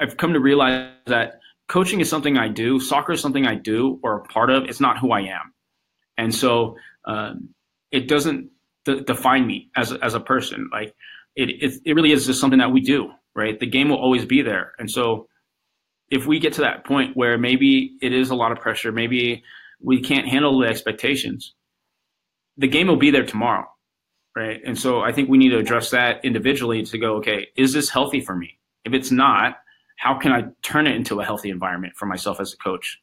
I've 0.00 0.16
come 0.18 0.34
to 0.34 0.40
realize 0.40 0.90
that 1.06 1.38
coaching 1.68 2.00
is 2.00 2.10
something 2.10 2.36
I 2.36 2.48
do, 2.48 2.80
soccer 2.80 3.12
is 3.12 3.20
something 3.20 3.46
I 3.46 3.54
do 3.54 4.00
or 4.02 4.18
a 4.18 4.24
part 4.24 4.50
of. 4.50 4.64
It's 4.64 4.80
not 4.80 4.98
who 4.98 5.12
I 5.12 5.20
am, 5.20 5.54
and 6.18 6.34
so 6.34 6.76
um, 7.06 7.50
it 7.92 8.08
doesn't 8.08 8.50
d- 8.84 9.02
define 9.06 9.46
me 9.46 9.70
as 9.76 9.92
as 9.92 10.14
a 10.14 10.20
person. 10.20 10.68
Like 10.72 10.94
it, 11.36 11.50
it, 11.50 11.80
it 11.86 11.94
really 11.94 12.10
is 12.10 12.26
just 12.26 12.40
something 12.40 12.58
that 12.58 12.72
we 12.72 12.80
do, 12.80 13.12
right? 13.34 13.58
The 13.58 13.66
game 13.66 13.88
will 13.88 13.98
always 13.98 14.26
be 14.26 14.42
there, 14.42 14.72
and 14.80 14.90
so 14.90 15.28
if 16.10 16.26
we 16.26 16.40
get 16.40 16.54
to 16.54 16.62
that 16.62 16.84
point 16.84 17.16
where 17.16 17.38
maybe 17.38 17.96
it 18.02 18.12
is 18.12 18.30
a 18.30 18.34
lot 18.34 18.52
of 18.52 18.58
pressure, 18.58 18.90
maybe 18.90 19.42
we 19.80 20.00
can't 20.00 20.28
handle 20.28 20.58
the 20.58 20.66
expectations, 20.66 21.54
the 22.56 22.68
game 22.68 22.88
will 22.88 22.96
be 22.96 23.10
there 23.10 23.24
tomorrow, 23.24 23.66
right? 24.36 24.60
And 24.64 24.78
so 24.78 25.00
I 25.00 25.12
think 25.12 25.28
we 25.28 25.38
need 25.38 25.50
to 25.50 25.58
address 25.58 25.90
that 25.90 26.24
individually 26.24 26.82
to 26.84 26.98
go, 26.98 27.16
okay, 27.16 27.48
is 27.56 27.72
this 27.72 27.88
healthy 27.88 28.20
for 28.20 28.36
me? 28.36 28.58
If 28.84 28.92
it's 28.92 29.10
not, 29.10 29.56
how 29.96 30.18
can 30.18 30.32
I 30.32 30.44
turn 30.62 30.86
it 30.86 30.96
into 30.96 31.20
a 31.20 31.24
healthy 31.24 31.50
environment 31.50 31.94
for 31.96 32.06
myself 32.06 32.40
as 32.40 32.52
a 32.52 32.56
coach? 32.56 33.00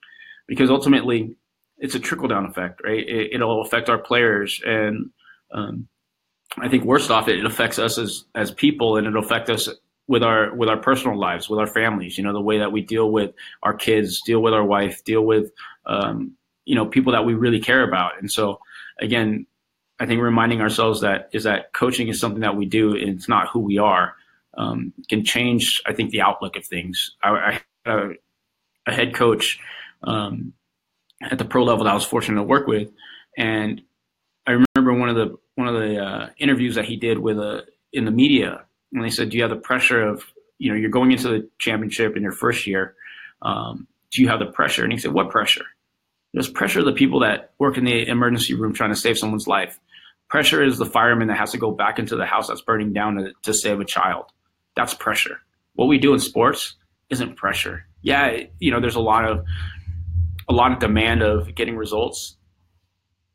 Because 0.47 0.69
ultimately, 0.69 1.35
it's 1.77 1.95
a 1.95 1.99
trickle 1.99 2.27
down 2.27 2.45
effect, 2.45 2.81
right? 2.83 3.03
It, 3.07 3.39
will 3.39 3.61
affect 3.61 3.89
our 3.89 3.97
players, 3.97 4.61
and 4.65 5.09
um, 5.51 5.87
I 6.59 6.69
think 6.69 6.83
worst 6.83 7.09
off, 7.09 7.27
it, 7.27 7.39
it 7.39 7.45
affects 7.45 7.79
us 7.79 7.97
as 7.97 8.25
as 8.35 8.51
people, 8.51 8.97
and 8.97 9.07
it'll 9.07 9.23
affect 9.23 9.49
us 9.49 9.67
with 10.07 10.21
our 10.21 10.53
with 10.53 10.69
our 10.69 10.77
personal 10.77 11.17
lives, 11.17 11.49
with 11.49 11.59
our 11.59 11.67
families. 11.67 12.17
You 12.17 12.23
know, 12.23 12.33
the 12.33 12.41
way 12.41 12.59
that 12.59 12.71
we 12.71 12.81
deal 12.81 13.11
with 13.11 13.31
our 13.63 13.73
kids, 13.73 14.21
deal 14.21 14.41
with 14.41 14.53
our 14.53 14.65
wife, 14.65 15.03
deal 15.03 15.25
with 15.25 15.51
um, 15.87 16.33
you 16.65 16.75
know 16.75 16.85
people 16.85 17.13
that 17.13 17.25
we 17.25 17.33
really 17.33 17.59
care 17.59 17.87
about. 17.87 18.11
And 18.19 18.31
so, 18.31 18.59
again, 18.99 19.47
I 20.01 20.07
think 20.07 20.19
reminding 20.19 20.61
ourselves 20.61 21.01
that 21.01 21.29
is 21.31 21.43
that 21.43 21.73
coaching 21.73 22.07
is 22.07 22.19
something 22.19 22.41
that 22.41 22.55
we 22.55 22.65
do, 22.65 22.95
and 22.95 23.07
it's 23.07 23.29
not 23.29 23.49
who 23.49 23.59
we 23.59 23.77
are 23.77 24.15
um, 24.57 24.93
can 25.07 25.23
change, 25.23 25.79
I 25.85 25.93
think, 25.93 26.09
the 26.09 26.21
outlook 26.21 26.55
of 26.55 26.65
things. 26.65 27.15
I, 27.23 27.29
I 27.29 27.61
had 27.85 27.99
a, 27.99 28.13
a 28.87 28.93
head 28.93 29.13
coach 29.13 29.59
um, 30.01 30.53
at 31.21 31.37
the 31.37 31.45
pro 31.45 31.63
level 31.63 31.83
that 31.83 31.91
I 31.91 31.93
was 31.93 32.03
fortunate 32.03 32.37
to 32.37 32.43
work 32.43 32.65
with, 32.65 32.89
and 33.37 33.79
I 34.47 34.63
remember 34.75 34.99
one 34.99 35.09
of 35.09 35.15
the 35.15 35.37
one 35.53 35.67
of 35.67 35.75
the 35.75 36.03
uh, 36.03 36.29
interviews 36.39 36.73
that 36.73 36.85
he 36.85 36.95
did 36.95 37.19
with 37.19 37.37
a 37.37 37.59
uh, 37.59 37.61
in 37.93 38.05
the 38.05 38.11
media, 38.11 38.65
and 38.93 39.03
they 39.03 39.11
said, 39.11 39.29
"Do 39.29 39.37
you 39.37 39.43
have 39.43 39.51
the 39.51 39.57
pressure 39.57 40.01
of 40.01 40.23
you 40.57 40.71
know 40.71 40.77
you're 40.79 40.89
going 40.89 41.11
into 41.11 41.27
the 41.27 41.49
championship 41.59 42.17
in 42.17 42.23
your 42.23 42.31
first 42.31 42.65
year? 42.65 42.95
Um, 43.43 43.87
do 44.09 44.23
you 44.23 44.29
have 44.29 44.39
the 44.39 44.47
pressure?" 44.47 44.83
And 44.83 44.91
he 44.91 44.97
said, 44.97 45.11
"What 45.11 45.29
pressure?" 45.29 45.65
There's 46.33 46.49
pressure 46.49 46.79
of 46.79 46.85
the 46.85 46.93
people 46.93 47.19
that 47.19 47.51
work 47.59 47.77
in 47.77 47.83
the 47.83 48.07
emergency 48.07 48.55
room 48.55 48.73
trying 48.73 48.89
to 48.89 48.95
save 48.95 49.19
someone's 49.19 49.47
life. 49.47 49.79
Pressure 50.31 50.63
is 50.63 50.79
the 50.79 50.85
fireman 50.85 51.27
that 51.27 51.37
has 51.37 51.51
to 51.51 51.57
go 51.57 51.71
back 51.71 51.99
into 51.99 52.15
the 52.15 52.25
house 52.25 52.47
that's 52.47 52.61
burning 52.61 52.93
down 52.93 53.17
to, 53.17 53.33
to 53.43 53.53
save 53.53 53.79
a 53.79 53.85
child 53.85 54.31
that's 54.75 54.93
pressure. 54.93 55.41
What 55.75 55.87
we 55.87 55.97
do 55.97 56.13
in 56.13 56.19
sports 56.19 56.75
isn't 57.09 57.35
pressure. 57.35 57.85
Yeah, 58.01 58.43
you 58.59 58.71
know, 58.71 58.79
there's 58.79 58.95
a 58.95 59.01
lot 59.01 59.25
of 59.25 59.45
a 60.49 60.53
lot 60.53 60.71
of 60.71 60.79
demand 60.79 61.21
of 61.21 61.53
getting 61.55 61.77
results, 61.77 62.37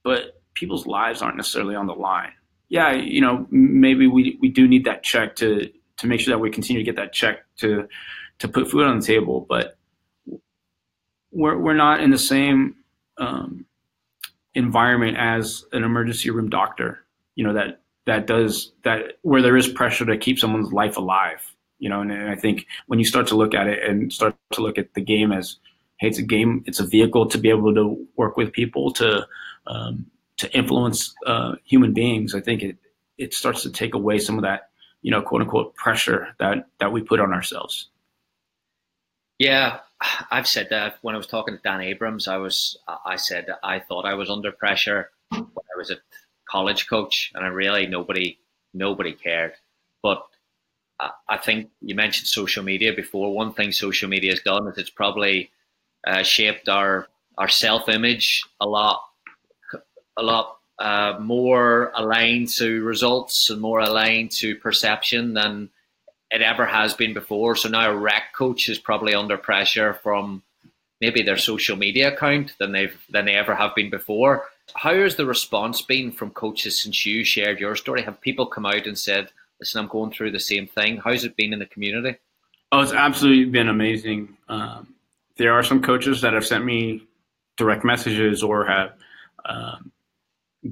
but 0.02 0.40
people's 0.54 0.86
lives 0.86 1.22
aren't 1.22 1.36
necessarily 1.36 1.74
on 1.74 1.86
the 1.86 1.94
line. 1.94 2.32
Yeah, 2.68 2.92
you 2.92 3.20
know, 3.20 3.46
maybe 3.50 4.06
we 4.06 4.38
we 4.40 4.48
do 4.48 4.66
need 4.66 4.84
that 4.84 5.02
check 5.02 5.36
to 5.36 5.70
to 5.98 6.06
make 6.06 6.20
sure 6.20 6.34
that 6.34 6.38
we 6.38 6.50
continue 6.50 6.80
to 6.80 6.84
get 6.84 6.96
that 6.96 7.12
check 7.12 7.44
to 7.58 7.86
to 8.38 8.48
put 8.48 8.70
food 8.70 8.84
on 8.84 8.98
the 8.98 9.06
table, 9.06 9.46
but 9.48 9.76
we're 11.30 11.58
we're 11.58 11.74
not 11.74 12.00
in 12.00 12.10
the 12.10 12.18
same 12.18 12.76
um, 13.18 13.66
environment 14.56 15.16
as 15.16 15.64
an 15.72 15.84
emergency 15.84 16.30
room 16.30 16.50
doctor. 16.50 17.04
You 17.36 17.44
know 17.44 17.52
that 17.52 17.80
that 18.06 18.26
does 18.26 18.72
that 18.84 19.18
where 19.22 19.42
there 19.42 19.56
is 19.56 19.68
pressure 19.68 20.06
to 20.06 20.16
keep 20.16 20.38
someone's 20.38 20.72
life 20.72 20.96
alive 20.96 21.54
you 21.78 21.88
know 21.88 22.00
and, 22.00 22.10
and, 22.10 22.30
i 22.30 22.34
think 22.34 22.66
when 22.86 22.98
you 22.98 23.04
start 23.04 23.26
to 23.26 23.36
look 23.36 23.54
at 23.54 23.66
it 23.66 23.82
and 23.88 24.12
start 24.12 24.34
to 24.52 24.62
look 24.62 24.78
at 24.78 24.94
the 24.94 25.00
game 25.00 25.32
as 25.32 25.56
hey 25.98 26.08
it's 26.08 26.18
a 26.18 26.22
game 26.22 26.64
it's 26.66 26.80
a 26.80 26.86
vehicle 26.86 27.26
to 27.26 27.38
be 27.38 27.50
able 27.50 27.74
to 27.74 28.06
work 28.16 28.36
with 28.36 28.52
people 28.52 28.92
to 28.92 29.26
um, 29.66 30.06
to 30.38 30.50
influence 30.56 31.14
uh, 31.26 31.54
human 31.64 31.92
beings 31.92 32.34
i 32.34 32.40
think 32.40 32.62
it 32.62 32.76
it 33.18 33.34
starts 33.34 33.62
to 33.62 33.70
take 33.70 33.94
away 33.94 34.18
some 34.18 34.38
of 34.38 34.42
that 34.42 34.70
you 35.02 35.10
know 35.10 35.20
quote 35.20 35.42
unquote 35.42 35.74
pressure 35.74 36.28
that 36.38 36.66
that 36.80 36.92
we 36.92 37.02
put 37.02 37.20
on 37.20 37.32
ourselves 37.32 37.90
yeah 39.38 39.80
i've 40.30 40.46
said 40.46 40.68
that 40.70 40.98
when 41.02 41.14
i 41.14 41.18
was 41.18 41.26
talking 41.26 41.56
to 41.56 41.62
dan 41.62 41.80
abrams 41.80 42.28
i 42.28 42.36
was 42.36 42.78
i 43.04 43.16
said 43.16 43.46
i 43.62 43.78
thought 43.78 44.04
i 44.04 44.14
was 44.14 44.30
under 44.30 44.52
pressure 44.52 45.10
when 45.30 45.42
i 45.42 45.78
was 45.78 45.90
a 45.90 45.96
college 46.48 46.88
coach, 46.88 47.32
and 47.34 47.44
I 47.44 47.48
really 47.48 47.86
nobody 47.86 48.38
nobody 48.72 49.12
cared. 49.12 49.52
But 50.02 50.24
I, 51.00 51.10
I 51.28 51.36
think 51.38 51.70
you 51.80 51.94
mentioned 51.94 52.28
social 52.28 52.62
media 52.62 52.92
before. 52.94 53.34
One 53.34 53.52
thing 53.52 53.72
social 53.72 54.08
media 54.08 54.32
has 54.32 54.40
done 54.40 54.66
is 54.68 54.78
it's 54.78 54.90
probably 54.90 55.50
uh, 56.06 56.22
shaped 56.22 56.68
our 56.68 57.08
our 57.38 57.48
self 57.48 57.88
image 57.88 58.42
a 58.60 58.66
lot 58.66 59.02
a 60.16 60.22
lot 60.22 60.58
uh, 60.78 61.18
more 61.20 61.92
aligned 61.94 62.48
to 62.48 62.82
results 62.82 63.50
and 63.50 63.60
more 63.60 63.80
aligned 63.80 64.30
to 64.30 64.56
perception 64.56 65.34
than 65.34 65.68
it 66.30 66.42
ever 66.42 66.66
has 66.66 66.94
been 66.94 67.14
before. 67.14 67.56
So 67.56 67.68
now 67.68 67.90
a 67.90 67.96
rec 67.96 68.34
coach 68.34 68.68
is 68.68 68.78
probably 68.78 69.14
under 69.14 69.36
pressure 69.36 69.94
from 69.94 70.42
maybe 71.00 71.22
their 71.22 71.36
social 71.36 71.76
media 71.76 72.12
account 72.12 72.54
than 72.58 72.72
they've 72.72 72.96
than 73.10 73.26
they 73.26 73.34
ever 73.34 73.54
have 73.54 73.74
been 73.74 73.90
before. 73.90 74.44
How 74.74 74.94
has 74.94 75.16
the 75.16 75.26
response 75.26 75.82
been 75.82 76.10
from 76.10 76.30
coaches 76.30 76.82
since 76.82 77.06
you 77.06 77.24
shared 77.24 77.60
your 77.60 77.76
story? 77.76 78.02
Have 78.02 78.20
people 78.20 78.46
come 78.46 78.66
out 78.66 78.86
and 78.86 78.98
said, 78.98 79.28
"Listen, 79.60 79.80
I'm 79.80 79.88
going 79.88 80.10
through 80.10 80.32
the 80.32 80.40
same 80.40 80.66
thing"? 80.66 80.98
How's 80.98 81.24
it 81.24 81.36
been 81.36 81.52
in 81.52 81.58
the 81.58 81.66
community? 81.66 82.18
Oh, 82.72 82.80
it's 82.80 82.92
absolutely 82.92 83.44
been 83.44 83.68
amazing. 83.68 84.36
Um, 84.48 84.94
there 85.36 85.52
are 85.52 85.62
some 85.62 85.82
coaches 85.82 86.20
that 86.22 86.32
have 86.32 86.46
sent 86.46 86.64
me 86.64 87.06
direct 87.56 87.84
messages 87.84 88.42
or 88.42 88.66
have 88.66 88.92
um, 89.44 89.92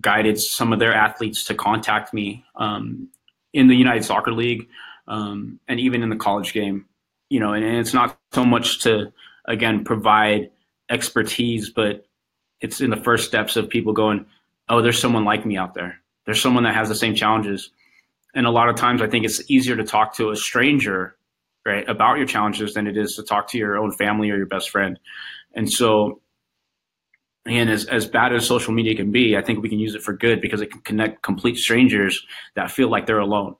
guided 0.00 0.38
some 0.38 0.72
of 0.72 0.78
their 0.78 0.92
athletes 0.92 1.44
to 1.44 1.54
contact 1.54 2.12
me 2.12 2.44
um, 2.56 3.08
in 3.52 3.68
the 3.68 3.76
United 3.76 4.04
Soccer 4.04 4.32
League 4.32 4.68
um, 5.08 5.58
and 5.68 5.80
even 5.80 6.02
in 6.02 6.10
the 6.10 6.16
college 6.16 6.52
game. 6.52 6.86
You 7.30 7.40
know, 7.40 7.52
and, 7.52 7.64
and 7.64 7.78
it's 7.78 7.94
not 7.94 8.18
so 8.32 8.44
much 8.44 8.80
to 8.82 9.12
again 9.46 9.84
provide 9.84 10.50
expertise, 10.90 11.70
but 11.70 12.06
it's 12.60 12.80
in 12.80 12.90
the 12.90 12.96
first 12.96 13.26
steps 13.26 13.56
of 13.56 13.68
people 13.68 13.92
going, 13.92 14.26
oh, 14.68 14.80
there's 14.80 14.98
someone 14.98 15.24
like 15.24 15.44
me 15.44 15.56
out 15.56 15.74
there. 15.74 16.00
There's 16.24 16.40
someone 16.40 16.64
that 16.64 16.74
has 16.74 16.88
the 16.88 16.94
same 16.94 17.14
challenges. 17.14 17.70
And 18.34 18.46
a 18.46 18.50
lot 18.50 18.68
of 18.68 18.76
times 18.76 19.02
I 19.02 19.06
think 19.06 19.24
it's 19.24 19.48
easier 19.50 19.76
to 19.76 19.84
talk 19.84 20.14
to 20.16 20.30
a 20.30 20.36
stranger, 20.36 21.16
right, 21.66 21.88
about 21.88 22.16
your 22.16 22.26
challenges 22.26 22.74
than 22.74 22.86
it 22.86 22.96
is 22.96 23.16
to 23.16 23.22
talk 23.22 23.48
to 23.48 23.58
your 23.58 23.76
own 23.76 23.92
family 23.92 24.30
or 24.30 24.36
your 24.36 24.46
best 24.46 24.70
friend. 24.70 24.98
And 25.54 25.70
so, 25.70 26.20
and 27.46 27.68
as, 27.68 27.84
as 27.86 28.06
bad 28.06 28.34
as 28.34 28.46
social 28.46 28.72
media 28.72 28.96
can 28.96 29.12
be, 29.12 29.36
I 29.36 29.42
think 29.42 29.62
we 29.62 29.68
can 29.68 29.78
use 29.78 29.94
it 29.94 30.02
for 30.02 30.14
good 30.14 30.40
because 30.40 30.62
it 30.62 30.70
can 30.70 30.80
connect 30.80 31.22
complete 31.22 31.56
strangers 31.58 32.24
that 32.54 32.70
feel 32.70 32.88
like 32.88 33.06
they're 33.06 33.18
alone. 33.18 33.56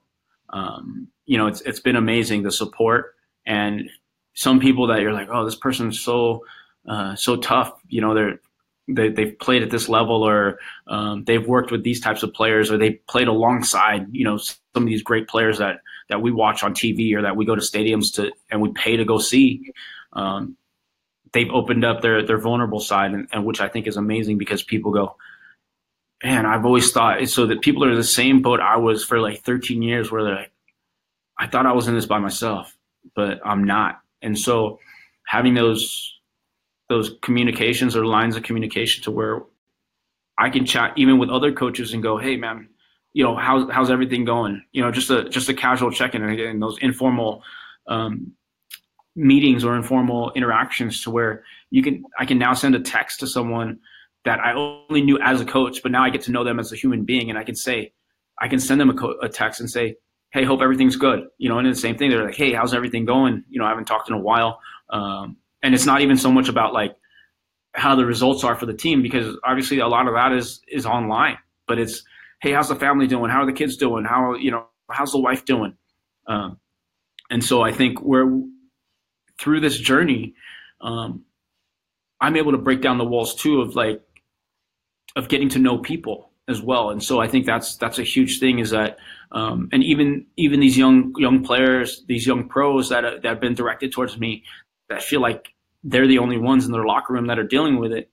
Um, 0.49 1.07
you 1.25 1.37
know, 1.37 1.47
it's, 1.47 1.61
it's 1.61 1.79
been 1.79 1.95
amazing 1.95 2.43
the 2.43 2.51
support 2.51 3.15
and 3.45 3.89
some 4.33 4.59
people 4.59 4.87
that 4.87 5.01
you're 5.01 5.13
like, 5.13 5.29
oh, 5.31 5.45
this 5.45 5.55
person's 5.55 5.99
so, 5.99 6.45
uh, 6.87 7.15
so 7.15 7.37
tough. 7.37 7.73
You 7.87 8.01
know, 8.01 8.13
they're, 8.13 8.39
they, 8.87 9.09
they've 9.09 9.37
played 9.39 9.63
at 9.63 9.69
this 9.69 9.89
level 9.89 10.23
or 10.23 10.59
um, 10.87 11.23
they've 11.23 11.45
worked 11.45 11.71
with 11.71 11.83
these 11.83 11.99
types 11.99 12.23
of 12.23 12.33
players 12.33 12.71
or 12.71 12.77
they 12.77 12.91
played 12.91 13.27
alongside 13.27 14.07
you 14.11 14.23
know 14.23 14.37
some 14.37 14.59
of 14.75 14.85
these 14.85 15.01
great 15.01 15.27
players 15.27 15.57
that 15.57 15.79
that 16.09 16.21
we 16.21 16.31
watch 16.31 16.63
on 16.63 16.73
TV 16.73 17.15
or 17.15 17.21
that 17.23 17.35
we 17.35 17.45
go 17.45 17.55
to 17.55 17.61
stadiums 17.61 18.13
to 18.15 18.31
and 18.51 18.61
we 18.61 18.71
pay 18.73 18.95
to 18.97 19.05
go 19.05 19.17
see. 19.17 19.71
Um, 20.13 20.55
they've 21.33 21.49
opened 21.51 21.83
up 21.83 22.01
their 22.01 22.25
their 22.25 22.37
vulnerable 22.37 22.79
side, 22.79 23.13
and, 23.13 23.27
and, 23.31 23.45
which 23.45 23.59
I 23.59 23.67
think 23.67 23.87
is 23.87 23.97
amazing 23.97 24.37
because 24.37 24.63
people 24.63 24.91
go, 24.91 25.15
man, 26.25 26.47
I've 26.47 26.65
always 26.65 26.91
thought 26.91 27.27
so 27.27 27.45
that 27.45 27.61
people 27.61 27.85
are 27.85 27.95
the 27.95 28.03
same 28.03 28.41
boat 28.41 28.59
I 28.59 28.77
was 28.77 29.05
for 29.05 29.19
like 29.19 29.43
13 29.43 29.83
years, 29.83 30.11
where 30.11 30.23
they're 30.23 30.35
like, 30.35 30.51
I 31.37 31.45
thought 31.45 31.67
I 31.67 31.71
was 31.71 31.87
in 31.87 31.93
this 31.93 32.07
by 32.07 32.17
myself, 32.17 32.75
but 33.15 33.39
I'm 33.45 33.63
not, 33.63 34.01
and 34.23 34.37
so 34.37 34.79
having 35.27 35.53
those 35.53 36.11
those 36.89 37.11
communications 37.21 37.95
or 37.95 38.07
lines 38.07 38.35
of 38.35 38.41
communication 38.41 39.03
to 39.03 39.11
where 39.11 39.41
I 40.37 40.49
can 40.49 40.65
chat 40.65 40.93
even 40.97 41.19
with 41.19 41.29
other 41.29 41.51
coaches 41.51 41.93
and 41.93 42.01
go, 42.01 42.17
hey 42.17 42.37
man, 42.37 42.69
you 43.13 43.23
know 43.23 43.35
how's 43.35 43.69
how's 43.69 43.91
everything 43.91 44.25
going? 44.25 44.65
You 44.71 44.81
know, 44.81 44.91
just 44.91 45.11
a 45.11 45.29
just 45.29 45.49
a 45.49 45.53
casual 45.53 45.91
check 45.91 46.15
in 46.15 46.23
and 46.23 46.31
again 46.31 46.59
those 46.59 46.79
informal 46.79 47.43
um, 47.85 48.31
meetings 49.15 49.63
or 49.63 49.75
informal 49.75 50.31
interactions 50.33 51.03
to 51.03 51.11
where 51.11 51.43
you 51.69 51.83
can 51.83 52.03
I 52.17 52.25
can 52.25 52.39
now 52.39 52.53
send 52.53 52.73
a 52.73 52.79
text 52.79 53.19
to 53.19 53.27
someone 53.27 53.79
that 54.25 54.39
I 54.39 54.53
only 54.53 55.01
knew 55.01 55.19
as 55.21 55.39
a 55.39 55.45
coach, 55.45 55.81
but 55.81 55.91
now 55.91 56.03
I 56.03 56.09
get 56.09 56.21
to 56.21 56.31
know 56.31 56.43
them 56.43 56.59
as 56.59 56.71
a 56.73 56.75
human 56.75 57.05
being, 57.05 57.29
and 57.29 57.39
I 57.39 57.43
can 57.43 57.55
say, 57.55 57.93
I 58.39 58.47
can 58.47 58.59
send 58.59 58.81
them 58.81 58.89
a, 58.89 58.93
co- 58.93 59.17
a 59.21 59.29
text 59.29 59.59
and 59.59 59.69
say, 59.69 59.95
"Hey, 60.31 60.43
hope 60.43 60.61
everything's 60.61 60.95
good," 60.95 61.27
you 61.37 61.47
know, 61.47 61.57
and 61.59 61.67
the 61.67 61.75
same 61.75 61.97
thing. 61.97 62.09
They're 62.09 62.25
like, 62.25 62.35
"Hey, 62.35 62.53
how's 62.53 62.73
everything 62.73 63.05
going?" 63.05 63.43
You 63.49 63.59
know, 63.59 63.65
I 63.65 63.69
haven't 63.69 63.85
talked 63.85 64.09
in 64.09 64.15
a 64.15 64.19
while, 64.19 64.59
um, 64.89 65.37
and 65.63 65.73
it's 65.73 65.85
not 65.85 66.01
even 66.01 66.17
so 66.17 66.31
much 66.31 66.49
about 66.49 66.73
like 66.73 66.95
how 67.73 67.95
the 67.95 68.05
results 68.05 68.43
are 68.43 68.55
for 68.55 68.65
the 68.65 68.73
team 68.73 69.01
because 69.01 69.37
obviously 69.43 69.79
a 69.79 69.87
lot 69.87 70.07
of 70.07 70.13
that 70.15 70.33
is 70.33 70.61
is 70.67 70.85
online, 70.85 71.37
but 71.67 71.79
it's, 71.79 72.03
"Hey, 72.41 72.51
how's 72.51 72.69
the 72.69 72.75
family 72.75 73.07
doing? 73.07 73.29
How 73.31 73.43
are 73.43 73.45
the 73.45 73.53
kids 73.53 73.77
doing? 73.77 74.05
How 74.05 74.35
you 74.35 74.51
know, 74.51 74.65
how's 74.89 75.11
the 75.11 75.19
wife 75.19 75.45
doing?" 75.45 75.77
Um, 76.27 76.59
and 77.29 77.43
so 77.43 77.61
I 77.61 77.71
think 77.71 78.01
we're 78.01 78.41
through 79.39 79.59
this 79.59 79.77
journey, 79.77 80.33
um, 80.81 81.25
I'm 82.21 82.35
able 82.35 82.53
to 82.53 82.57
break 82.57 82.81
down 82.81 82.97
the 82.97 83.05
walls 83.05 83.35
too 83.35 83.61
of 83.61 83.75
like 83.75 84.01
of 85.15 85.29
getting 85.29 85.49
to 85.49 85.59
know 85.59 85.77
people 85.77 86.31
as 86.47 86.61
well. 86.61 86.89
And 86.89 87.01
so 87.01 87.19
I 87.19 87.27
think 87.27 87.45
that's 87.45 87.75
that's 87.77 87.99
a 87.99 88.03
huge 88.03 88.39
thing 88.39 88.59
is 88.59 88.69
that 88.71 88.97
um, 89.31 89.69
and 89.71 89.83
even 89.83 90.25
even 90.37 90.59
these 90.59 90.77
young 90.77 91.13
young 91.17 91.43
players, 91.43 92.03
these 92.07 92.27
young 92.27 92.47
pros 92.47 92.89
that 92.89 93.01
that 93.01 93.25
have 93.25 93.39
been 93.39 93.55
directed 93.55 93.91
towards 93.91 94.17
me, 94.19 94.43
that 94.89 95.01
feel 95.01 95.21
like 95.21 95.53
they're 95.83 96.07
the 96.07 96.19
only 96.19 96.37
ones 96.37 96.65
in 96.65 96.71
their 96.71 96.85
locker 96.85 97.13
room 97.13 97.27
that 97.27 97.39
are 97.39 97.43
dealing 97.43 97.79
with 97.79 97.91
it. 97.91 98.09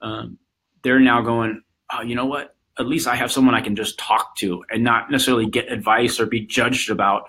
Um, 0.00 0.38
they're 0.82 1.00
now 1.00 1.22
going, 1.22 1.62
oh, 1.92 2.02
you 2.02 2.14
know 2.14 2.26
what? 2.26 2.56
At 2.78 2.86
least 2.86 3.06
I 3.06 3.14
have 3.14 3.30
someone 3.30 3.54
I 3.54 3.60
can 3.60 3.76
just 3.76 3.98
talk 3.98 4.36
to 4.36 4.64
and 4.70 4.82
not 4.82 5.10
necessarily 5.10 5.46
get 5.46 5.70
advice 5.70 6.18
or 6.18 6.26
be 6.26 6.40
judged 6.40 6.90
about. 6.90 7.24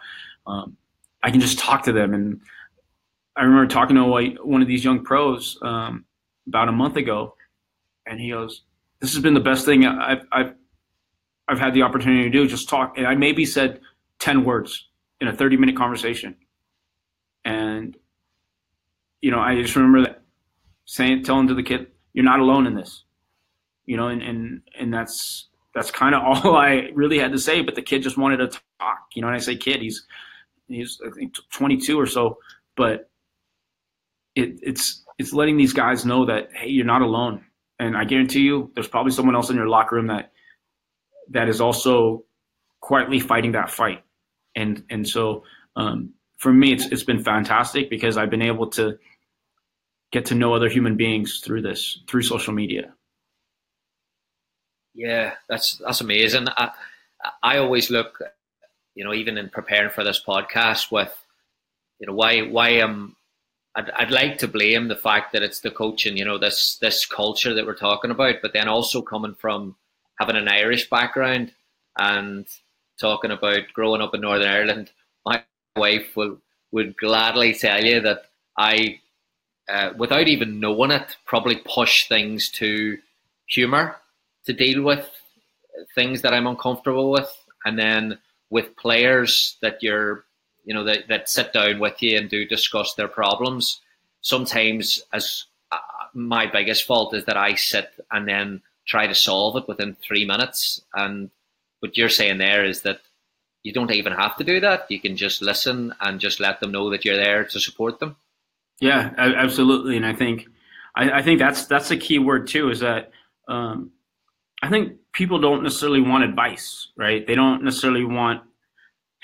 Um, 0.48 0.76
I 1.24 1.32
can 1.32 1.40
just 1.40 1.60
talk 1.60 1.84
to 1.84 1.92
them 1.92 2.14
and 2.14 2.42
I 3.36 3.44
remember 3.44 3.68
talking 3.68 3.96
to 3.98 4.04
one 4.44 4.62
of 4.62 4.68
these 4.68 4.84
young 4.84 5.04
pros 5.04 5.58
um, 5.62 6.06
about 6.48 6.70
a 6.70 6.72
month 6.72 6.96
ago, 6.96 7.36
and 8.06 8.20
he 8.20 8.30
goes, 8.30 8.62
"This 9.06 9.14
has 9.14 9.22
been 9.22 9.36
the 9.36 9.40
best 9.40 9.66
thing 9.66 9.86
I've, 9.86 10.26
I've 10.32 10.56
I've 11.48 11.60
had 11.60 11.76
the 11.76 11.84
opportunity 11.84 12.24
to 12.24 12.30
do. 12.32 12.48
Just 12.48 12.68
talk." 12.68 12.98
And 12.98 13.06
I 13.06 13.14
maybe 13.14 13.46
said 13.46 13.80
ten 14.18 14.44
words 14.44 14.88
in 15.22 15.28
a 15.28 15.34
thirty 15.36 15.58
minute 15.58 15.78
conversation, 15.78 16.36
and 17.46 17.96
you 19.22 19.30
know, 19.30 19.40
I 19.40 19.62
just 19.62 19.76
remember 19.76 20.02
that 20.02 20.24
saying, 20.86 21.24
telling 21.24 21.48
to 21.50 21.54
the 21.54 21.62
kid, 21.62 21.86
"You're 22.14 22.26
not 22.26 22.40
alone 22.40 22.66
in 22.66 22.74
this," 22.74 23.04
you 23.86 23.96
know, 23.96 24.08
and 24.08 24.24
and 24.24 24.62
and 24.80 24.92
that's 24.92 25.50
that's 25.76 25.92
kind 25.92 26.16
of 26.16 26.24
all 26.46 26.56
I 26.56 26.90
really 26.96 27.20
had 27.20 27.32
to 27.34 27.38
say. 27.38 27.62
But 27.62 27.76
the 27.76 27.84
kid 27.84 28.02
just 28.02 28.18
wanted 28.18 28.38
to 28.38 28.60
talk, 28.80 29.10
you 29.14 29.22
know. 29.22 29.28
And 29.28 29.36
I 29.36 29.40
say 29.40 29.56
kid, 29.56 29.84
he's 29.84 30.04
he's 30.68 31.00
I 31.06 31.12
think 31.12 31.36
22 31.52 32.00
or 32.00 32.08
so, 32.08 32.40
but 32.76 33.08
it, 34.34 34.58
it's 34.64 35.04
it's 35.20 35.32
letting 35.32 35.58
these 35.58 35.74
guys 35.74 36.08
know 36.08 36.26
that 36.26 36.50
hey, 36.56 36.70
you're 36.70 36.86
not 36.86 37.04
alone, 37.04 37.46
and 37.80 37.98
I 37.98 38.06
guarantee 38.06 38.42
you, 38.42 38.72
there's 38.74 38.88
probably 38.88 39.12
someone 39.12 39.36
else 39.36 39.50
in 39.50 39.56
your 39.56 39.68
locker 39.68 39.96
room 39.96 40.08
that 40.08 40.32
that 41.32 41.50
is 41.50 41.60
also 41.60 42.24
quietly 42.82 43.20
fighting 43.20 43.54
that 43.54 43.70
fight, 43.70 44.04
and 44.56 44.84
and 44.90 45.08
so 45.08 45.44
um, 45.76 46.14
for 46.38 46.54
me, 46.54 46.74
it's 46.74 46.86
it's 46.88 47.04
been 47.04 47.24
fantastic 47.24 47.90
because 47.90 48.18
I've 48.18 48.30
been 48.30 48.42
able 48.42 48.68
to 48.72 48.98
get 50.12 50.26
to 50.26 50.36
know 50.36 50.54
other 50.54 50.70
human 50.70 50.96
beings 50.96 51.42
through 51.44 51.62
this 51.62 52.00
through 52.08 52.22
social 52.22 52.54
media. 52.54 52.94
Yeah, 54.94 55.34
that's 55.50 55.78
that's 55.78 56.02
amazing. 56.02 56.48
I 56.56 56.72
I 57.44 57.58
always 57.58 57.90
look, 57.90 58.20
you 58.94 59.04
know, 59.04 59.14
even 59.14 59.38
in 59.38 59.50
preparing 59.50 59.90
for 59.90 60.04
this 60.04 60.22
podcast, 60.26 60.92
with 60.92 61.14
you 62.00 62.08
know 62.08 62.14
why 62.14 62.42
why 62.44 62.70
am 62.70 63.16
I'd, 63.76 63.90
I'd 63.92 64.12
like 64.12 64.38
to 64.40 64.48
blame 64.48 64.88
the 64.88 64.96
fact 64.96 65.34
that 65.34 65.44
it's 65.44 65.60
the 65.60 65.72
coaching, 65.72 66.18
you 66.18 66.26
know, 66.26 66.38
this 66.38 66.78
this 66.80 67.06
culture 67.06 67.54
that 67.54 67.66
we're 67.66 67.76
talking 67.76 68.12
about, 68.12 68.36
but 68.42 68.54
then 68.54 68.68
also 68.68 69.02
coming 69.02 69.36
from 69.36 69.76
having 70.20 70.38
an 70.38 70.48
Irish 70.48 70.90
background 70.90 71.52
and 71.98 72.48
talking 73.00 73.32
about 73.32 73.74
growing 73.74 74.02
up 74.02 74.16
in 74.16 74.22
Northern 74.22 74.48
Ireland, 74.48 74.92
my 75.26 75.44
wife 75.76 76.16
will 76.16 76.38
would 76.72 76.98
gladly 76.98 77.54
tell 77.54 77.84
you 77.84 78.02
that 78.02 78.26
I, 78.58 79.00
uh, 79.70 79.92
without 79.98 80.28
even 80.28 80.60
knowing 80.60 80.92
it, 80.92 81.16
probably 81.26 81.58
push 81.58 82.08
things 82.08 82.50
to 82.52 82.98
humor 83.48 83.98
to 84.46 84.54
deal 84.54 84.84
with 84.84 85.10
things 85.94 86.22
that 86.22 86.34
I'm 86.34 86.48
uncomfortable 86.48 87.12
with, 87.12 87.32
and 87.66 87.78
then 87.78 88.20
with 88.50 88.76
players 88.78 89.58
that 89.62 89.82
you're 89.84 90.26
you 90.66 90.74
know 90.74 90.84
that, 90.84 91.08
that 91.08 91.30
sit 91.30 91.54
down 91.54 91.80
with 91.80 92.02
you 92.02 92.18
and 92.18 92.30
do 92.30 92.46
discuss 92.46 92.94
their 92.94 93.08
problems. 93.08 93.82
Sometimes 94.22 95.02
as 95.14 95.46
uh, 95.72 95.78
my 96.14 96.46
biggest 96.46 96.84
fault 96.84 97.14
is 97.14 97.26
that 97.26 97.38
i 97.38 97.54
sit 97.56 97.92
and 98.12 98.28
then 98.28 98.62
try 98.86 99.08
to 99.08 99.16
solve 99.16 99.56
it 99.58 99.68
within 99.68 99.96
three 99.96 100.26
minutes. 100.26 100.82
And 100.94 101.32
what 101.80 101.98
you're 101.98 102.10
saying 102.10 102.38
there 102.38 102.64
is 102.64 102.82
that 102.82 103.02
you 103.64 103.74
don't 103.74 103.92
even 103.92 104.14
have 104.14 104.38
to 104.38 104.44
do 104.44 104.60
that. 104.60 104.86
You 104.90 105.00
can 105.00 105.18
just 105.18 105.42
listen 105.42 105.94
and 106.02 106.20
just 106.20 106.40
let 106.40 106.60
them 106.60 106.72
know 106.72 106.92
that 106.92 107.04
you're 107.04 107.18
there 107.18 107.46
to 107.46 107.60
support 107.60 108.00
them. 108.00 108.16
Yeah 108.80 109.14
absolutely. 109.18 109.98
And 109.98 110.06
i 110.06 110.14
think 110.14 110.48
i, 110.96 111.20
I 111.20 111.22
think 111.22 111.40
that's 111.40 111.66
that's 111.66 111.90
the 111.90 111.98
key 111.98 112.20
word 112.20 112.48
too 112.48 112.70
is 112.70 112.80
that 112.82 113.12
um, 113.48 113.92
i 114.62 114.70
think 114.70 114.98
people 115.14 115.40
don't 115.40 115.64
necessarily 115.64 116.02
want 116.02 116.24
advice 116.24 116.86
right? 116.98 117.26
They 117.26 117.36
don't 117.36 117.64
necessarily 117.64 118.04
want 118.04 118.42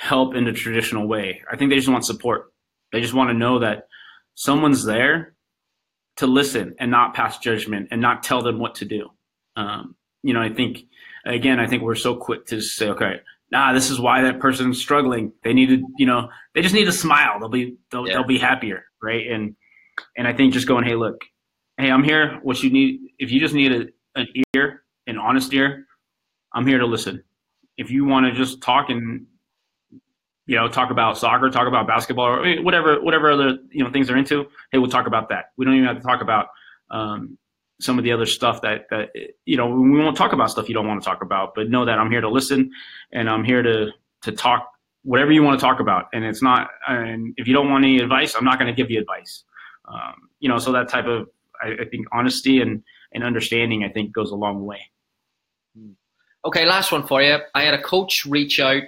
help 0.02 0.34
in 0.34 0.48
a 0.48 0.52
traditional 0.52 1.08
way. 1.08 1.42
I 1.50 1.56
think 1.56 1.70
they 1.70 1.76
just 1.76 1.88
want 1.88 2.06
support. 2.06 2.52
They 2.92 3.02
just 3.02 3.14
want 3.14 3.30
to 3.30 3.36
know 3.36 3.60
that 3.60 3.88
someone's 4.34 4.84
there 4.84 5.36
to 6.18 6.26
listen 6.26 6.74
and 6.80 6.90
not 6.90 7.14
pass 7.14 7.38
judgment 7.38 7.90
and 7.92 8.02
not 8.02 8.24
tell 8.24 8.42
them 8.42 8.58
what 8.58 8.76
to 8.76 8.86
do. 8.86 9.10
Um, 9.56 9.96
you 10.24 10.34
know, 10.34 10.42
I 10.42 10.50
think 10.50 10.80
again, 11.24 11.60
I 11.60 11.68
think 11.68 11.84
we're 11.84 11.94
so 11.94 12.16
quick 12.16 12.48
to 12.48 12.62
say, 12.62 12.90
okay, 12.90 13.22
nah, 13.52 13.74
this 13.74 13.92
is 13.92 14.00
why 14.00 14.24
that 14.24 14.40
person's 14.40 14.82
struggling. 14.82 15.34
They 15.44 15.54
need 15.54 15.70
to, 15.70 15.84
you 15.98 16.08
know, 16.08 16.30
they 16.56 16.64
just 16.64 16.74
need 16.74 16.86
to 16.86 16.92
smile. 16.92 17.40
They'll 17.40 17.50
be 17.50 17.78
they'll, 17.92 18.08
yeah. 18.08 18.16
they'll 18.16 18.24
be 18.24 18.40
happier, 18.40 18.86
right? 19.04 19.28
And 19.28 19.56
and 20.18 20.28
I 20.28 20.34
think 20.34 20.54
just 20.54 20.68
going, 20.68 20.84
hey, 20.84 20.96
look, 20.96 21.22
hey, 21.78 21.92
I'm 21.92 22.04
here. 22.04 22.40
What 22.42 22.64
you 22.64 22.72
need, 22.72 23.02
if 23.20 23.32
you 23.32 23.40
just 23.40 23.54
need 23.54 23.72
a, 23.72 23.86
an 24.20 24.28
ear, 24.56 24.82
an 25.06 25.20
honest 25.20 25.54
ear, 25.54 25.86
I'm 26.54 26.66
here 26.66 26.80
to 26.80 26.88
listen. 26.88 27.24
If 27.78 27.92
you 27.92 28.06
want 28.06 28.26
to 28.26 28.32
just 28.32 28.64
talk 28.64 28.90
and 28.90 29.28
you 30.52 30.58
know, 30.58 30.68
talk 30.68 30.92
about 30.92 31.18
soccer, 31.18 31.50
talk 31.50 31.66
about 31.66 31.88
basketball, 31.88 32.26
or 32.26 32.62
whatever, 32.62 33.02
whatever 33.02 33.32
other 33.32 33.58
you 33.72 33.82
know 33.82 33.90
things 33.90 34.08
they're 34.08 34.18
into. 34.18 34.48
Hey, 34.70 34.80
we'll 34.80 34.90
talk 34.90 35.08
about 35.08 35.30
that. 35.30 35.54
We 35.56 35.64
don't 35.64 35.76
even 35.76 35.88
have 35.88 35.96
to 35.96 36.04
talk 36.04 36.22
about 36.22 36.48
um, 36.90 37.38
some 37.80 37.98
of 37.98 38.04
the 38.04 38.12
other 38.12 38.26
stuff 38.26 38.62
that 38.64 38.88
that 38.90 39.12
you 39.46 39.56
know 39.56 39.70
we 39.70 39.98
won't 39.98 40.18
talk 40.18 40.34
about 40.34 40.52
stuff 40.52 40.68
you 40.68 40.76
don't 40.76 40.86
want 40.86 41.02
to 41.02 41.06
talk 41.06 41.24
about. 41.24 41.56
But 41.56 41.70
know 41.70 41.86
that 41.86 41.98
I'm 41.98 42.12
here 42.12 42.20
to 42.20 42.28
listen, 42.28 42.70
and 43.14 43.30
I'm 43.30 43.46
here 43.46 43.64
to 43.64 43.92
to 44.24 44.32
talk 44.34 44.68
whatever 45.04 45.32
you 45.32 45.42
want 45.42 45.58
to 45.58 45.66
talk 45.66 45.80
about. 45.80 46.10
And 46.12 46.26
it's 46.26 46.42
not, 46.42 46.70
and 46.86 47.34
if 47.38 47.48
you 47.48 47.54
don't 47.54 47.70
want 47.70 47.86
any 47.86 48.00
advice, 48.00 48.36
I'm 48.36 48.44
not 48.44 48.60
going 48.60 48.68
to 48.68 48.76
give 48.76 48.92
you 48.92 49.00
advice. 49.00 49.46
Um, 49.88 50.28
you 50.42 50.50
know, 50.50 50.58
so 50.58 50.74
that 50.74 50.90
type 50.90 51.06
of 51.06 51.30
I, 51.64 51.84
I 51.84 51.86
think 51.86 52.08
honesty 52.12 52.60
and 52.60 52.84
and 53.14 53.24
understanding 53.24 53.86
I 53.86 53.90
think 53.90 54.12
goes 54.12 54.32
a 54.32 54.36
long 54.36 54.66
way. 54.66 54.82
Okay, 56.44 56.66
last 56.66 56.92
one 56.92 57.08
for 57.08 57.22
you. 57.22 57.38
I 57.56 57.62
had 57.64 57.74
a 57.74 57.82
coach 57.82 58.26
reach 58.26 58.60
out 58.60 58.84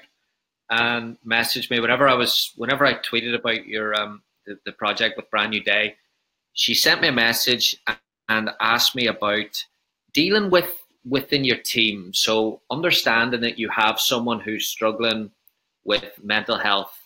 and 0.69 1.17
messaged 1.25 1.69
me 1.69 1.79
whenever 1.79 2.07
I 2.07 2.13
was 2.13 2.51
whenever 2.55 2.85
I 2.85 2.95
tweeted 2.95 3.35
about 3.35 3.65
your 3.65 3.93
um 3.93 4.21
the, 4.45 4.57
the 4.65 4.71
project 4.71 5.17
with 5.17 5.29
Brand 5.29 5.51
New 5.51 5.63
Day. 5.63 5.95
She 6.53 6.73
sent 6.73 7.01
me 7.01 7.07
a 7.07 7.13
message 7.13 7.75
and 8.29 8.49
asked 8.59 8.95
me 8.95 9.07
about 9.07 9.65
dealing 10.13 10.49
with 10.49 10.69
within 11.07 11.43
your 11.43 11.57
team. 11.57 12.13
So 12.13 12.61
understanding 12.71 13.41
that 13.41 13.59
you 13.59 13.69
have 13.69 13.99
someone 13.99 14.39
who's 14.39 14.67
struggling 14.67 15.31
with 15.83 16.05
mental 16.23 16.57
health 16.57 16.97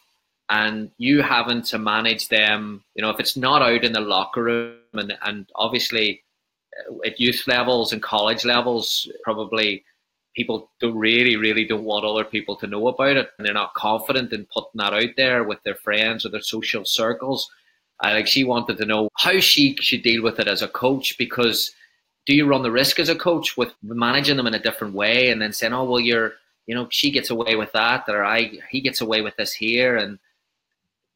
and 0.50 0.92
you 0.98 1.22
having 1.22 1.62
to 1.64 1.78
manage 1.78 2.30
them, 2.30 2.84
you 2.96 3.02
know, 3.02 3.10
if 3.10 3.20
it's 3.20 3.36
not 3.36 3.62
out 3.62 3.84
in 3.84 3.92
the 3.92 4.00
locker 4.00 4.44
room 4.44 4.78
and, 4.94 5.14
and 5.24 5.50
obviously 5.56 6.24
at 7.06 7.20
youth 7.20 7.44
levels 7.48 7.92
and 7.92 8.04
college 8.04 8.46
levels, 8.46 9.10
probably 9.24 9.84
people 10.38 10.70
don't 10.80 10.96
really, 10.96 11.36
really 11.36 11.66
don't 11.66 11.84
want 11.84 12.06
other 12.06 12.24
people 12.24 12.56
to 12.56 12.68
know 12.68 12.88
about 12.88 13.18
it, 13.18 13.32
and 13.38 13.46
they're 13.46 13.54
not 13.56 13.74
confident 13.74 14.32
in 14.32 14.46
putting 14.54 14.70
that 14.76 14.94
out 14.94 15.16
there 15.18 15.44
with 15.44 15.62
their 15.64 15.76
friends 15.76 16.26
or 16.26 16.30
their 16.30 16.42
social 16.42 16.86
circles. 16.86 17.50
Uh, 18.04 18.12
like 18.12 18.28
she 18.28 18.44
wanted 18.44 18.78
to 18.78 18.86
know 18.86 19.10
how 19.18 19.40
she 19.40 19.76
should 19.82 20.04
deal 20.04 20.22
with 20.22 20.40
it 20.40 20.48
as 20.48 20.62
a 20.62 20.68
coach 20.68 21.18
because 21.18 21.72
do 22.28 22.36
you 22.36 22.46
run 22.46 22.62
the 22.62 22.70
risk 22.70 23.00
as 23.00 23.10
a 23.10 23.16
coach 23.16 23.58
with 23.58 23.74
managing 23.82 24.38
them 24.38 24.46
in 24.46 24.54
a 24.54 24.62
different 24.62 24.94
way 24.94 25.32
and 25.32 25.42
then 25.42 25.52
saying, 25.52 25.74
oh 25.74 25.84
well, 25.86 26.00
you're 26.00 26.34
you 26.68 26.76
know 26.76 26.88
she 26.92 27.10
gets 27.10 27.32
away 27.32 27.56
with 27.56 27.72
that 27.72 28.04
or 28.08 28.24
I 28.24 28.52
he 28.70 28.82
gets 28.82 29.02
away 29.02 29.22
with 29.22 29.36
this 29.38 29.52
here 29.52 29.98
and 29.98 30.20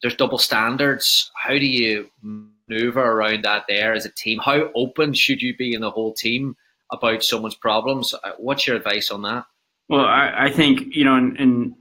there's 0.01 0.15
double 0.15 0.39
standards. 0.39 1.29
How 1.35 1.53
do 1.53 1.67
you 1.67 2.09
maneuver 2.23 3.03
around 3.03 3.43
that 3.43 3.65
there 3.67 3.93
as 3.93 4.07
a 4.07 4.11
team? 4.11 4.39
How 4.39 4.71
open 4.73 5.13
should 5.13 5.43
you 5.43 5.55
be 5.55 5.75
in 5.75 5.81
the 5.81 5.91
whole 5.91 6.13
team? 6.13 6.55
About 6.91 7.23
someone's 7.23 7.55
problems. 7.55 8.13
Uh, 8.13 8.31
what's 8.37 8.67
your 8.67 8.75
advice 8.75 9.11
on 9.11 9.21
that? 9.23 9.45
Well, 9.89 10.05
I, 10.05 10.45
I 10.45 10.51
think 10.51 10.95
you 10.95 11.03
know, 11.03 11.15
and, 11.15 11.37
and, 11.37 11.75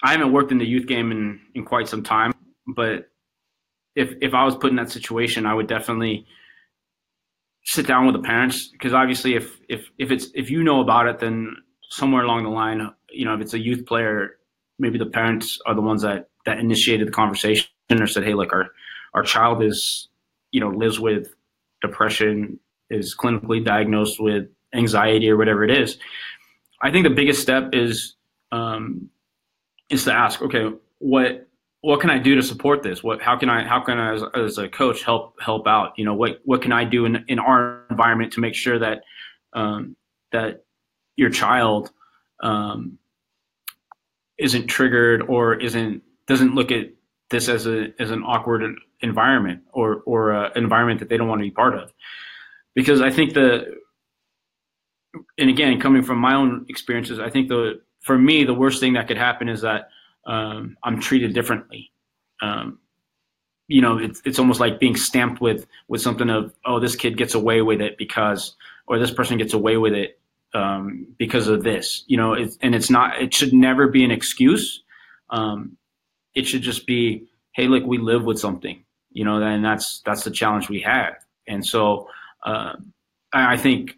I 0.00 0.12
haven't 0.12 0.32
worked 0.32 0.52
in 0.52 0.58
the 0.58 0.64
youth 0.64 0.86
game 0.86 1.10
in, 1.10 1.40
in 1.56 1.64
quite 1.64 1.88
some 1.88 2.04
time, 2.04 2.32
but 2.68 3.10
if 3.96 4.14
if 4.20 4.32
I 4.32 4.44
was 4.44 4.54
put 4.54 4.70
in 4.70 4.76
that 4.76 4.92
situation, 4.92 5.44
I 5.44 5.54
would 5.54 5.66
definitely 5.66 6.24
sit 7.64 7.86
down 7.86 8.06
with 8.06 8.14
the 8.14 8.22
parents 8.22 8.68
because 8.68 8.94
obviously 8.94 9.34
if 9.34 9.58
if 9.68 9.90
if 9.98 10.12
it's 10.12 10.28
if 10.34 10.50
you 10.50 10.62
know 10.62 10.80
about 10.80 11.08
it, 11.08 11.18
then 11.18 11.56
somewhere 11.90 12.22
along 12.22 12.44
the 12.44 12.50
line, 12.50 12.88
you 13.10 13.24
know, 13.24 13.34
if 13.34 13.40
it's 13.40 13.54
a 13.54 13.58
youth 13.58 13.86
player, 13.86 14.36
maybe 14.78 14.98
the 14.98 15.06
parents 15.06 15.58
are 15.66 15.74
the 15.74 15.80
ones 15.80 16.02
that 16.02 16.28
that 16.46 16.58
initiated 16.58 17.08
the 17.08 17.12
conversation 17.12 17.68
or 17.90 18.06
said, 18.06 18.22
"Hey, 18.22 18.34
look, 18.34 18.52
our 18.52 18.70
our 19.14 19.22
child 19.22 19.62
is, 19.62 20.08
you 20.52 20.60
know, 20.60 20.68
lives 20.68 21.00
with 21.00 21.34
depression, 21.82 22.60
is 22.90 23.16
clinically 23.16 23.64
diagnosed 23.64 24.20
with 24.20 24.48
anxiety 24.74 25.30
or 25.30 25.36
whatever 25.36 25.64
it 25.64 25.70
is." 25.70 25.98
I 26.80 26.90
think 26.90 27.04
the 27.04 27.14
biggest 27.14 27.42
step 27.42 27.70
is 27.72 28.14
um, 28.52 29.10
is 29.90 30.04
to 30.04 30.12
ask, 30.12 30.42
okay, 30.42 30.70
what 30.98 31.46
what 31.80 32.00
can 32.00 32.10
I 32.10 32.18
do 32.18 32.34
to 32.34 32.42
support 32.42 32.82
this? 32.82 33.02
What 33.02 33.22
how 33.22 33.36
can 33.36 33.48
I 33.48 33.66
how 33.66 33.80
can 33.80 33.98
I 33.98 34.14
as, 34.14 34.22
as 34.34 34.58
a 34.58 34.68
coach 34.68 35.02
help 35.02 35.40
help 35.40 35.66
out? 35.66 35.92
You 35.96 36.04
know, 36.04 36.14
what 36.14 36.40
what 36.44 36.62
can 36.62 36.72
I 36.72 36.84
do 36.84 37.04
in 37.04 37.24
in 37.28 37.38
our 37.38 37.84
environment 37.90 38.32
to 38.34 38.40
make 38.40 38.54
sure 38.54 38.78
that 38.78 39.02
um, 39.52 39.96
that 40.32 40.64
your 41.16 41.30
child 41.30 41.90
um, 42.42 42.98
isn't 44.38 44.66
triggered 44.66 45.22
or 45.28 45.54
isn't 45.54 46.02
doesn't 46.26 46.54
look 46.54 46.70
at 46.72 46.90
this 47.30 47.48
as 47.48 47.66
a 47.66 47.92
as 47.98 48.10
an 48.10 48.22
awkward 48.22 48.76
environment 49.00 49.62
or 49.72 50.02
or 50.06 50.32
an 50.32 50.52
environment 50.56 51.00
that 51.00 51.08
they 51.08 51.16
don't 51.16 51.28
want 51.28 51.40
to 51.40 51.44
be 51.44 51.50
part 51.50 51.76
of 51.76 51.92
because 52.78 53.00
I 53.00 53.10
think 53.10 53.34
the 53.34 53.74
and 55.36 55.50
again 55.50 55.80
coming 55.80 56.04
from 56.04 56.18
my 56.18 56.34
own 56.34 56.64
experiences 56.68 57.18
I 57.18 57.28
think 57.28 57.48
the 57.48 57.80
for 57.98 58.16
me 58.16 58.44
the 58.44 58.54
worst 58.54 58.78
thing 58.78 58.92
that 58.92 59.08
could 59.08 59.16
happen 59.16 59.48
is 59.48 59.62
that 59.62 59.88
um, 60.28 60.76
I'm 60.84 61.00
treated 61.00 61.34
differently. 61.34 61.90
Um, 62.40 62.78
you 63.66 63.82
know 63.82 63.98
it's, 63.98 64.22
it's 64.24 64.38
almost 64.38 64.60
like 64.60 64.78
being 64.78 64.94
stamped 64.94 65.40
with 65.40 65.66
with 65.88 66.00
something 66.00 66.30
of 66.30 66.54
oh 66.66 66.78
this 66.78 66.94
kid 66.94 67.16
gets 67.16 67.34
away 67.34 67.62
with 67.62 67.80
it 67.80 67.98
because 67.98 68.54
or 68.86 69.00
this 69.00 69.10
person 69.10 69.38
gets 69.38 69.54
away 69.54 69.76
with 69.76 69.92
it 69.92 70.20
um, 70.54 71.04
because 71.18 71.48
of 71.48 71.64
this 71.64 72.04
you 72.06 72.16
know 72.16 72.34
and 72.60 72.76
it's 72.76 72.90
not 72.90 73.20
it 73.20 73.34
should 73.34 73.52
never 73.52 73.88
be 73.88 74.04
an 74.04 74.12
excuse. 74.12 74.84
Um, 75.30 75.76
it 76.36 76.46
should 76.46 76.62
just 76.62 76.86
be 76.86 77.26
hey 77.56 77.66
look 77.66 77.84
we 77.84 77.98
live 77.98 78.22
with 78.24 78.38
something 78.38 78.84
you 79.10 79.24
know 79.24 79.42
and 79.42 79.64
that's 79.64 80.00
that's 80.06 80.22
the 80.22 80.30
challenge 80.30 80.68
we 80.68 80.80
have 80.82 81.14
and 81.48 81.66
so 81.66 82.06
uh, 82.48 82.72
I, 83.32 83.56
think 83.56 83.96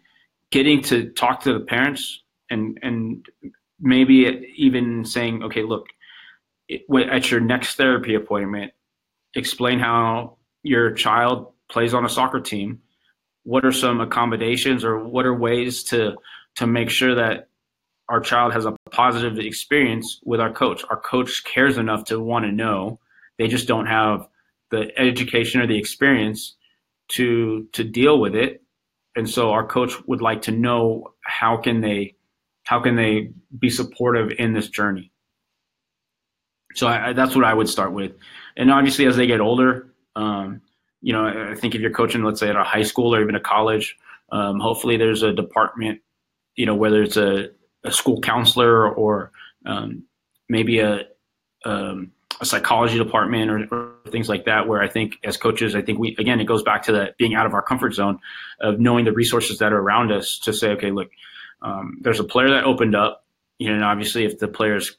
getting 0.51 0.81
to 0.83 1.09
talk 1.11 1.41
to 1.41 1.53
the 1.53 1.61
parents 1.61 2.21
and 2.49 2.77
and 2.81 3.25
maybe 3.79 4.53
even 4.55 5.05
saying 5.05 5.43
okay 5.43 5.63
look 5.63 5.85
at 6.69 7.31
your 7.31 7.39
next 7.39 7.75
therapy 7.75 8.15
appointment 8.15 8.71
explain 9.35 9.79
how 9.79 10.37
your 10.63 10.91
child 10.91 11.53
plays 11.69 11.93
on 11.93 12.05
a 12.05 12.09
soccer 12.09 12.39
team. 12.39 12.81
What 13.43 13.65
are 13.65 13.71
some 13.71 14.01
accommodations 14.01 14.83
or 14.83 14.99
what 14.99 15.25
are 15.25 15.33
ways 15.33 15.83
to 15.85 16.15
to 16.55 16.67
make 16.67 16.89
sure 16.89 17.15
that 17.15 17.47
our 18.09 18.19
child 18.19 18.53
has 18.53 18.65
a 18.65 18.75
positive 18.91 19.39
experience 19.39 20.19
with 20.23 20.39
our 20.39 20.51
coach? 20.51 20.83
Our 20.89 20.99
coach 20.99 21.43
cares 21.45 21.77
enough 21.77 22.05
to 22.05 22.19
want 22.19 22.45
to 22.45 22.51
know. 22.51 22.99
They 23.37 23.47
just 23.47 23.67
don't 23.67 23.87
have 23.87 24.27
the 24.69 24.91
education 24.99 25.61
or 25.61 25.67
the 25.67 25.77
experience 25.77 26.55
to 27.11 27.67
to 27.73 27.83
deal 27.83 28.19
with 28.19 28.35
it. 28.35 28.63
And 29.15 29.29
so 29.29 29.51
our 29.51 29.65
coach 29.65 29.93
would 30.07 30.21
like 30.21 30.43
to 30.43 30.51
know 30.51 31.13
how 31.21 31.57
can 31.57 31.81
they 31.81 32.15
how 32.63 32.79
can 32.79 32.95
they 32.95 33.31
be 33.57 33.69
supportive 33.69 34.31
in 34.37 34.53
this 34.53 34.69
journey. 34.69 35.11
So 36.75 36.87
I, 36.87 37.11
that's 37.13 37.35
what 37.35 37.43
i 37.43 37.53
would 37.53 37.67
start 37.67 37.91
with. 37.91 38.13
And 38.55 38.71
obviously 38.71 39.05
as 39.05 39.17
they 39.17 39.27
get 39.27 39.41
older 39.41 39.91
um, 40.15 40.61
you 41.01 41.13
know 41.13 41.49
i 41.51 41.55
think 41.55 41.75
if 41.75 41.81
you're 41.81 41.91
coaching 41.91 42.23
let's 42.23 42.39
say 42.39 42.49
at 42.49 42.55
a 42.55 42.63
high 42.63 42.83
school 42.83 43.13
or 43.13 43.21
even 43.21 43.35
a 43.35 43.39
college 43.39 43.97
um, 44.31 44.59
hopefully 44.59 44.97
there's 44.97 45.23
a 45.23 45.33
department 45.33 45.99
you 46.55 46.65
know 46.65 46.75
whether 46.75 47.01
it's 47.01 47.17
a, 47.17 47.49
a 47.83 47.91
school 47.91 48.21
counselor 48.21 48.89
or 48.89 49.31
um, 49.65 50.03
maybe 50.49 50.79
a 50.79 51.05
um, 51.65 52.11
a 52.39 52.45
psychology 52.45 52.97
department 52.97 53.51
or, 53.51 53.67
or, 53.71 53.90
things 54.09 54.29
like 54.29 54.45
that 54.45 54.67
where 54.67 54.81
i 54.81 54.87
think 54.87 55.17
as 55.23 55.37
coaches 55.37 55.75
i 55.75 55.81
think 55.81 55.99
we 55.99 56.15
again 56.17 56.39
it 56.39 56.45
goes 56.45 56.63
back 56.63 56.83
to 56.83 56.91
that 56.91 57.17
being 57.17 57.35
out 57.35 57.45
of 57.45 57.53
our 57.53 57.61
comfort 57.61 57.93
zone 57.93 58.19
of 58.59 58.79
knowing 58.79 59.05
the 59.05 59.11
resources 59.11 59.59
that 59.59 59.73
are 59.73 59.79
around 59.79 60.11
us 60.11 60.39
to 60.39 60.53
say 60.53 60.69
okay 60.69 60.91
look 60.91 61.09
um, 61.63 61.99
there's 62.01 62.19
a 62.19 62.23
player 62.23 62.49
that 62.49 62.63
opened 62.63 62.95
up 62.95 63.25
you 63.59 63.75
know 63.75 63.85
obviously 63.85 64.25
if 64.25 64.39
the 64.39 64.47
players 64.47 64.97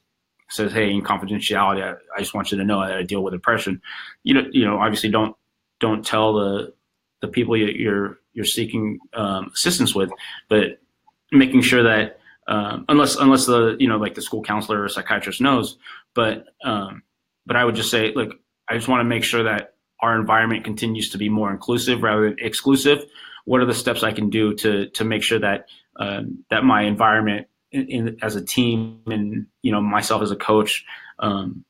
says 0.49 0.71
hey 0.71 0.91
in 0.91 1.01
confidentiality 1.01 1.83
I, 1.83 1.95
I 2.15 2.19
just 2.19 2.33
want 2.33 2.51
you 2.51 2.57
to 2.57 2.63
know 2.63 2.79
that 2.81 2.97
i 2.97 3.03
deal 3.03 3.23
with 3.23 3.33
depression 3.33 3.81
you 4.23 4.33
know 4.33 4.43
you 4.51 4.65
know 4.65 4.77
obviously 4.77 5.09
don't 5.09 5.35
don't 5.79 6.05
tell 6.05 6.33
the 6.33 6.73
the 7.21 7.27
people 7.27 7.57
you're 7.57 8.19
you're 8.33 8.45
seeking 8.45 8.99
um, 9.13 9.51
assistance 9.53 9.93
with 9.93 10.11
but 10.49 10.79
making 11.31 11.61
sure 11.61 11.83
that 11.83 12.19
um, 12.47 12.85
unless 12.89 13.15
unless 13.15 13.45
the 13.45 13.75
you 13.79 13.87
know 13.87 13.97
like 13.97 14.15
the 14.15 14.21
school 14.21 14.43
counselor 14.43 14.83
or 14.83 14.89
psychiatrist 14.89 15.41
knows 15.41 15.77
but 16.13 16.47
um, 16.63 17.03
but 17.45 17.55
I 17.55 17.65
would 17.65 17.75
just 17.75 17.91
say, 17.91 18.13
look, 18.15 18.37
I 18.69 18.75
just 18.75 18.87
want 18.87 19.01
to 19.01 19.05
make 19.05 19.23
sure 19.23 19.43
that 19.43 19.75
our 20.01 20.19
environment 20.19 20.63
continues 20.63 21.09
to 21.11 21.17
be 21.17 21.29
more 21.29 21.51
inclusive 21.51 22.03
rather 22.03 22.23
than 22.29 22.37
exclusive. 22.39 23.05
What 23.45 23.61
are 23.61 23.65
the 23.65 23.73
steps 23.73 24.03
I 24.03 24.11
can 24.11 24.29
do 24.29 24.53
to 24.55 24.87
to 24.89 25.03
make 25.03 25.23
sure 25.23 25.39
that 25.39 25.67
um, 25.97 26.43
that 26.49 26.63
my 26.63 26.83
environment 26.83 27.47
in, 27.71 27.87
in, 27.87 28.17
as 28.21 28.35
a 28.35 28.43
team 28.43 29.01
and 29.07 29.47
you 29.61 29.71
know 29.71 29.81
myself 29.81 30.21
as 30.21 30.31
a 30.31 30.35
coach 30.35 30.85
um, 31.19 31.65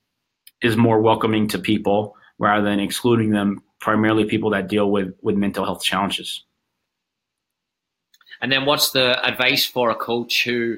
is 0.62 0.78
more 0.78 1.00
welcoming 1.02 1.48
to 1.50 1.60
people 1.60 2.16
rather 2.40 2.64
than 2.64 2.80
excluding 2.80 3.30
them, 3.32 3.64
primarily 3.80 4.26
people 4.26 4.52
that 4.52 4.68
deal 4.68 4.90
with 4.90 5.14
with 5.22 5.36
mental 5.36 5.66
health 5.66 5.84
challenges. 5.84 6.44
And 8.42 8.52
then, 8.52 8.66
what's 8.66 8.92
the 8.92 9.24
advice 9.26 9.66
for 9.66 9.90
a 9.90 9.96
coach 9.96 10.44
who 10.44 10.78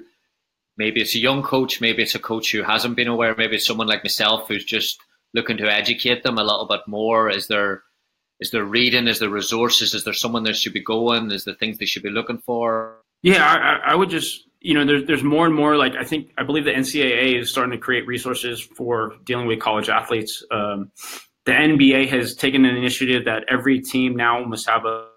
maybe 0.78 1.02
it's 1.02 1.16
a 1.16 1.20
young 1.20 1.42
coach, 1.42 1.82
maybe 1.82 2.04
it's 2.04 2.16
a 2.16 2.20
coach 2.20 2.52
who 2.52 2.64
hasn't 2.64 2.96
been 2.96 3.08
aware, 3.08 3.36
maybe 3.38 3.56
it's 3.56 3.66
someone 3.66 3.88
like 3.88 4.04
myself 4.04 4.48
who's 4.48 4.66
just 4.66 5.00
looking 5.36 5.58
to 5.58 5.72
educate 5.72 6.24
them 6.24 6.40
a 6.40 6.44
little 6.44 6.66
bit 6.66 6.82
more. 6.88 7.30
Is 7.30 7.48
there 7.48 7.84
is 8.40 8.52
there 8.52 8.66
reading? 8.66 9.08
Is 9.08 9.20
there 9.20 9.30
resources? 9.30 9.94
Is 9.94 10.04
there 10.04 10.14
someone 10.14 10.44
that 10.44 10.56
should 10.56 10.74
be 10.74 10.84
going? 10.84 11.30
Is 11.32 11.46
there 11.46 11.54
things 11.54 11.78
they 11.78 11.86
should 11.86 12.04
be 12.04 12.10
looking 12.10 12.40
for? 12.40 12.98
Yeah, 13.22 13.46
I, 13.46 13.92
I 13.92 13.96
would 13.96 14.10
just 14.10 14.48
you 14.62 14.74
know 14.74 14.86
there's 14.86 15.06
there's 15.06 15.24
more 15.24 15.46
and 15.46 15.54
more 15.54 15.78
like 15.78 15.96
I 15.96 16.04
think 16.04 16.32
I 16.38 16.44
believe 16.44 16.66
the 16.66 16.72
NCAA 16.72 17.40
is 17.40 17.50
starting 17.50 17.72
to 17.72 17.78
create 17.78 18.08
resources 18.08 18.62
for 18.62 19.14
dealing 19.26 19.46
with 19.46 19.60
college 19.60 19.90
athletes. 19.90 20.44
Um, 20.52 20.92
the 21.46 21.52
NBA 21.52 22.10
has 22.10 22.34
taken 22.34 22.66
an 22.66 22.76
initiative 22.76 23.26
that 23.26 23.44
every 23.48 23.80
team 23.80 24.16
now 24.16 24.44
must 24.44 24.68
have 24.68 24.86
a, 24.86 25.08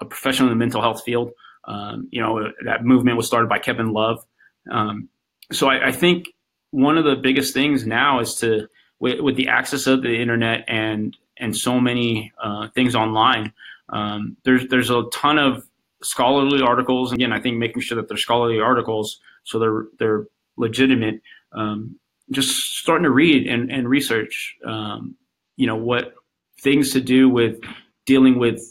a 0.00 0.04
professional 0.06 0.48
in 0.48 0.58
the 0.58 0.64
mental 0.64 0.80
health 0.80 1.02
field. 1.04 1.32
Um, 1.64 2.08
you 2.10 2.20
know 2.20 2.50
that 2.64 2.84
movement 2.84 3.16
was 3.16 3.26
started 3.26 3.48
by 3.48 3.58
Kevin 3.58 3.92
Love. 3.92 4.24
Um, 4.70 5.08
so 5.52 5.68
I, 5.68 5.88
I, 5.88 5.92
think 5.92 6.28
one 6.70 6.96
of 6.96 7.04
the 7.04 7.16
biggest 7.16 7.52
things 7.52 7.84
now 7.84 8.20
is 8.20 8.36
to 8.36 8.68
with, 9.02 9.20
with 9.20 9.36
the 9.36 9.48
access 9.48 9.86
of 9.86 10.00
the 10.02 10.14
internet 10.14 10.64
and 10.68 11.16
and 11.38 11.56
so 11.56 11.80
many 11.80 12.32
uh, 12.42 12.68
things 12.68 12.94
online. 12.94 13.52
Um, 13.88 14.36
there's 14.44 14.66
there's 14.68 14.90
a 14.90 15.02
ton 15.12 15.38
of 15.38 15.66
scholarly 16.02 16.62
articles. 16.62 17.12
Again, 17.12 17.32
I 17.32 17.40
think 17.40 17.58
making 17.58 17.82
sure 17.82 17.96
that 17.96 18.08
they're 18.08 18.16
scholarly 18.16 18.60
articles 18.60 19.20
so 19.44 19.58
they're 19.58 19.86
they're 19.98 20.26
legitimate. 20.56 21.20
Um, 21.52 21.98
just 22.30 22.78
starting 22.78 23.02
to 23.02 23.10
read 23.10 23.46
and, 23.46 23.70
and 23.70 23.86
research, 23.86 24.56
um, 24.64 25.16
you 25.56 25.66
know, 25.66 25.76
what 25.76 26.14
things 26.60 26.92
to 26.92 27.00
do 27.00 27.28
with 27.28 27.58
dealing 28.06 28.38
with 28.38 28.62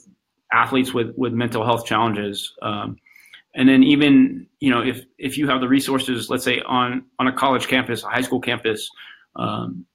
athletes 0.52 0.94
with, 0.94 1.14
with 1.16 1.34
mental 1.34 1.64
health 1.64 1.86
challenges. 1.86 2.54
Um, 2.62 2.98
and 3.54 3.68
then 3.68 3.84
even 3.84 4.48
you 4.62 4.70
know 4.70 4.82
if 4.82 5.04
if 5.18 5.38
you 5.38 5.48
have 5.50 5.60
the 5.60 5.68
resources 5.68 6.30
let's 6.30 6.46
say 6.46 6.62
on 6.62 7.04
on 7.20 7.28
a 7.28 7.34
college 7.34 7.68
campus 7.68 8.02
a 8.04 8.08
high 8.08 8.22
school 8.22 8.40
campus 8.40 8.90
um, 9.36 9.86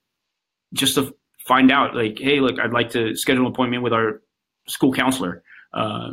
just 0.77 0.95
to 0.95 1.14
find 1.47 1.70
out 1.70 1.95
like 1.95 2.18
hey 2.18 2.41
look 2.41 2.59
i'd 2.61 2.72
like 2.72 2.91
to 2.91 3.14
schedule 3.16 3.47
an 3.47 3.53
appointment 3.53 3.83
with 3.83 3.93
our 3.93 4.22
school 4.68 4.93
counselor 4.93 5.43
uh, 5.74 6.11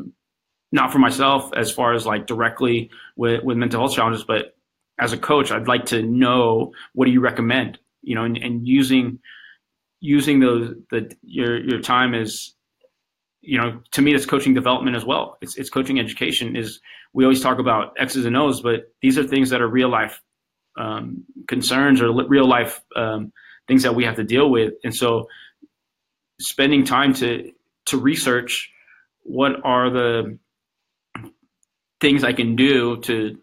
not 0.72 0.92
for 0.92 1.00
myself 1.00 1.50
as 1.56 1.72
far 1.72 1.94
as 1.94 2.06
like 2.06 2.26
directly 2.28 2.90
with, 3.16 3.44
with 3.44 3.58
mental 3.58 3.80
health 3.80 3.96
challenges 3.96 4.24
but 4.24 4.56
as 5.00 5.14
a 5.14 5.18
coach 5.18 5.52
i'd 5.52 5.68
like 5.68 5.86
to 5.86 6.02
know 6.04 6.72
what 6.94 7.06
do 7.06 7.12
you 7.12 7.20
recommend 7.20 7.80
you 8.02 8.16
know 8.16 8.24
and, 8.24 8.38
and 8.38 8.68
using 8.68 9.20
using 10.00 10.40
those 10.40 10.74
the 10.92 11.12
your 11.24 11.64
your 11.64 11.80
time 11.80 12.14
is 12.14 12.56
you 13.44 13.58
know, 13.58 13.82
to 13.92 14.02
me, 14.02 14.16
it's 14.16 14.26
coaching 14.26 14.54
development 14.54 14.96
as 14.96 15.04
well. 15.04 15.38
It's, 15.42 15.58
it's 15.58 15.70
coaching 15.70 16.00
education. 16.00 16.56
Is 16.56 16.80
we 17.14 17.26
always 17.26 17.42
talk 17.42 17.60
about 17.60 17.94
X's 18.00 18.26
and 18.26 18.38
O's, 18.38 18.62
but 18.62 18.94
these 19.02 19.18
are 19.18 19.24
things 19.24 19.50
that 19.50 19.62
are 19.62 19.68
real 19.68 19.90
life 19.90 20.22
um, 20.78 21.26
concerns 21.48 22.02
or 22.02 22.12
real 22.26 22.48
life 22.48 22.82
um, 22.96 23.34
things 23.68 23.84
that 23.84 23.96
we 23.96 24.06
have 24.06 24.16
to 24.16 24.24
deal 24.24 24.50
with. 24.50 24.74
And 24.84 24.96
so, 24.96 25.28
spending 26.40 26.84
time 26.86 27.14
to 27.16 27.52
to 27.86 27.98
research 27.98 28.72
what 29.24 29.54
are 29.64 29.90
the 29.90 30.38
things 32.00 32.24
I 32.24 32.34
can 32.34 32.56
do 32.56 32.98
to 33.02 33.38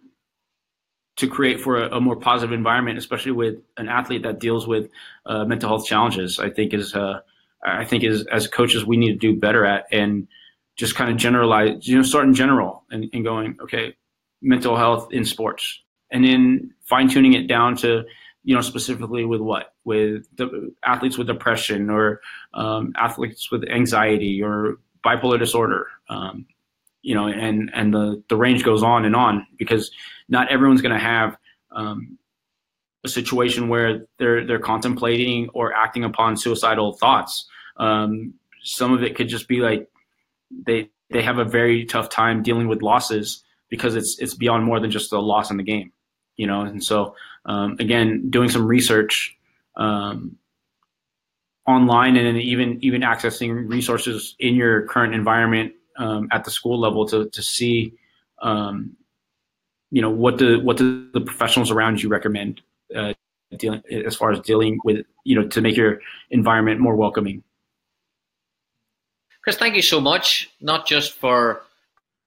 to 1.17 1.29
create 1.29 1.61
for 1.61 1.83
a, 1.83 1.97
a 1.97 2.01
more 2.01 2.17
positive 2.17 2.53
environment, 2.53 2.97
especially 2.97 3.33
with 3.33 3.57
an 3.77 3.89
athlete 3.89 4.23
that 4.23 4.39
deals 4.39 4.67
with 4.67 4.91
uh, 5.27 5.45
mental 5.45 5.69
health 5.69 5.87
challenges, 5.87 6.39
I 6.39 6.51
think 6.51 6.73
is 6.73 6.95
uh, 6.95 7.21
I 7.65 7.85
think 7.85 8.05
is 8.05 8.27
as 8.27 8.47
coaches 8.47 8.87
we 8.87 8.97
need 8.97 9.13
to 9.13 9.19
do 9.19 9.39
better 9.39 9.65
at 9.65 9.87
and 9.93 10.29
just 10.77 10.95
kind 10.95 11.11
of 11.11 11.17
generalize, 11.19 11.87
you 11.87 11.97
know, 11.97 12.03
start 12.03 12.27
in 12.27 12.35
general 12.35 12.85
and, 12.91 13.07
and 13.13 13.23
going, 13.23 13.57
okay, 13.63 13.95
mental 14.41 14.77
health 14.77 15.13
in 15.13 15.27
sports, 15.27 15.83
and 16.11 16.25
then 16.25 16.73
fine 16.85 17.09
tuning 17.09 17.35
it 17.35 17.47
down 17.47 17.77
to, 17.77 18.05
you 18.45 18.55
know, 18.55 18.61
specifically 18.61 19.25
with 19.25 19.41
what, 19.41 19.75
with 19.85 20.25
the 20.37 20.75
athletes 20.85 21.19
with 21.19 21.27
depression 21.27 21.91
or 21.91 22.21
um, 22.55 22.93
athletes 22.97 23.51
with 23.51 23.69
anxiety 23.69 24.43
or 24.43 24.79
bipolar 25.05 25.39
disorder, 25.39 25.87
um, 26.09 26.47
you 27.03 27.15
know, 27.15 27.29
and 27.29 27.71
and 27.75 27.95
the 27.95 28.23
the 28.29 28.37
range 28.37 28.65
goes 28.65 28.83
on 28.83 29.05
and 29.05 29.17
on 29.17 29.47
because 29.59 29.91
not 30.29 30.51
everyone's 30.51 30.83
going 30.83 30.95
to 30.95 31.05
have 31.05 31.37
um, 31.73 32.19
a 33.05 33.09
situation 33.09 33.69
where 33.69 34.07
they're 34.19 34.47
they're 34.47 34.59
contemplating 34.59 35.49
or 35.51 35.73
acting 35.73 36.05
upon 36.05 36.37
suicidal 36.37 36.93
thoughts. 36.95 37.47
Um, 37.77 38.35
some 38.63 38.93
of 38.93 39.03
it 39.03 39.17
could 39.17 39.29
just 39.29 39.49
be 39.49 39.61
like 39.61 39.89
they 40.51 40.91
they 41.11 41.23
have 41.23 41.39
a 41.39 41.45
very 41.45 41.85
tough 41.85 42.09
time 42.09 42.43
dealing 42.43 42.69
with 42.69 42.83
losses 42.83 43.43
because 43.69 43.95
it's 43.95 44.19
it's 44.19 44.35
beyond 44.35 44.65
more 44.65 44.81
than 44.81 44.91
just 44.91 45.13
a 45.13 45.19
loss 45.19 45.51
in 45.51 45.57
the 45.57 45.63
game, 45.63 45.93
you 46.41 46.47
know. 46.47 46.63
And 46.63 46.83
so 46.83 47.15
um, 47.45 47.77
again, 47.79 48.31
doing 48.31 48.49
some 48.49 48.67
research 48.67 49.37
um, 49.77 50.39
online 51.67 52.17
and 52.17 52.27
then 52.27 52.37
even 52.37 52.79
even 52.83 53.03
accessing 53.03 53.69
resources 53.69 54.35
in 54.39 54.55
your 54.55 54.87
current 54.87 55.15
environment 55.15 55.73
um, 55.99 56.29
at 56.33 56.45
the 56.45 56.51
school 56.51 56.81
level 56.81 57.07
to 57.07 57.29
to 57.29 57.43
see 57.43 57.93
um, 58.41 58.97
you 59.91 60.01
know 60.01 60.11
what 60.11 60.39
the 60.39 60.57
what 60.61 60.79
do 60.79 61.11
the 61.13 61.21
professionals 61.21 61.71
around 61.71 62.03
you 62.03 62.09
recommend 62.09 62.63
uh, 62.97 63.13
dealing 63.59 63.83
as 64.07 64.17
far 64.17 64.33
as 64.33 64.41
dealing 64.41 64.79
with 64.85 65.05
you 65.25 65.37
know 65.37 65.47
to 65.47 65.61
make 65.61 65.77
your 65.77 66.01
environment 66.31 66.81
more 66.81 66.97
welcoming 66.97 67.43
chris 69.43 69.57
thank 69.57 69.75
you 69.77 69.83
so 69.83 70.01
much 70.01 70.51
not 70.61 70.87
just 70.87 71.13
for 71.13 71.63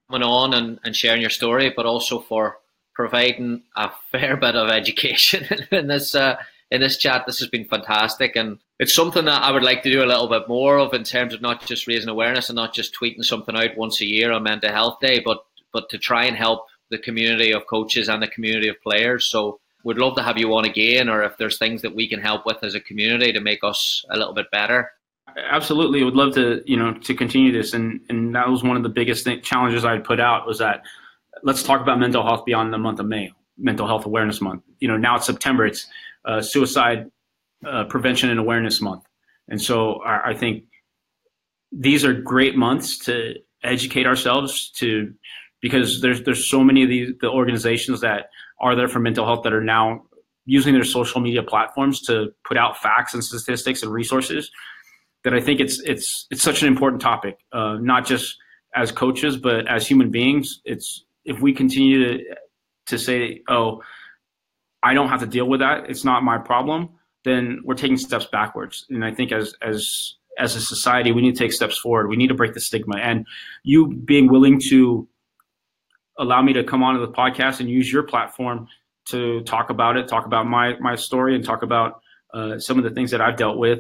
coming 0.10 0.24
on 0.24 0.54
and, 0.54 0.80
and 0.84 0.96
sharing 0.96 1.22
your 1.22 1.30
story 1.32 1.74
but 1.76 1.86
also 1.86 2.20
for 2.20 2.60
providing 2.94 3.64
a 3.76 3.90
fair 4.12 4.38
bit 4.38 4.56
of 4.56 4.70
education 4.70 5.46
in 5.72 5.88
this 5.88 6.16
uh, 6.16 6.38
in 6.72 6.82
this 6.82 6.98
chat 6.98 7.26
this 7.26 7.40
has 7.40 7.50
been 7.50 7.66
fantastic 7.66 8.36
and 8.36 8.60
it's 8.80 8.94
something 8.94 9.26
that 9.26 9.42
I 9.42 9.52
would 9.52 9.64
like 9.64 9.84
to 9.84 9.92
do 9.92 10.04
a 10.04 10.06
little 10.06 10.28
bit 10.28 10.48
more 10.48 10.78
of 10.78 10.94
in 10.94 11.04
terms 11.04 11.34
of 11.34 11.42
not 11.42 11.66
just 11.66 11.88
raising 11.88 12.10
awareness 12.10 12.50
and 12.50 12.56
not 12.56 12.74
just 12.74 12.94
tweeting 12.94 13.24
something 13.24 13.56
out 13.56 13.78
once 13.78 14.02
a 14.02 14.06
year 14.06 14.32
on 14.32 14.44
Mental 14.44 14.72
Health 14.72 15.00
Day, 15.00 15.20
but 15.20 15.46
but 15.72 15.90
to 15.90 15.98
try 15.98 16.26
and 16.26 16.36
help 16.36 16.66
the 16.90 16.98
community 16.98 17.52
of 17.52 17.66
coaches 17.68 18.10
and 18.10 18.22
the 18.22 18.28
community 18.28 18.68
of 18.68 18.82
players. 18.82 19.26
So 19.26 19.60
we'd 19.84 19.98
love 19.98 20.16
to 20.18 20.24
have 20.24 20.38
you 20.38 20.54
on 20.54 20.66
again, 20.66 21.10
or 21.10 21.24
if 21.24 21.38
there's 21.38 21.58
things 21.58 21.82
that 21.82 21.96
we 21.96 22.08
can 22.08 22.20
help 22.20 22.46
with 22.46 22.64
as 22.64 22.76
a 22.76 22.80
community 22.80 23.32
to 23.32 23.40
make 23.40 23.64
us 23.64 24.04
a 24.10 24.18
little 24.18 24.34
bit 24.34 24.52
better. 24.52 24.92
Absolutely, 25.38 26.02
I 26.02 26.06
would 26.06 26.16
love 26.16 26.34
to 26.36 26.62
you 26.66 26.78
know 26.78 26.94
to 26.94 27.16
continue 27.16 27.52
this, 27.52 27.74
and 27.74 28.02
and 28.10 28.36
that 28.36 28.50
was 28.50 28.64
one 28.64 28.76
of 28.76 28.84
the 28.84 28.90
biggest 28.90 29.26
th- 29.26 29.44
challenges 29.44 29.86
I'd 29.86 30.04
put 30.04 30.20
out 30.20 30.46
was 30.46 30.60
that 30.60 30.84
let's 31.42 31.64
talk 31.64 31.82
about 31.82 32.00
mental 32.00 32.24
health 32.24 32.46
beyond 32.46 32.74
the 32.74 32.78
month 32.78 33.00
of 33.00 33.08
May, 33.08 33.32
Mental 33.58 33.88
Health 33.88 34.06
Awareness 34.06 34.42
Month. 34.42 34.64
You 34.80 34.88
know, 34.88 34.98
now 34.98 35.16
it's 35.16 35.26
September, 35.26 35.66
it's 35.66 35.88
uh, 36.26 36.42
Suicide 36.42 37.10
uh, 37.66 37.86
Prevention 37.86 38.30
and 38.30 38.40
Awareness 38.40 38.82
Month, 38.82 39.04
and 39.48 39.62
so 39.62 39.96
I, 40.04 40.30
I 40.30 40.34
think 40.34 40.66
these 41.72 42.06
are 42.06 42.14
great 42.14 42.56
months 42.56 42.98
to 43.00 43.36
educate 43.64 44.06
ourselves 44.06 44.70
to 44.72 45.14
because 45.62 46.02
there's 46.02 46.24
there's 46.24 46.48
so 46.48 46.64
many 46.64 46.84
of 46.84 46.90
these 46.90 47.14
the 47.22 47.30
organizations 47.30 48.02
that 48.02 48.30
are 48.60 48.76
there 48.76 48.88
for 48.88 49.00
mental 49.00 49.26
health 49.26 49.44
that 49.44 49.54
are 49.54 49.64
now 49.64 50.04
using 50.46 50.74
their 50.74 50.84
social 50.84 51.22
media 51.22 51.42
platforms 51.42 52.02
to 52.02 52.34
put 52.46 52.58
out 52.58 52.78
facts 52.78 53.14
and 53.14 53.24
statistics 53.24 53.82
and 53.82 53.92
resources 53.92 54.52
that 55.24 55.34
I 55.34 55.40
think 55.40 55.60
it's 55.60 55.80
it's 55.82 56.28
it's 56.30 56.44
such 56.44 56.62
an 56.62 56.68
important 56.68 57.02
topic, 57.02 57.40
uh, 57.52 57.78
not 57.80 58.06
just 58.06 58.38
as 58.76 58.92
coaches 58.92 59.38
but 59.38 59.68
as 59.68 59.88
human 59.88 60.12
beings. 60.12 60.62
It's 60.66 61.06
if 61.26 61.40
we 61.40 61.54
continue 61.54 62.18
to 62.18 62.24
to 62.88 62.98
say, 63.00 63.42
oh, 63.48 63.82
I 64.84 64.94
don't 64.94 65.08
have 65.08 65.22
to 65.22 65.26
deal 65.26 65.48
with 65.48 65.62
that, 65.62 65.90
it's 65.90 66.04
not 66.04 66.24
my 66.24 66.38
problem, 66.38 66.90
then 67.24 67.62
we're 67.64 67.76
taking 67.76 67.98
steps 67.98 68.26
backwards. 68.26 68.86
And 68.90 69.04
I 69.06 69.14
think 69.14 69.32
as 69.32 69.54
as 69.62 70.16
as 70.40 70.56
a 70.56 70.62
society, 70.62 71.12
we 71.12 71.22
need 71.22 71.36
to 71.36 71.40
take 71.40 71.54
steps 71.54 71.78
forward. 71.78 72.10
We 72.10 72.18
need 72.18 72.28
to 72.28 72.34
break 72.34 72.54
the 72.54 72.60
stigma. 72.60 72.98
And 72.98 73.26
you 73.64 73.94
being 73.94 74.32
willing 74.32 74.60
to 74.70 75.08
allow 76.18 76.42
me 76.42 76.54
to 76.54 76.64
come 76.64 76.84
onto 76.84 77.00
the 77.00 77.12
podcast 77.12 77.60
and 77.60 77.70
use 77.70 77.92
your 77.92 78.04
platform 78.04 78.68
to 79.06 79.42
talk 79.44 79.70
about 79.70 79.98
it, 79.98 80.08
talk 80.08 80.26
about 80.26 80.48
my 80.48 80.78
my 80.80 80.96
story, 80.96 81.36
and 81.36 81.44
talk 81.44 81.64
about 81.64 82.02
uh, 82.34 82.58
some 82.60 82.78
of 82.78 82.84
the 82.84 82.92
things 82.92 83.12
that 83.12 83.22
I've 83.22 83.38
dealt 83.38 83.58
with. 83.58 83.80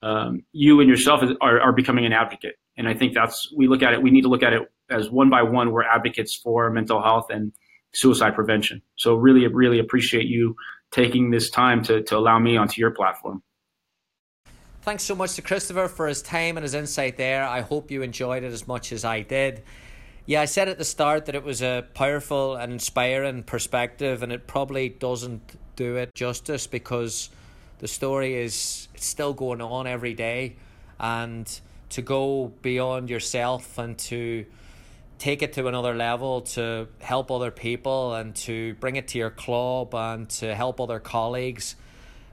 Um, 0.00 0.44
you 0.52 0.80
and 0.80 0.88
yourself 0.88 1.22
are, 1.40 1.60
are 1.60 1.72
becoming 1.72 2.06
an 2.06 2.12
advocate, 2.12 2.56
and 2.76 2.88
I 2.88 2.94
think 2.94 3.14
that's 3.14 3.52
we 3.56 3.66
look 3.66 3.82
at 3.82 3.94
it. 3.94 4.02
We 4.02 4.10
need 4.10 4.22
to 4.22 4.28
look 4.28 4.42
at 4.42 4.52
it 4.52 4.70
as 4.90 5.10
one 5.10 5.30
by 5.30 5.42
one. 5.42 5.72
We're 5.72 5.84
advocates 5.84 6.34
for 6.34 6.70
mental 6.70 7.02
health 7.02 7.26
and 7.30 7.52
suicide 7.94 8.34
prevention. 8.34 8.82
So 8.96 9.14
really, 9.14 9.46
really 9.46 9.78
appreciate 9.78 10.26
you 10.26 10.54
taking 10.90 11.30
this 11.30 11.50
time 11.50 11.82
to 11.84 12.02
to 12.02 12.16
allow 12.16 12.38
me 12.38 12.56
onto 12.56 12.80
your 12.80 12.90
platform. 12.90 13.42
Thanks 14.82 15.02
so 15.02 15.14
much 15.14 15.34
to 15.34 15.42
Christopher 15.42 15.88
for 15.88 16.06
his 16.06 16.22
time 16.22 16.56
and 16.56 16.62
his 16.62 16.74
insight 16.74 17.16
there. 17.16 17.44
I 17.44 17.60
hope 17.60 17.90
you 17.90 18.02
enjoyed 18.02 18.42
it 18.42 18.52
as 18.52 18.66
much 18.66 18.92
as 18.92 19.04
I 19.04 19.20
did. 19.20 19.62
Yeah, 20.24 20.40
I 20.42 20.44
said 20.44 20.68
at 20.68 20.78
the 20.78 20.84
start 20.84 21.26
that 21.26 21.34
it 21.34 21.42
was 21.42 21.62
a 21.62 21.86
powerful 21.94 22.56
and 22.56 22.72
inspiring 22.72 23.42
perspective, 23.42 24.22
and 24.22 24.30
it 24.32 24.46
probably 24.46 24.88
doesn't 24.88 25.42
do 25.76 25.96
it 25.96 26.14
justice 26.14 26.66
because 26.66 27.30
the 27.78 27.88
story 27.88 28.34
is 28.34 28.88
still 28.96 29.32
going 29.32 29.60
on 29.60 29.86
every 29.86 30.14
day, 30.14 30.56
and 31.00 31.60
to 31.90 32.02
go 32.02 32.52
beyond 32.62 33.10
yourself 33.10 33.78
and 33.78 33.98
to 33.98 34.44
take 35.18 35.42
it 35.42 35.52
to 35.54 35.66
another 35.66 35.94
level 35.94 36.42
to 36.42 36.88
help 37.00 37.30
other 37.30 37.50
people 37.50 38.14
and 38.14 38.34
to 38.34 38.74
bring 38.74 38.96
it 38.96 39.08
to 39.08 39.18
your 39.18 39.30
club 39.30 39.94
and 39.94 40.28
to 40.30 40.54
help 40.54 40.80
other 40.80 41.00
colleagues. 41.00 41.76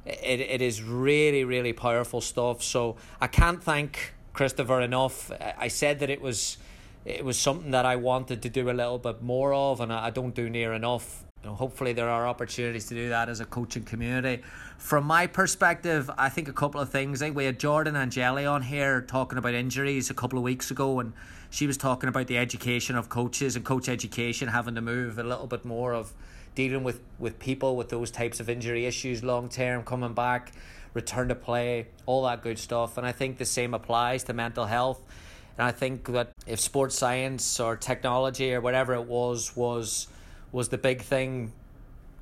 It, 0.06 0.40
it 0.40 0.62
is 0.62 0.84
really 0.84 1.44
really 1.44 1.74
powerful 1.74 2.22
stuff. 2.22 2.62
So 2.62 2.96
i 3.20 3.28
can't 3.28 3.64
thank 3.64 4.14
christopher 4.34 4.82
enough. 4.82 5.32
I 5.58 5.68
said 5.68 6.00
that 6.00 6.10
it 6.10 6.22
was 6.22 6.58
it 7.06 7.24
was 7.24 7.38
something 7.38 7.72
that 7.72 7.86
I 7.86 7.96
wanted 7.98 8.42
to 8.42 8.50
do 8.50 8.70
a 8.70 8.74
little 8.74 8.98
bit 8.98 9.22
more 9.22 9.54
of, 9.54 9.80
and 9.80 9.94
I 9.94 10.10
don't 10.10 10.34
do 10.34 10.50
near 10.50 10.74
enough. 10.74 11.24
Know, 11.46 11.54
hopefully, 11.54 11.93
there 11.93 12.10
are 12.10 12.28
opportunities 12.28 12.88
to 12.88 12.96
do 12.96 13.10
that 13.10 13.30
as 13.30 13.39
a 13.39 13.46
coaching 13.46 13.84
community. 13.84 14.41
From 14.80 15.06
my 15.06 15.28
perspective, 15.28 16.10
I 16.18 16.28
think 16.28 16.48
a 16.48 16.54
couple 16.54 16.82
of 16.82 16.89
things. 16.89 17.22
I 17.22 17.28
think 17.28 17.38
we 17.38 17.46
had 17.46 17.60
Jordan 17.60 17.96
Angeli 17.96 18.48
on 18.48 18.64
here 18.64 19.02
talking 19.02 19.38
about 19.38 19.54
injuries 19.54 20.10
a 20.10 20.16
couple 20.16 20.39
of 20.39 20.43
weeks 20.43 20.72
ago, 20.72 21.00
and 21.00 21.14
she 21.52 21.68
was 21.68 21.78
talking 21.78 22.10
about 22.10 22.26
the 22.26 22.39
education 22.39 22.96
of 22.96 23.10
coaches 23.10 23.56
and 23.56 23.64
coach 23.64 23.88
education 23.88 24.48
having 24.48 24.74
to 24.74 24.82
move 24.82 25.20
a 25.20 25.24
little 25.24 25.46
bit 25.46 25.64
more 25.64 25.93
of 25.93 26.14
dealing 26.56 26.84
with, 26.84 27.00
with 27.20 27.38
people 27.38 27.76
with 27.76 27.89
those 27.89 28.10
types 28.10 28.39
of 28.39 28.50
injury 28.50 28.88
issues 28.88 29.24
long 29.24 29.48
term, 29.48 29.84
coming 29.84 30.14
back, 30.14 30.52
return 30.96 31.28
to 31.28 31.36
play, 31.36 31.86
all 32.08 32.24
that 32.24 32.41
good 32.41 32.58
stuff. 32.58 32.98
And 32.98 33.06
I 33.06 33.12
think 33.12 33.38
the 33.38 33.46
same 33.46 33.76
applies 33.76 34.24
to 34.24 34.34
mental 34.34 34.66
health 34.66 35.00
and 35.58 35.68
I 35.68 35.72
think 35.72 36.08
that 36.08 36.32
if 36.46 36.60
sports 36.60 36.98
science 36.98 37.60
or 37.60 37.78
technology 37.78 38.54
or 38.54 38.62
whatever 38.62 38.93
it 38.93 39.06
was 39.06 39.56
was 39.56 40.08
was 40.52 40.70
the 40.70 40.78
big 40.78 41.02
thing 41.02 41.52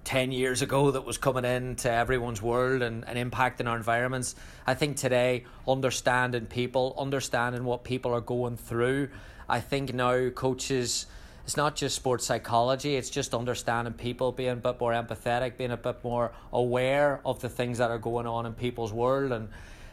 10 0.03 0.31
years 0.31 0.61
ago 0.61 0.91
that 0.91 1.05
was 1.05 1.17
coming 1.17 1.45
into 1.45 1.89
everyone's 1.89 2.41
world 2.41 2.81
and, 2.81 3.07
and 3.07 3.31
impacting 3.31 3.67
our 3.67 3.77
environments. 3.77 4.35
I 4.67 4.73
think 4.73 4.97
today, 4.97 5.45
understanding 5.67 6.45
people, 6.45 6.93
understanding 6.97 7.63
what 7.63 7.83
people 7.83 8.13
are 8.13 8.21
going 8.21 8.57
through, 8.57 9.09
I 9.47 9.59
think 9.59 9.93
now 9.93 10.29
coaches, 10.29 11.05
it's 11.45 11.57
not 11.57 11.75
just 11.75 11.95
sports 11.95 12.25
psychology, 12.25 12.95
it's 12.95 13.09
just 13.09 13.33
understanding 13.33 13.93
people, 13.93 14.31
being 14.31 14.51
a 14.51 14.55
bit 14.55 14.79
more 14.79 14.91
empathetic, 14.91 15.57
being 15.57 15.71
a 15.71 15.77
bit 15.77 16.03
more 16.03 16.33
aware 16.51 17.21
of 17.25 17.39
the 17.39 17.49
things 17.49 17.77
that 17.77 17.89
are 17.89 17.97
going 17.97 18.27
on 18.27 18.45
in 18.45 18.53
people's 18.53 18.91
world. 18.91 19.31
And, 19.31 19.49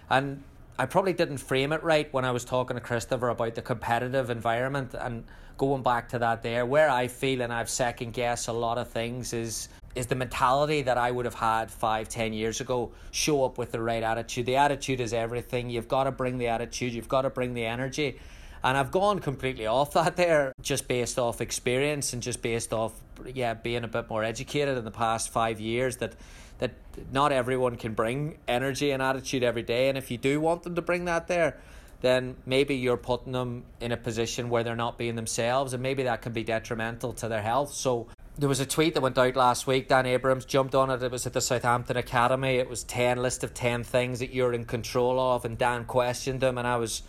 and 0.09 0.43
I 0.78 0.87
probably 0.87 1.12
didn't 1.12 1.39
frame 1.39 1.72
it 1.72 1.83
right 1.85 2.12
when 2.12 2.24
I 2.24 2.31
was 2.31 2.45
talking 2.45 2.76
to 2.76 2.81
Christopher 2.81 3.28
about 3.28 3.55
the 3.55 3.62
competitive 3.62 4.31
environment 4.31 4.95
and 4.95 5.24
going 5.61 5.82
back 5.82 6.08
to 6.08 6.18
that 6.18 6.42
there. 6.42 6.64
Where 6.64 6.88
I 6.88 7.06
feel 7.06 7.42
and 7.42 7.52
I've 7.52 7.68
second 7.68 8.14
guessed 8.14 8.48
a 8.48 8.52
lot 8.52 8.78
of 8.78 8.88
things 8.88 9.34
is 9.34 9.68
is 9.94 10.06
the 10.06 10.14
mentality 10.14 10.80
that 10.82 10.96
I 10.96 11.11
would 11.11 11.26
have 11.26 11.34
had 11.34 11.70
five, 11.70 12.08
ten 12.08 12.32
years 12.32 12.62
ago. 12.62 12.92
Show 13.11 13.44
up 13.44 13.58
with 13.58 13.70
the 13.70 13.82
right 13.82 14.02
attitude. 14.02 14.46
The 14.46 14.56
attitude 14.56 15.00
is 15.00 15.12
everything. 15.12 15.68
You've 15.68 15.88
got 15.88 16.04
to 16.04 16.12
bring 16.12 16.38
the 16.38 16.46
attitude. 16.46 16.94
You've 16.94 17.11
got 17.11 17.22
to 17.22 17.30
bring 17.30 17.52
the 17.52 17.66
energy. 17.66 18.18
And 18.64 18.78
I've 18.78 18.90
gone 18.90 19.18
completely 19.18 19.66
off 19.66 19.92
that 19.92 20.16
there, 20.16 20.54
just 20.62 20.88
based 20.88 21.18
off 21.18 21.42
experience 21.42 22.14
and 22.14 22.22
just 22.22 22.40
based 22.40 22.72
off, 22.72 22.94
yeah, 23.26 23.52
being 23.52 23.84
a 23.84 23.88
bit 23.88 24.08
more 24.08 24.24
educated 24.24 24.78
in 24.78 24.84
the 24.84 24.90
past 24.90 25.28
five 25.28 25.61
years. 25.61 25.98
That 25.98 26.14
that 26.58 26.72
not 27.12 27.32
everyone 27.32 27.76
can 27.76 27.92
bring 27.92 28.38
energy 28.48 28.92
and 28.92 29.02
attitude 29.02 29.42
every 29.42 29.62
day. 29.62 29.90
And 29.90 29.98
if 29.98 30.11
you 30.11 30.16
do 30.16 30.40
want 30.40 30.62
them 30.62 30.74
to 30.76 30.82
bring 30.82 31.04
that 31.04 31.28
there, 31.28 31.58
then 32.01 32.36
maybe 32.46 32.76
you're 32.76 32.96
putting 32.96 33.32
them 33.32 33.64
in 33.80 33.92
a 33.92 33.96
position 33.96 34.48
where 34.48 34.64
they're 34.64 34.76
not 34.76 34.96
being 34.96 35.16
themselves, 35.16 35.74
and 35.74 35.82
maybe 35.82 36.05
that 36.05 36.22
can 36.22 36.32
be 36.32 36.42
detrimental 36.42 37.12
to 37.14 37.28
their 37.28 37.42
health. 37.42 37.72
So 37.74 38.09
there 38.38 38.48
was 38.48 38.61
a 38.61 38.66
tweet 38.66 38.94
that 38.94 39.03
went 39.03 39.18
out 39.18 39.36
last 39.36 39.66
week. 39.66 39.88
Dan 39.88 40.07
Abrams 40.07 40.46
jumped 40.46 40.74
on 40.74 40.90
it. 40.90 41.03
It 41.03 41.11
was 41.11 41.26
at 41.26 41.34
the 41.34 41.40
Southampton 41.42 41.98
Academy. 41.98 42.57
It 42.57 42.70
was 42.70 42.84
ten 42.84 43.18
list 43.18 43.44
of 43.44 43.53
ten 43.53 43.84
things 43.84 44.20
that 44.20 44.32
you're 44.32 44.55
in 44.55 44.64
control 44.64 45.20
of, 45.20 45.44
and 45.44 45.59
Dan 45.59 45.84
questioned 45.84 46.42
him, 46.42 46.57
and 46.57 46.66
I 46.66 46.76
was, 46.76 47.03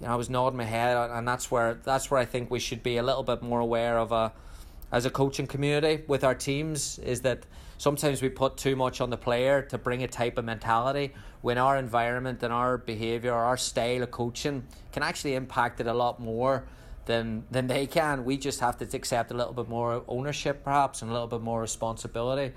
you 0.00 0.06
know, 0.06 0.12
I 0.12 0.16
was 0.16 0.28
nodding 0.28 0.58
my 0.58 0.64
head, 0.64 0.96
and 0.96 1.26
that's 1.26 1.50
where 1.50 1.74
that's 1.82 2.10
where 2.10 2.20
I 2.20 2.26
think 2.26 2.50
we 2.50 2.58
should 2.58 2.82
be 2.82 2.98
a 2.98 3.02
little 3.02 3.22
bit 3.22 3.42
more 3.42 3.60
aware 3.60 3.98
of 3.98 4.12
a, 4.12 4.32
as 4.92 5.06
a 5.06 5.10
coaching 5.10 5.46
community 5.46 6.04
with 6.06 6.24
our 6.24 6.34
teams, 6.34 6.98
is 6.98 7.22
that 7.22 7.46
sometimes 7.78 8.22
we 8.22 8.28
put 8.28 8.56
too 8.56 8.76
much 8.76 9.00
on 9.00 9.10
the 9.10 9.16
player 9.16 9.62
to 9.62 9.78
bring 9.78 10.02
a 10.02 10.08
type 10.08 10.38
of 10.38 10.44
mentality 10.44 11.12
when 11.42 11.58
our 11.58 11.76
environment 11.76 12.42
and 12.42 12.52
our 12.52 12.78
behaviour, 12.78 13.32
our 13.32 13.56
style 13.56 14.02
of 14.02 14.10
coaching 14.10 14.64
can 14.92 15.02
actually 15.02 15.34
impact 15.34 15.80
it 15.80 15.86
a 15.86 15.94
lot 15.94 16.18
more 16.20 16.64
than 17.06 17.44
than 17.50 17.66
they 17.68 17.86
can. 17.86 18.24
We 18.24 18.36
just 18.36 18.60
have 18.60 18.76
to 18.78 18.96
accept 18.96 19.30
a 19.30 19.34
little 19.34 19.52
bit 19.52 19.68
more 19.68 20.02
ownership, 20.08 20.64
perhaps, 20.64 21.02
and 21.02 21.10
a 21.10 21.14
little 21.14 21.28
bit 21.28 21.40
more 21.40 21.60
responsibility. 21.60 22.54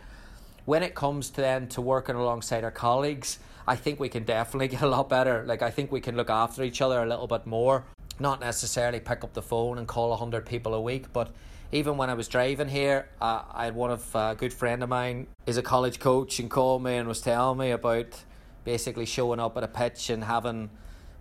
When 0.66 0.84
it 0.84 0.96
comes 0.96 1.30
to 1.32 1.42
then 1.42 1.68
to 1.70 1.82
working 1.82 2.16
alongside 2.16 2.64
our 2.64 2.72
colleagues, 2.72 3.40
I 3.68 3.76
think 3.76 4.00
we 4.00 4.10
can 4.10 4.24
definitely 4.24 4.68
get 4.76 4.82
a 4.82 4.88
lot 4.88 5.10
better. 5.10 5.44
Like 5.46 5.62
I 5.62 5.70
think 5.70 5.92
we 5.92 6.02
can 6.02 6.16
look 6.16 6.30
after 6.30 6.64
each 6.64 6.82
other 6.82 7.02
a 7.02 7.06
little 7.06 7.28
bit 7.28 7.46
more. 7.46 7.86
Not 8.20 8.42
necessarily 8.42 9.00
pick 9.00 9.24
up 9.24 9.34
the 9.34 9.42
phone 9.42 9.78
and 9.78 9.88
call 9.88 10.16
hundred 10.16 10.46
people 10.46 10.74
a 10.74 10.82
week, 10.82 11.14
but 11.14 11.32
even 11.72 11.98
when 11.98 12.10
I 12.10 12.16
was 12.16 12.28
driving 12.28 12.68
here, 12.68 13.10
uh, 13.22 13.44
I 13.52 13.66
had 13.66 13.76
one 13.76 13.92
of 13.92 14.16
uh, 14.16 14.30
a 14.32 14.36
good 14.36 14.54
friend 14.54 14.82
of 14.82 14.90
mine 14.90 15.28
is 15.46 15.58
a 15.58 15.62
college 15.62 16.00
coach 16.00 16.40
and 16.40 16.50
called 16.50 16.84
me 16.84 16.96
and 16.96 17.08
was 17.08 17.22
telling 17.22 17.60
me 17.60 17.72
about 17.72 18.24
basically 18.64 19.06
showing 19.06 19.40
up 19.40 19.56
at 19.56 19.64
a 19.64 19.68
pitch 19.68 20.10
and 20.10 20.24
having. 20.24 20.72